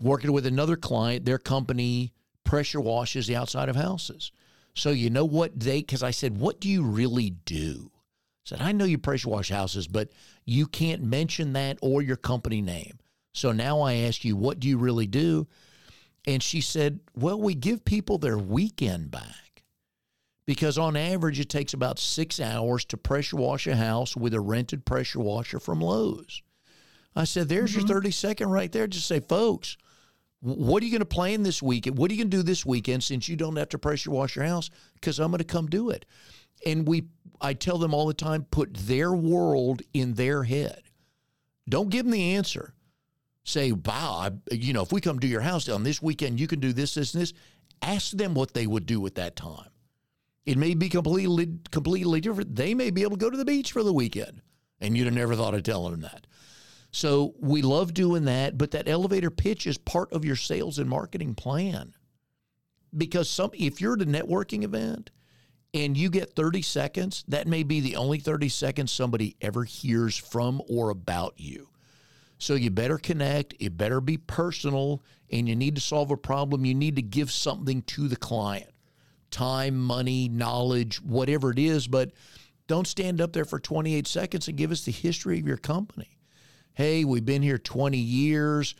Working 0.00 0.32
with 0.32 0.46
another 0.46 0.76
client, 0.76 1.24
their 1.24 1.38
company 1.38 2.12
pressure 2.44 2.80
washes 2.80 3.26
the 3.26 3.34
outside 3.34 3.68
of 3.68 3.74
houses. 3.74 4.30
So 4.78 4.90
you 4.90 5.10
know 5.10 5.24
what 5.24 5.58
they, 5.58 5.80
because 5.80 6.02
I 6.02 6.12
said, 6.12 6.38
What 6.38 6.60
do 6.60 6.68
you 6.68 6.82
really 6.84 7.30
do? 7.30 7.90
I 7.92 8.44
said, 8.44 8.60
I 8.60 8.72
know 8.72 8.84
you 8.84 8.98
pressure 8.98 9.28
wash 9.28 9.50
houses, 9.50 9.86
but 9.88 10.10
you 10.44 10.66
can't 10.66 11.02
mention 11.02 11.52
that 11.54 11.78
or 11.82 12.00
your 12.00 12.16
company 12.16 12.62
name. 12.62 12.98
So 13.34 13.52
now 13.52 13.80
I 13.80 13.94
ask 13.94 14.24
you, 14.24 14.36
what 14.36 14.58
do 14.58 14.68
you 14.68 14.78
really 14.78 15.06
do? 15.06 15.46
And 16.26 16.42
she 16.42 16.60
said, 16.60 17.00
Well, 17.14 17.40
we 17.40 17.54
give 17.54 17.84
people 17.84 18.18
their 18.18 18.38
weekend 18.38 19.10
back 19.10 19.64
because 20.46 20.78
on 20.78 20.96
average 20.96 21.40
it 21.40 21.48
takes 21.48 21.74
about 21.74 21.98
six 21.98 22.40
hours 22.40 22.84
to 22.86 22.96
pressure 22.96 23.36
wash 23.36 23.66
a 23.66 23.76
house 23.76 24.16
with 24.16 24.32
a 24.32 24.40
rented 24.40 24.86
pressure 24.86 25.20
washer 25.20 25.58
from 25.60 25.80
Lowe's. 25.80 26.42
I 27.14 27.24
said, 27.24 27.48
there's 27.48 27.72
mm-hmm. 27.72 27.80
your 27.80 27.88
30 27.88 28.10
second 28.12 28.50
right 28.50 28.70
there. 28.70 28.86
Just 28.86 29.08
say, 29.08 29.20
folks, 29.20 29.76
What 30.40 30.82
are 30.82 30.86
you 30.86 30.92
going 30.92 31.00
to 31.00 31.06
plan 31.06 31.42
this 31.42 31.62
weekend? 31.62 31.98
What 31.98 32.10
are 32.10 32.14
you 32.14 32.20
going 32.20 32.30
to 32.30 32.36
do 32.36 32.42
this 32.42 32.64
weekend 32.64 33.02
since 33.02 33.28
you 33.28 33.36
don't 33.36 33.56
have 33.56 33.70
to 33.70 33.78
pressure 33.78 34.10
wash 34.10 34.36
your 34.36 34.44
house? 34.44 34.70
Because 34.94 35.18
I'm 35.18 35.30
going 35.30 35.38
to 35.38 35.44
come 35.44 35.66
do 35.66 35.90
it. 35.90 36.04
And 36.64 36.86
we, 36.86 37.06
I 37.40 37.54
tell 37.54 37.78
them 37.78 37.92
all 37.92 38.06
the 38.06 38.14
time, 38.14 38.46
put 38.50 38.74
their 38.74 39.12
world 39.12 39.82
in 39.92 40.14
their 40.14 40.44
head. 40.44 40.82
Don't 41.68 41.90
give 41.90 42.04
them 42.04 42.12
the 42.12 42.34
answer. 42.34 42.72
Say, 43.44 43.72
wow, 43.72 44.28
I, 44.28 44.54
you 44.54 44.72
know, 44.72 44.82
if 44.82 44.92
we 44.92 45.00
come 45.00 45.18
to 45.20 45.26
your 45.26 45.40
house 45.40 45.68
on 45.68 45.82
this 45.82 46.02
weekend, 46.02 46.38
you 46.38 46.46
can 46.46 46.60
do 46.60 46.72
this, 46.72 46.94
this, 46.94 47.14
and 47.14 47.22
this. 47.22 47.32
Ask 47.82 48.12
them 48.12 48.34
what 48.34 48.54
they 48.54 48.66
would 48.66 48.86
do 48.86 49.04
at 49.06 49.14
that 49.16 49.36
time. 49.36 49.68
It 50.44 50.56
may 50.56 50.74
be 50.74 50.88
completely, 50.88 51.58
completely 51.70 52.20
different. 52.20 52.54
They 52.54 52.74
may 52.74 52.90
be 52.90 53.02
able 53.02 53.16
to 53.16 53.24
go 53.24 53.30
to 53.30 53.36
the 53.36 53.44
beach 53.44 53.72
for 53.72 53.82
the 53.82 53.92
weekend, 53.92 54.40
and 54.80 54.96
you'd 54.96 55.04
have 55.04 55.14
never 55.14 55.34
thought 55.34 55.54
of 55.54 55.62
telling 55.62 55.92
them 55.92 56.00
that. 56.02 56.26
So 56.90 57.34
we 57.38 57.62
love 57.62 57.94
doing 57.94 58.24
that, 58.24 58.56
but 58.56 58.70
that 58.70 58.88
elevator 58.88 59.30
pitch 59.30 59.66
is 59.66 59.78
part 59.78 60.12
of 60.12 60.24
your 60.24 60.36
sales 60.36 60.78
and 60.78 60.88
marketing 60.88 61.34
plan. 61.34 61.94
Because 62.96 63.28
some 63.28 63.50
if 63.52 63.80
you're 63.80 63.94
at 63.94 64.02
a 64.02 64.06
networking 64.06 64.64
event 64.64 65.10
and 65.74 65.96
you 65.96 66.08
get 66.08 66.34
30 66.34 66.62
seconds, 66.62 67.24
that 67.28 67.46
may 67.46 67.62
be 67.62 67.80
the 67.80 67.96
only 67.96 68.18
30 68.18 68.48
seconds 68.48 68.90
somebody 68.90 69.36
ever 69.40 69.64
hears 69.64 70.16
from 70.16 70.62
or 70.68 70.88
about 70.88 71.34
you. 71.36 71.68
So 72.38 72.54
you 72.54 72.70
better 72.70 72.98
connect, 72.98 73.54
it 73.58 73.76
better 73.76 74.00
be 74.00 74.16
personal, 74.16 75.02
and 75.30 75.48
you 75.48 75.56
need 75.56 75.74
to 75.74 75.80
solve 75.80 76.10
a 76.10 76.16
problem. 76.16 76.64
You 76.64 76.74
need 76.74 76.96
to 76.96 77.02
give 77.02 77.30
something 77.30 77.82
to 77.82 78.08
the 78.08 78.16
client 78.16 78.70
time, 79.30 79.78
money, 79.78 80.26
knowledge, 80.26 81.02
whatever 81.02 81.50
it 81.50 81.58
is, 81.58 81.86
but 81.86 82.12
don't 82.66 82.86
stand 82.86 83.20
up 83.20 83.34
there 83.34 83.44
for 83.44 83.60
28 83.60 84.06
seconds 84.06 84.48
and 84.48 84.56
give 84.56 84.70
us 84.70 84.86
the 84.86 84.92
history 84.92 85.38
of 85.38 85.46
your 85.46 85.58
company 85.58 86.17
hey, 86.74 87.04
we've 87.04 87.24
been 87.24 87.42
here 87.42 87.58
20 87.58 87.98
years. 87.98 88.74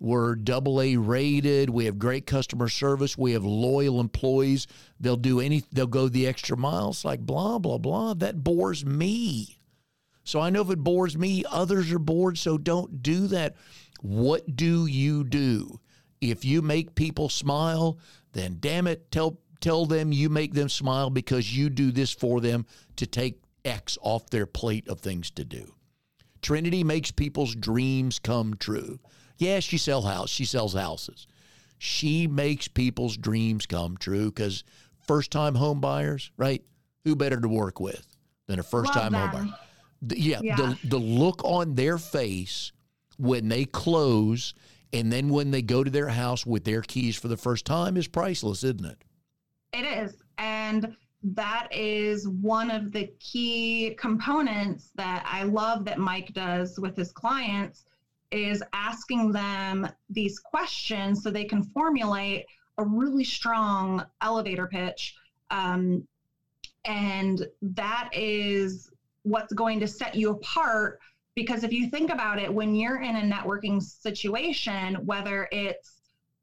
We're 0.00 0.34
double 0.34 0.80
A 0.80 0.96
rated. 0.96 1.70
We 1.70 1.84
have 1.84 1.98
great 1.98 2.26
customer 2.26 2.68
service. 2.68 3.16
We 3.16 3.32
have 3.32 3.44
loyal 3.44 4.00
employees. 4.00 4.66
They'll 5.00 5.16
do 5.16 5.40
any, 5.40 5.62
they'll 5.72 5.86
go 5.86 6.08
the 6.08 6.26
extra 6.26 6.56
miles, 6.56 7.04
like 7.04 7.20
blah, 7.20 7.58
blah, 7.58 7.78
blah. 7.78 8.14
That 8.14 8.42
bores 8.42 8.84
me. 8.84 9.58
So 10.24 10.40
I 10.40 10.50
know 10.50 10.62
if 10.62 10.70
it 10.70 10.78
bores 10.78 11.16
me, 11.16 11.44
others 11.50 11.92
are 11.92 11.98
bored. 11.98 12.38
So 12.38 12.58
don't 12.58 13.02
do 13.02 13.26
that. 13.28 13.54
What 14.00 14.56
do 14.56 14.86
you 14.86 15.24
do? 15.24 15.80
If 16.20 16.44
you 16.44 16.62
make 16.62 16.94
people 16.94 17.28
smile, 17.28 17.98
then 18.32 18.56
damn 18.60 18.86
it, 18.86 19.10
tell 19.10 19.38
tell 19.60 19.86
them 19.86 20.12
you 20.12 20.28
make 20.28 20.52
them 20.52 20.68
smile 20.68 21.08
because 21.08 21.56
you 21.56 21.70
do 21.70 21.90
this 21.90 22.12
for 22.12 22.40
them 22.40 22.66
to 22.96 23.06
take 23.06 23.40
X 23.64 23.96
off 24.02 24.28
their 24.28 24.46
plate 24.46 24.88
of 24.88 25.00
things 25.00 25.30
to 25.30 25.44
do. 25.44 25.74
Trinity 26.44 26.84
makes 26.84 27.10
people's 27.10 27.54
dreams 27.54 28.18
come 28.18 28.54
true. 28.58 29.00
Yeah, 29.38 29.60
she 29.60 29.78
sells 29.78 30.04
house. 30.04 30.28
She 30.28 30.44
sells 30.44 30.74
houses. 30.74 31.26
She 31.78 32.26
makes 32.26 32.68
people's 32.68 33.16
dreams 33.16 33.64
come 33.64 33.96
true 33.96 34.26
because 34.26 34.62
first 35.08 35.30
time 35.30 35.54
home 35.54 35.80
buyers, 35.80 36.30
right? 36.36 36.62
Who 37.04 37.16
better 37.16 37.40
to 37.40 37.48
work 37.48 37.80
with 37.80 38.06
than 38.46 38.58
a 38.58 38.62
first 38.62 38.92
time 38.92 39.14
home 39.14 39.30
buyer? 39.32 39.58
The, 40.02 40.20
yeah, 40.20 40.40
yeah, 40.42 40.56
the 40.56 40.78
the 40.84 40.98
look 40.98 41.42
on 41.44 41.76
their 41.76 41.96
face 41.96 42.72
when 43.16 43.48
they 43.48 43.64
close 43.64 44.52
and 44.92 45.10
then 45.10 45.30
when 45.30 45.50
they 45.50 45.62
go 45.62 45.82
to 45.82 45.90
their 45.90 46.08
house 46.08 46.44
with 46.44 46.64
their 46.64 46.82
keys 46.82 47.16
for 47.16 47.28
the 47.28 47.38
first 47.38 47.64
time 47.64 47.96
is 47.96 48.06
priceless, 48.06 48.62
isn't 48.64 48.84
it? 48.84 48.98
It 49.72 49.86
is. 49.86 50.14
And 50.36 50.94
that 51.24 51.68
is 51.72 52.28
one 52.28 52.70
of 52.70 52.92
the 52.92 53.10
key 53.18 53.96
components 53.98 54.90
that 54.94 55.24
I 55.26 55.44
love 55.44 55.84
that 55.86 55.98
Mike 55.98 56.34
does 56.34 56.78
with 56.78 56.94
his 56.94 57.12
clients 57.12 57.84
is 58.30 58.62
asking 58.74 59.32
them 59.32 59.88
these 60.10 60.38
questions 60.38 61.22
so 61.22 61.30
they 61.30 61.44
can 61.44 61.62
formulate 61.62 62.44
a 62.78 62.84
really 62.84 63.24
strong 63.24 64.04
elevator 64.20 64.66
pitch. 64.66 65.14
Um, 65.50 66.06
and 66.84 67.46
that 67.62 68.10
is 68.12 68.90
what's 69.22 69.52
going 69.54 69.80
to 69.80 69.86
set 69.86 70.14
you 70.14 70.30
apart 70.30 70.98
because 71.34 71.64
if 71.64 71.72
you 71.72 71.88
think 71.88 72.10
about 72.10 72.38
it, 72.38 72.52
when 72.52 72.74
you're 72.74 73.00
in 73.00 73.16
a 73.16 73.22
networking 73.22 73.82
situation, 73.82 74.94
whether 75.06 75.48
it's 75.50 75.93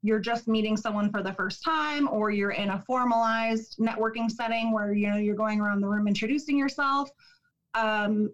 you're 0.02 0.20
just 0.20 0.48
meeting 0.48 0.76
someone 0.76 1.10
for 1.10 1.22
the 1.22 1.32
first 1.32 1.62
time 1.62 2.08
or 2.08 2.30
you're 2.30 2.50
in 2.50 2.70
a 2.70 2.82
formalized 2.86 3.76
networking 3.78 4.30
setting 4.30 4.72
where 4.72 4.92
you 4.92 5.08
know 5.08 5.16
you're 5.16 5.34
going 5.34 5.60
around 5.60 5.80
the 5.80 5.86
room 5.86 6.06
introducing 6.06 6.58
yourself 6.58 7.08
um, 7.74 8.28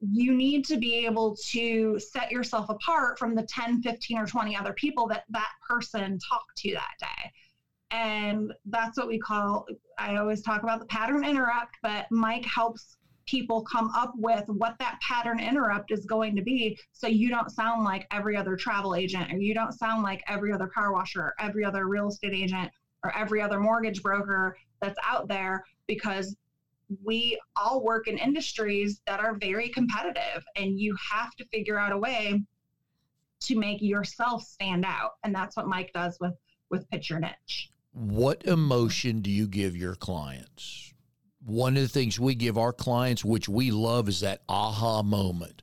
you 0.00 0.34
need 0.34 0.64
to 0.66 0.76
be 0.76 1.06
able 1.06 1.34
to 1.50 1.98
set 1.98 2.30
yourself 2.30 2.68
apart 2.68 3.18
from 3.18 3.34
the 3.34 3.42
10 3.42 3.80
15 3.80 4.18
or 4.18 4.26
20 4.26 4.56
other 4.56 4.72
people 4.74 5.06
that 5.06 5.22
that 5.30 5.50
person 5.66 6.18
talked 6.28 6.56
to 6.56 6.72
that 6.72 6.90
day. 7.00 7.30
And 7.90 8.52
that's 8.66 8.96
what 8.96 9.06
we 9.06 9.18
call 9.18 9.64
i 9.98 10.16
always 10.16 10.42
talk 10.42 10.62
about 10.62 10.80
the 10.80 10.86
pattern 10.86 11.24
interrupt 11.24 11.76
but 11.82 12.06
mike 12.10 12.44
helps 12.44 12.96
people 13.26 13.62
come 13.62 13.90
up 13.94 14.12
with 14.16 14.44
what 14.48 14.76
that 14.78 15.00
pattern 15.00 15.40
interrupt 15.40 15.90
is 15.90 16.04
going 16.04 16.36
to 16.36 16.42
be. 16.42 16.78
So 16.92 17.06
you 17.06 17.28
don't 17.28 17.50
sound 17.50 17.84
like 17.84 18.06
every 18.10 18.36
other 18.36 18.56
travel 18.56 18.94
agent 18.94 19.32
or 19.32 19.36
you 19.36 19.54
don't 19.54 19.72
sound 19.72 20.02
like 20.02 20.22
every 20.28 20.52
other 20.52 20.66
car 20.66 20.92
washer 20.92 21.20
or 21.20 21.34
every 21.38 21.64
other 21.64 21.86
real 21.86 22.08
estate 22.08 22.34
agent 22.34 22.70
or 23.02 23.16
every 23.16 23.40
other 23.40 23.60
mortgage 23.60 24.02
broker 24.02 24.56
that's 24.80 24.98
out 25.06 25.28
there 25.28 25.64
because 25.86 26.36
we 27.02 27.40
all 27.56 27.82
work 27.82 28.08
in 28.08 28.18
industries 28.18 29.00
that 29.06 29.20
are 29.20 29.34
very 29.34 29.68
competitive 29.68 30.44
and 30.56 30.78
you 30.78 30.94
have 31.10 31.34
to 31.36 31.44
figure 31.46 31.78
out 31.78 31.92
a 31.92 31.98
way 31.98 32.42
to 33.40 33.58
make 33.58 33.80
yourself 33.80 34.42
stand 34.42 34.84
out. 34.86 35.12
And 35.22 35.34
that's 35.34 35.56
what 35.56 35.66
mike 35.66 35.92
does 35.94 36.18
with 36.20 36.34
with 36.70 36.88
pitch 36.90 37.10
your 37.10 37.20
niche. 37.20 37.70
What 37.92 38.44
emotion 38.44 39.20
do 39.20 39.30
you 39.30 39.46
give 39.46 39.76
your 39.76 39.94
clients 39.94 40.93
one 41.44 41.76
of 41.76 41.82
the 41.82 41.88
things 41.88 42.18
we 42.18 42.34
give 42.34 42.56
our 42.56 42.72
clients, 42.72 43.24
which 43.24 43.48
we 43.48 43.70
love, 43.70 44.08
is 44.08 44.20
that 44.20 44.42
aha 44.48 45.02
moment. 45.02 45.62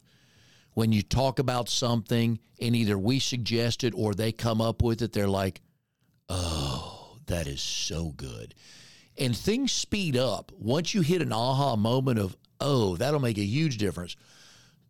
When 0.74 0.92
you 0.92 1.02
talk 1.02 1.40
about 1.40 1.70
something 1.70 2.40
and 2.60 2.76
either 2.76 2.98
we 2.98 3.20
suggest 3.20 3.84
it 3.84 3.94
or 3.96 4.14
they 4.14 4.32
come 4.32 4.62
up 4.62 4.82
with 4.82 5.02
it, 5.02 5.12
they're 5.12 5.28
like, 5.28 5.62
oh, 6.30 7.18
that 7.26 7.48
is 7.48 7.62
so 7.62 8.12
good. 8.16 8.54
And 9.18 9.36
things 9.36 9.72
speed 9.72 10.16
up. 10.16 10.52
Once 10.58 10.94
you 10.94 11.02
hit 11.02 11.22
an 11.22 11.34
aha 11.34 11.76
moment 11.76 12.20
of, 12.20 12.38
oh, 12.60 12.96
that'll 12.96 13.20
make 13.20 13.38
a 13.38 13.44
huge 13.44 13.78
difference. 13.78 14.16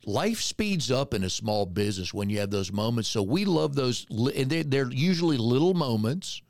Life 0.05 0.41
speeds 0.41 0.91
up 0.91 1.13
in 1.13 1.23
a 1.23 1.29
small 1.29 1.65
business 1.65 2.13
when 2.13 2.29
you 2.29 2.39
have 2.39 2.49
those 2.49 2.71
moments. 2.71 3.09
So 3.09 3.23
we 3.23 3.45
love 3.45 3.75
those, 3.75 4.05
and 4.09 4.49
they're, 4.49 4.63
they're 4.63 4.91
usually 4.91 5.37
little 5.37 5.73
moments 5.73 6.41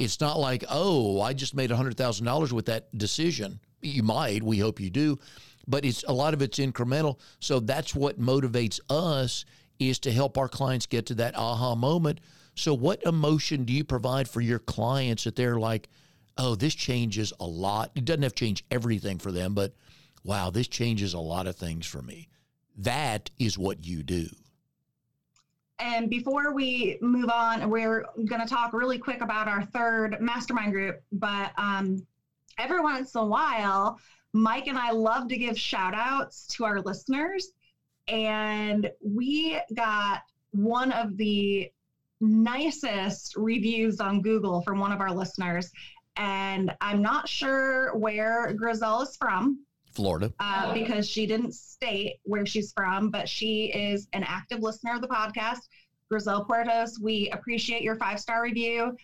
it's 0.00 0.18
not 0.18 0.38
like, 0.38 0.64
oh, 0.70 1.20
I 1.20 1.34
just 1.34 1.54
made 1.54 1.68
$100,000 1.68 2.52
with 2.52 2.66
that 2.66 2.96
decision. 2.96 3.60
You 3.82 4.02
might, 4.02 4.42
we 4.42 4.58
hope 4.58 4.80
you 4.80 4.88
do, 4.88 5.18
but 5.68 5.84
it's 5.84 6.02
a 6.08 6.12
lot 6.12 6.32
of 6.32 6.40
it's 6.40 6.58
incremental. 6.58 7.20
So 7.38 7.60
that's 7.60 7.94
what 7.94 8.18
motivates 8.18 8.80
us 8.88 9.44
is 9.78 9.98
to 10.00 10.10
help 10.10 10.38
our 10.38 10.48
clients 10.48 10.86
get 10.86 11.04
to 11.06 11.14
that 11.16 11.36
aha 11.36 11.74
moment. 11.74 12.20
So 12.54 12.72
what 12.72 13.02
emotion 13.02 13.64
do 13.64 13.74
you 13.74 13.84
provide 13.84 14.26
for 14.26 14.40
your 14.40 14.58
clients 14.58 15.24
that 15.24 15.36
they're 15.36 15.60
like, 15.60 15.90
oh, 16.38 16.54
this 16.54 16.74
changes 16.74 17.34
a 17.38 17.46
lot. 17.46 17.90
It 17.94 18.06
doesn't 18.06 18.22
have 18.22 18.34
to 18.34 18.44
change 18.44 18.64
everything 18.70 19.18
for 19.18 19.30
them, 19.30 19.52
but 19.52 19.74
wow, 20.24 20.48
this 20.48 20.66
changes 20.66 21.12
a 21.12 21.18
lot 21.18 21.46
of 21.46 21.56
things 21.56 21.86
for 21.86 22.00
me. 22.00 22.28
That 22.78 23.28
is 23.38 23.58
what 23.58 23.84
you 23.84 24.02
do. 24.02 24.28
And 25.80 26.10
before 26.10 26.52
we 26.52 26.98
move 27.00 27.30
on, 27.30 27.70
we're 27.70 28.04
going 28.26 28.40
to 28.40 28.46
talk 28.46 28.74
really 28.74 28.98
quick 28.98 29.22
about 29.22 29.48
our 29.48 29.64
third 29.64 30.20
mastermind 30.20 30.72
group. 30.72 31.00
But 31.10 31.52
um, 31.56 32.06
every 32.58 32.80
once 32.80 33.14
in 33.14 33.22
a 33.22 33.26
while, 33.26 33.98
Mike 34.34 34.66
and 34.66 34.78
I 34.78 34.90
love 34.90 35.28
to 35.28 35.38
give 35.38 35.58
shout 35.58 35.94
outs 35.94 36.46
to 36.48 36.64
our 36.64 36.80
listeners. 36.82 37.52
And 38.08 38.90
we 39.02 39.58
got 39.74 40.20
one 40.50 40.92
of 40.92 41.16
the 41.16 41.70
nicest 42.20 43.36
reviews 43.36 44.00
on 44.00 44.20
Google 44.20 44.60
from 44.60 44.78
one 44.78 44.92
of 44.92 45.00
our 45.00 45.12
listeners. 45.12 45.70
And 46.16 46.74
I'm 46.82 47.00
not 47.00 47.28
sure 47.28 47.96
where 47.96 48.52
Grizel 48.52 49.02
is 49.02 49.16
from, 49.16 49.60
Florida. 49.92 50.32
Uh, 50.38 50.72
because 50.72 51.08
she 51.08 51.26
didn't 51.26 51.54
state 51.54 52.16
where 52.24 52.46
she's 52.46 52.72
from, 52.72 53.10
but 53.10 53.28
she 53.28 53.66
is 53.66 54.08
an 54.12 54.24
active 54.24 54.60
listener 54.60 54.94
of 54.94 55.00
the 55.00 55.08
podcast. 55.08 55.60
Grizel 56.10 56.44
Puertos, 56.44 57.00
we 57.00 57.28
appreciate 57.30 57.82
your 57.82 57.96
five 57.96 58.18
star 58.18 58.42
review. 58.42 58.96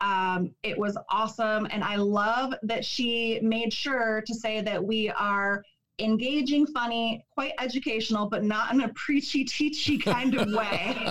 Um, 0.00 0.50
it 0.62 0.78
was 0.78 0.98
awesome. 1.10 1.66
And 1.70 1.84
I 1.84 1.96
love 1.96 2.54
that 2.62 2.84
she 2.84 3.40
made 3.42 3.72
sure 3.72 4.22
to 4.26 4.34
say 4.34 4.60
that 4.62 4.82
we 4.82 5.10
are 5.10 5.62
engaging, 5.98 6.66
funny, 6.66 7.24
quite 7.30 7.52
educational, 7.58 8.28
but 8.28 8.44
not 8.44 8.72
in 8.72 8.80
a 8.80 8.88
preachy, 8.94 9.44
teachy 9.44 10.02
kind 10.02 10.34
of 10.34 10.52
way. 10.52 11.10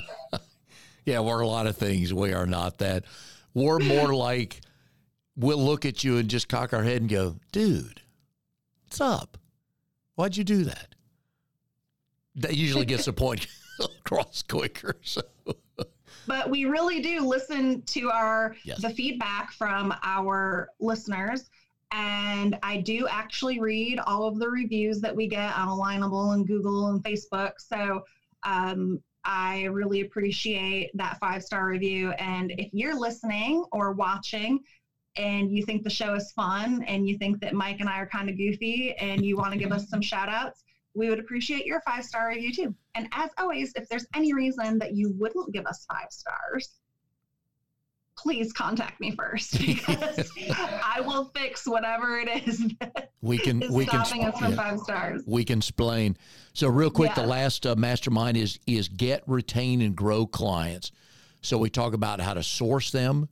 yeah, 1.06 1.20
we're 1.20 1.42
a 1.42 1.48
lot 1.48 1.68
of 1.68 1.78
things. 1.78 2.14
We 2.14 2.34
are 2.34 2.46
not 2.46 2.80
that. 2.80 3.06
We're 3.54 3.80
more 3.80 4.14
like 4.16 4.62
we'll 5.36 5.64
look 5.64 5.86
at 5.86 6.04
you 6.04 6.18
and 6.18 6.30
just 6.30 6.48
cock 6.48 6.74
our 6.74 6.84
head 6.84 7.02
and 7.02 7.10
go, 7.10 7.36
dude, 7.52 8.02
What's 8.94 9.02
up? 9.02 9.40
Why'd 10.14 10.38
you 10.38 10.44
do 10.44 10.66
that? 10.66 10.94
That 12.36 12.56
usually 12.56 12.86
gets 12.86 13.06
the 13.06 13.14
point 13.14 13.48
across 13.80 14.44
quicker. 14.44 14.98
So. 15.02 15.24
but 16.28 16.48
we 16.48 16.66
really 16.66 17.02
do 17.02 17.22
listen 17.22 17.82
to 17.88 18.12
our 18.12 18.56
Yes. 18.64 18.84
the 18.84 18.92
feedback 18.92 19.52
from 19.52 19.96
our 20.04 20.70
listeners. 20.80 21.50
And 21.92 22.56
I 22.62 22.82
do 22.82 23.08
actually 23.08 23.60
read 23.60 23.98
all 23.98 24.28
of 24.28 24.38
the 24.38 24.48
reviews 24.48 25.02
that 25.02 25.16
we 25.16 25.26
get 25.28 25.58
on 25.58 25.70
Alignable 25.70 26.36
and 26.36 26.46
Google 26.46 26.90
and 26.90 27.04
Facebook. 27.04 27.54
So 27.58 28.04
um, 28.44 29.02
I 29.26 29.64
really 29.64 30.02
appreciate 30.02 30.92
that 30.94 31.18
five 31.20 31.42
star 31.42 31.66
review. 31.66 32.12
And 32.20 32.54
if 32.60 32.70
you're 32.74 33.00
listening 33.00 33.66
or 33.72 33.94
watching 33.94 34.60
and 35.16 35.52
you 35.52 35.64
think 35.64 35.84
the 35.84 35.90
show 35.90 36.16
is 36.16 36.32
fun 36.32 36.84
and 36.88 37.08
you 37.08 37.18
think 37.18 37.40
that 37.42 37.54
Mike 37.54 37.80
and 37.80 37.90
I 37.90 38.00
are 38.00 38.08
kind 38.08 38.30
of 38.30 38.38
goofy 38.38 38.96
and 39.00 39.24
you 39.24 39.38
want 39.38 39.54
to 39.54 39.60
give 39.60 39.72
us 39.72 39.90
some 39.90 40.02
shout 40.02 40.30
outs, 40.30 40.64
we 40.96 41.10
would 41.10 41.20
appreciate 41.20 41.66
your 41.66 41.82
five 41.82 42.04
star 42.04 42.30
review 42.30 42.54
too. 42.54 42.76
And 42.96 43.08
as 43.12 43.30
always, 43.38 43.74
if 43.76 43.88
there's 43.90 44.06
any 44.16 44.34
reason 44.34 44.80
that 44.80 44.94
you 44.94 45.14
wouldn't 45.18 45.52
give 45.54 45.66
us 45.66 45.86
five 45.92 46.08
stars, 46.12 46.70
please 48.16 48.54
contact 48.54 49.00
me 49.00 49.12
first 49.12 49.60
because 49.66 50.32
I 50.38 51.02
will 51.02 51.32
fix 51.36 51.68
whatever 51.68 52.20
it 52.20 52.48
is 52.48 52.60
that 52.80 53.12
We 53.22 53.38
can 53.38 53.62
is 53.62 53.72
we 53.72 53.86
can 53.86 54.06
stopping 54.06 54.26
us 54.26 54.38
from 54.38 54.52
yeah. 54.52 54.58
five 54.58 54.80
stars. 54.80 55.24
we 55.26 55.44
can 55.44 55.60
explain. 55.60 56.18
So 56.54 56.68
real 56.68 56.92
quick, 56.92 57.16
the 57.16 57.26
last 57.26 57.66
uh, 57.66 57.76
mastermind 57.76 58.38
is 58.38 58.60
is 58.68 58.88
get, 58.88 59.24
retain, 59.28 59.82
and 59.82 59.96
grow 59.96 60.26
clients. 60.26 60.92
So 61.42 61.58
we 61.58 61.70
talk 61.70 61.94
about 61.94 62.22
how 62.22 62.34
to 62.34 62.44
source 62.44 62.92
them, 62.92 63.28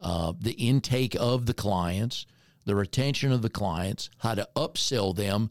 uh, 0.00 0.32
the 0.38 0.52
intake 0.52 1.14
of 1.18 1.46
the 1.46 1.54
clients, 1.54 2.26
the 2.64 2.74
retention 2.74 3.32
of 3.32 3.42
the 3.42 3.50
clients, 3.50 4.10
how 4.18 4.34
to 4.34 4.48
upsell 4.56 5.14
them 5.14 5.50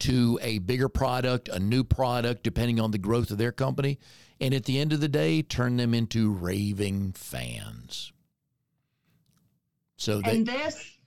to 0.00 0.38
a 0.42 0.58
bigger 0.58 0.88
product, 0.88 1.48
a 1.48 1.58
new 1.58 1.82
product, 1.82 2.42
depending 2.44 2.78
on 2.78 2.90
the 2.90 2.98
growth 2.98 3.30
of 3.30 3.38
their 3.38 3.52
company, 3.52 3.98
and 4.40 4.54
at 4.54 4.64
the 4.64 4.78
end 4.78 4.92
of 4.92 5.00
the 5.00 5.08
day, 5.08 5.42
turn 5.42 5.76
them 5.76 5.94
into 5.94 6.30
raving 6.30 7.12
fans. 7.12 8.12
So 9.96 10.20
they, 10.20 10.30
And 10.30 10.46
this, 10.46 10.98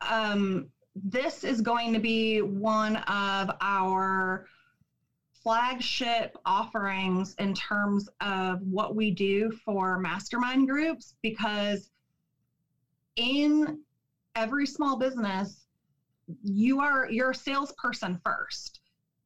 um, 0.00 0.68
this 0.96 1.44
is 1.44 1.60
going 1.60 1.92
to 1.92 2.00
be 2.00 2.42
one 2.42 2.96
of 2.96 3.50
our 3.60 4.46
flagship 5.42 6.36
offerings 6.44 7.36
in 7.38 7.54
terms 7.54 8.08
of 8.20 8.60
what 8.62 8.96
we 8.96 9.12
do 9.12 9.52
for 9.64 10.00
mastermind 10.00 10.68
groups 10.68 11.14
because 11.22 11.90
in 13.16 13.80
every 14.34 14.66
small 14.66 14.96
business 14.96 15.66
you 16.42 16.80
are 16.80 17.08
you're 17.10 17.30
a 17.30 17.34
salesperson 17.34 18.18
first. 18.24 18.80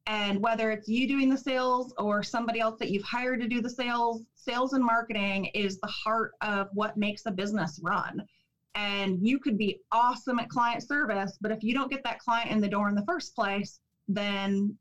And 0.07 0.41
whether 0.41 0.71
it's 0.71 0.87
you 0.87 1.07
doing 1.07 1.29
the 1.29 1.37
sales 1.37 1.93
or 1.97 2.23
somebody 2.23 2.59
else 2.59 2.79
that 2.79 2.89
you've 2.89 3.03
hired 3.03 3.39
to 3.41 3.47
do 3.47 3.61
the 3.61 3.69
sales 3.69 4.23
sales 4.35 4.73
and 4.73 4.83
marketing 4.83 5.45
is 5.53 5.79
the 5.79 5.87
heart 5.87 6.31
of 6.41 6.67
what 6.73 6.97
makes 6.97 7.25
a 7.25 7.31
business 7.31 7.79
run. 7.83 8.23
And 8.73 9.25
you 9.25 9.37
could 9.37 9.57
be 9.57 9.79
awesome 9.91 10.39
at 10.39 10.49
client 10.49 10.85
service 10.85 11.37
but 11.41 11.51
if 11.51 11.63
you 11.63 11.73
don't 11.73 11.89
get 11.89 12.03
that 12.03 12.19
client 12.19 12.51
in 12.51 12.61
the 12.61 12.67
door 12.67 12.89
in 12.89 12.95
the 12.95 13.05
first 13.05 13.35
place 13.35 13.79
then 14.07 14.75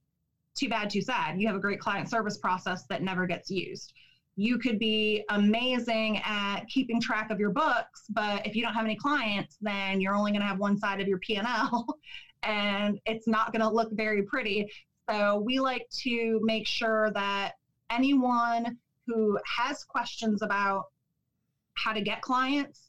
too 0.55 0.69
bad 0.69 0.91
too 0.91 1.03
sad. 1.03 1.41
You 1.41 1.47
have 1.47 1.57
a 1.57 1.61
great 1.61 1.81
client 1.81 2.09
service 2.09 2.37
process 2.39 2.85
that 2.89 3.03
never 3.03 3.27
gets 3.27 3.51
used 3.51 3.93
you 4.41 4.59
could 4.59 4.79
be 4.79 5.23
amazing 5.29 6.17
at 6.25 6.61
keeping 6.67 6.99
track 6.99 7.31
of 7.31 7.39
your 7.39 7.51
books 7.51 8.05
but 8.09 8.47
if 8.47 8.57
you 8.57 8.63
don't 8.63 8.73
have 8.73 8.87
any 8.87 8.97
clients 8.97 9.59
then 9.61 10.01
you're 10.01 10.15
only 10.15 10.31
going 10.31 10.41
to 10.41 10.47
have 10.47 10.59
one 10.59 10.79
side 10.79 10.99
of 10.99 11.07
your 11.07 11.19
p&l 11.19 11.87
and 12.43 12.99
it's 13.05 13.29
not 13.29 13.53
going 13.53 13.61
to 13.61 13.69
look 13.69 13.91
very 13.93 14.23
pretty. 14.23 14.71
So 15.11 15.43
we 15.45 15.61
like 15.61 15.87
to 16.05 16.41
make 16.43 16.67
sure 16.67 17.11
that 17.13 17.53
anyone 17.91 18.79
who 19.07 19.39
has 19.45 19.85
questions 19.85 20.41
about 20.41 20.85
how 21.75 21.93
to 21.93 22.01
get 22.01 22.23
clients 22.23 22.87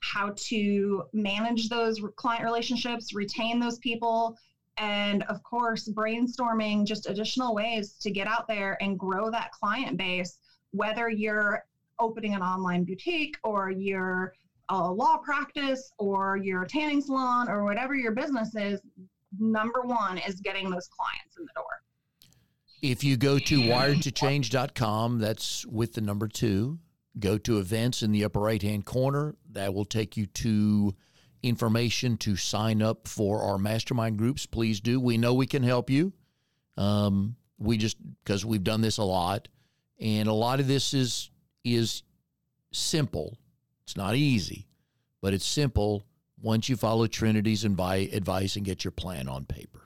how 0.00 0.32
to 0.36 1.02
manage 1.14 1.70
those 1.70 2.00
client 2.16 2.44
relationships 2.44 3.14
retain 3.14 3.58
those 3.58 3.78
people 3.78 4.36
and 4.76 5.22
of 5.24 5.42
course 5.42 5.88
brainstorming 5.88 6.84
just 6.84 7.08
additional 7.08 7.54
ways 7.54 7.94
to 8.00 8.10
get 8.10 8.26
out 8.26 8.46
there 8.46 8.76
and 8.82 8.98
grow 8.98 9.30
that 9.30 9.50
client 9.52 9.96
base 9.96 10.38
whether 10.74 11.08
you're 11.08 11.64
opening 12.00 12.34
an 12.34 12.42
online 12.42 12.84
boutique 12.84 13.36
or 13.44 13.70
you're 13.70 14.32
a 14.70 14.90
law 14.90 15.16
practice 15.18 15.92
or 15.98 16.36
you're 16.36 16.62
a 16.62 16.68
tanning 16.68 17.00
salon 17.00 17.48
or 17.48 17.64
whatever 17.64 17.94
your 17.94 18.12
business 18.12 18.54
is 18.56 18.80
number 19.38 19.82
one 19.82 20.18
is 20.18 20.40
getting 20.40 20.70
those 20.70 20.88
clients 20.88 21.36
in 21.38 21.44
the 21.44 21.50
door 21.54 21.82
If 22.82 23.04
you 23.04 23.16
go 23.16 23.38
to 23.38 23.60
wired2change.com, 23.60 25.18
that's 25.18 25.66
with 25.66 25.94
the 25.94 26.00
number 26.00 26.28
two, 26.28 26.78
go 27.18 27.38
to 27.38 27.58
events 27.58 28.02
in 28.02 28.12
the 28.12 28.24
upper 28.24 28.40
right 28.40 28.62
hand 28.62 28.84
corner. 28.84 29.34
That 29.52 29.74
will 29.74 29.84
take 29.84 30.16
you 30.16 30.26
to 30.26 30.94
information 31.42 32.16
to 32.18 32.36
sign 32.36 32.82
up 32.82 33.06
for 33.06 33.42
our 33.42 33.58
mastermind 33.58 34.18
groups. 34.18 34.46
Please 34.46 34.80
do. 34.80 34.98
We 34.98 35.18
know 35.18 35.34
we 35.34 35.46
can 35.46 35.62
help 35.62 35.90
you. 35.90 36.12
Um, 36.76 37.36
we 37.58 37.76
just, 37.76 37.96
because 38.24 38.44
we've 38.44 38.64
done 38.64 38.80
this 38.80 38.98
a 38.98 39.04
lot. 39.04 39.48
And 40.00 40.28
a 40.28 40.32
lot 40.32 40.60
of 40.60 40.66
this 40.66 40.94
is 40.94 41.30
is 41.64 42.02
simple. 42.72 43.38
It's 43.84 43.96
not 43.96 44.16
easy, 44.16 44.66
but 45.22 45.34
it's 45.34 45.46
simple 45.46 46.04
once 46.40 46.68
you 46.68 46.76
follow 46.76 47.06
Trinity's 47.06 47.64
advi- 47.64 48.12
advice 48.12 48.56
and 48.56 48.64
get 48.64 48.84
your 48.84 48.90
plan 48.90 49.28
on 49.28 49.44
paper. 49.44 49.80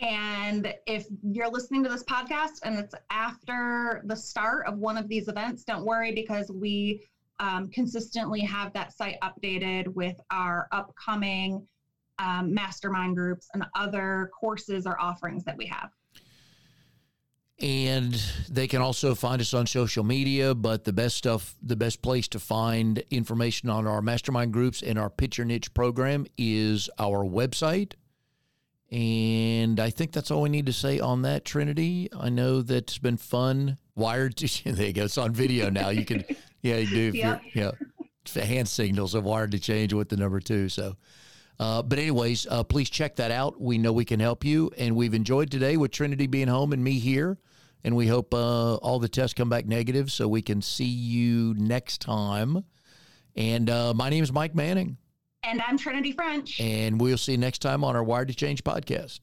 And 0.00 0.72
if 0.86 1.06
you're 1.22 1.50
listening 1.50 1.82
to 1.84 1.90
this 1.90 2.04
podcast 2.04 2.60
and 2.62 2.78
it's 2.78 2.94
after 3.10 4.02
the 4.06 4.14
start 4.14 4.66
of 4.66 4.78
one 4.78 4.96
of 4.96 5.08
these 5.08 5.28
events, 5.28 5.64
don't 5.64 5.84
worry 5.84 6.12
because 6.12 6.50
we 6.50 7.02
um, 7.40 7.68
consistently 7.68 8.40
have 8.40 8.72
that 8.74 8.92
site 8.92 9.16
updated 9.22 9.88
with 9.88 10.16
our 10.30 10.68
upcoming 10.72 11.66
um, 12.18 12.52
mastermind 12.52 13.16
groups 13.16 13.48
and 13.54 13.64
other 13.74 14.30
courses 14.38 14.86
or 14.86 15.00
offerings 15.00 15.44
that 15.44 15.56
we 15.56 15.66
have. 15.66 15.90
And 17.60 18.14
they 18.48 18.68
can 18.68 18.80
also 18.80 19.16
find 19.16 19.40
us 19.40 19.52
on 19.52 19.66
social 19.66 20.04
media, 20.04 20.54
but 20.54 20.84
the 20.84 20.92
best 20.92 21.16
stuff, 21.16 21.56
the 21.60 21.74
best 21.74 22.02
place 22.02 22.28
to 22.28 22.38
find 22.38 23.02
information 23.10 23.68
on 23.68 23.84
our 23.86 24.00
mastermind 24.00 24.52
groups 24.52 24.80
and 24.80 24.96
our 24.96 25.10
Pitch 25.10 25.38
Your 25.38 25.44
Niche 25.44 25.74
program 25.74 26.26
is 26.36 26.88
our 27.00 27.24
website. 27.24 27.94
And 28.92 29.80
I 29.80 29.90
think 29.90 30.12
that's 30.12 30.30
all 30.30 30.42
we 30.42 30.48
need 30.48 30.66
to 30.66 30.72
say 30.72 31.00
on 31.00 31.22
that, 31.22 31.44
Trinity. 31.44 32.08
I 32.16 32.28
know 32.28 32.62
that's 32.62 32.98
been 32.98 33.16
fun. 33.16 33.76
Wired 33.96 34.36
to, 34.36 34.64
there 34.72 34.86
you 34.86 34.92
go. 34.92 35.04
It's 35.04 35.18
on 35.18 35.32
video 35.32 35.68
now. 35.68 35.88
You 35.88 36.04
can, 36.04 36.24
yeah, 36.62 36.76
you 36.76 36.86
do. 36.88 37.08
If 37.08 37.14
Yeah. 37.16 37.38
you're, 37.54 37.72
yeah, 38.34 38.44
hand 38.44 38.68
signals 38.68 39.14
of 39.16 39.24
wired 39.24 39.50
to 39.50 39.58
change 39.58 39.92
with 39.92 40.08
the 40.10 40.16
number 40.16 40.38
two. 40.38 40.68
So, 40.68 40.96
uh, 41.58 41.82
but 41.82 41.98
anyways, 41.98 42.46
uh, 42.48 42.62
please 42.62 42.88
check 42.88 43.16
that 43.16 43.32
out. 43.32 43.60
We 43.60 43.78
know 43.78 43.92
we 43.92 44.04
can 44.04 44.20
help 44.20 44.44
you, 44.44 44.70
and 44.78 44.94
we've 44.94 45.14
enjoyed 45.14 45.50
today 45.50 45.76
with 45.76 45.90
Trinity 45.90 46.28
being 46.28 46.46
home 46.48 46.72
and 46.72 46.82
me 46.84 47.00
here. 47.00 47.36
And 47.84 47.94
we 47.96 48.06
hope 48.06 48.34
uh, 48.34 48.74
all 48.76 48.98
the 48.98 49.08
tests 49.08 49.34
come 49.34 49.48
back 49.48 49.66
negative 49.66 50.10
so 50.10 50.26
we 50.28 50.42
can 50.42 50.60
see 50.62 50.84
you 50.84 51.54
next 51.56 52.00
time. 52.00 52.64
And 53.36 53.70
uh, 53.70 53.94
my 53.94 54.10
name 54.10 54.24
is 54.24 54.32
Mike 54.32 54.54
Manning, 54.54 54.96
And 55.44 55.62
I'm 55.62 55.78
Trinity 55.78 56.12
French. 56.12 56.60
and 56.60 57.00
we'll 57.00 57.18
see 57.18 57.32
you 57.32 57.38
next 57.38 57.60
time 57.60 57.84
on 57.84 57.94
our 57.94 58.02
Wired 58.02 58.28
to 58.28 58.34
Change 58.34 58.64
podcast. 58.64 59.20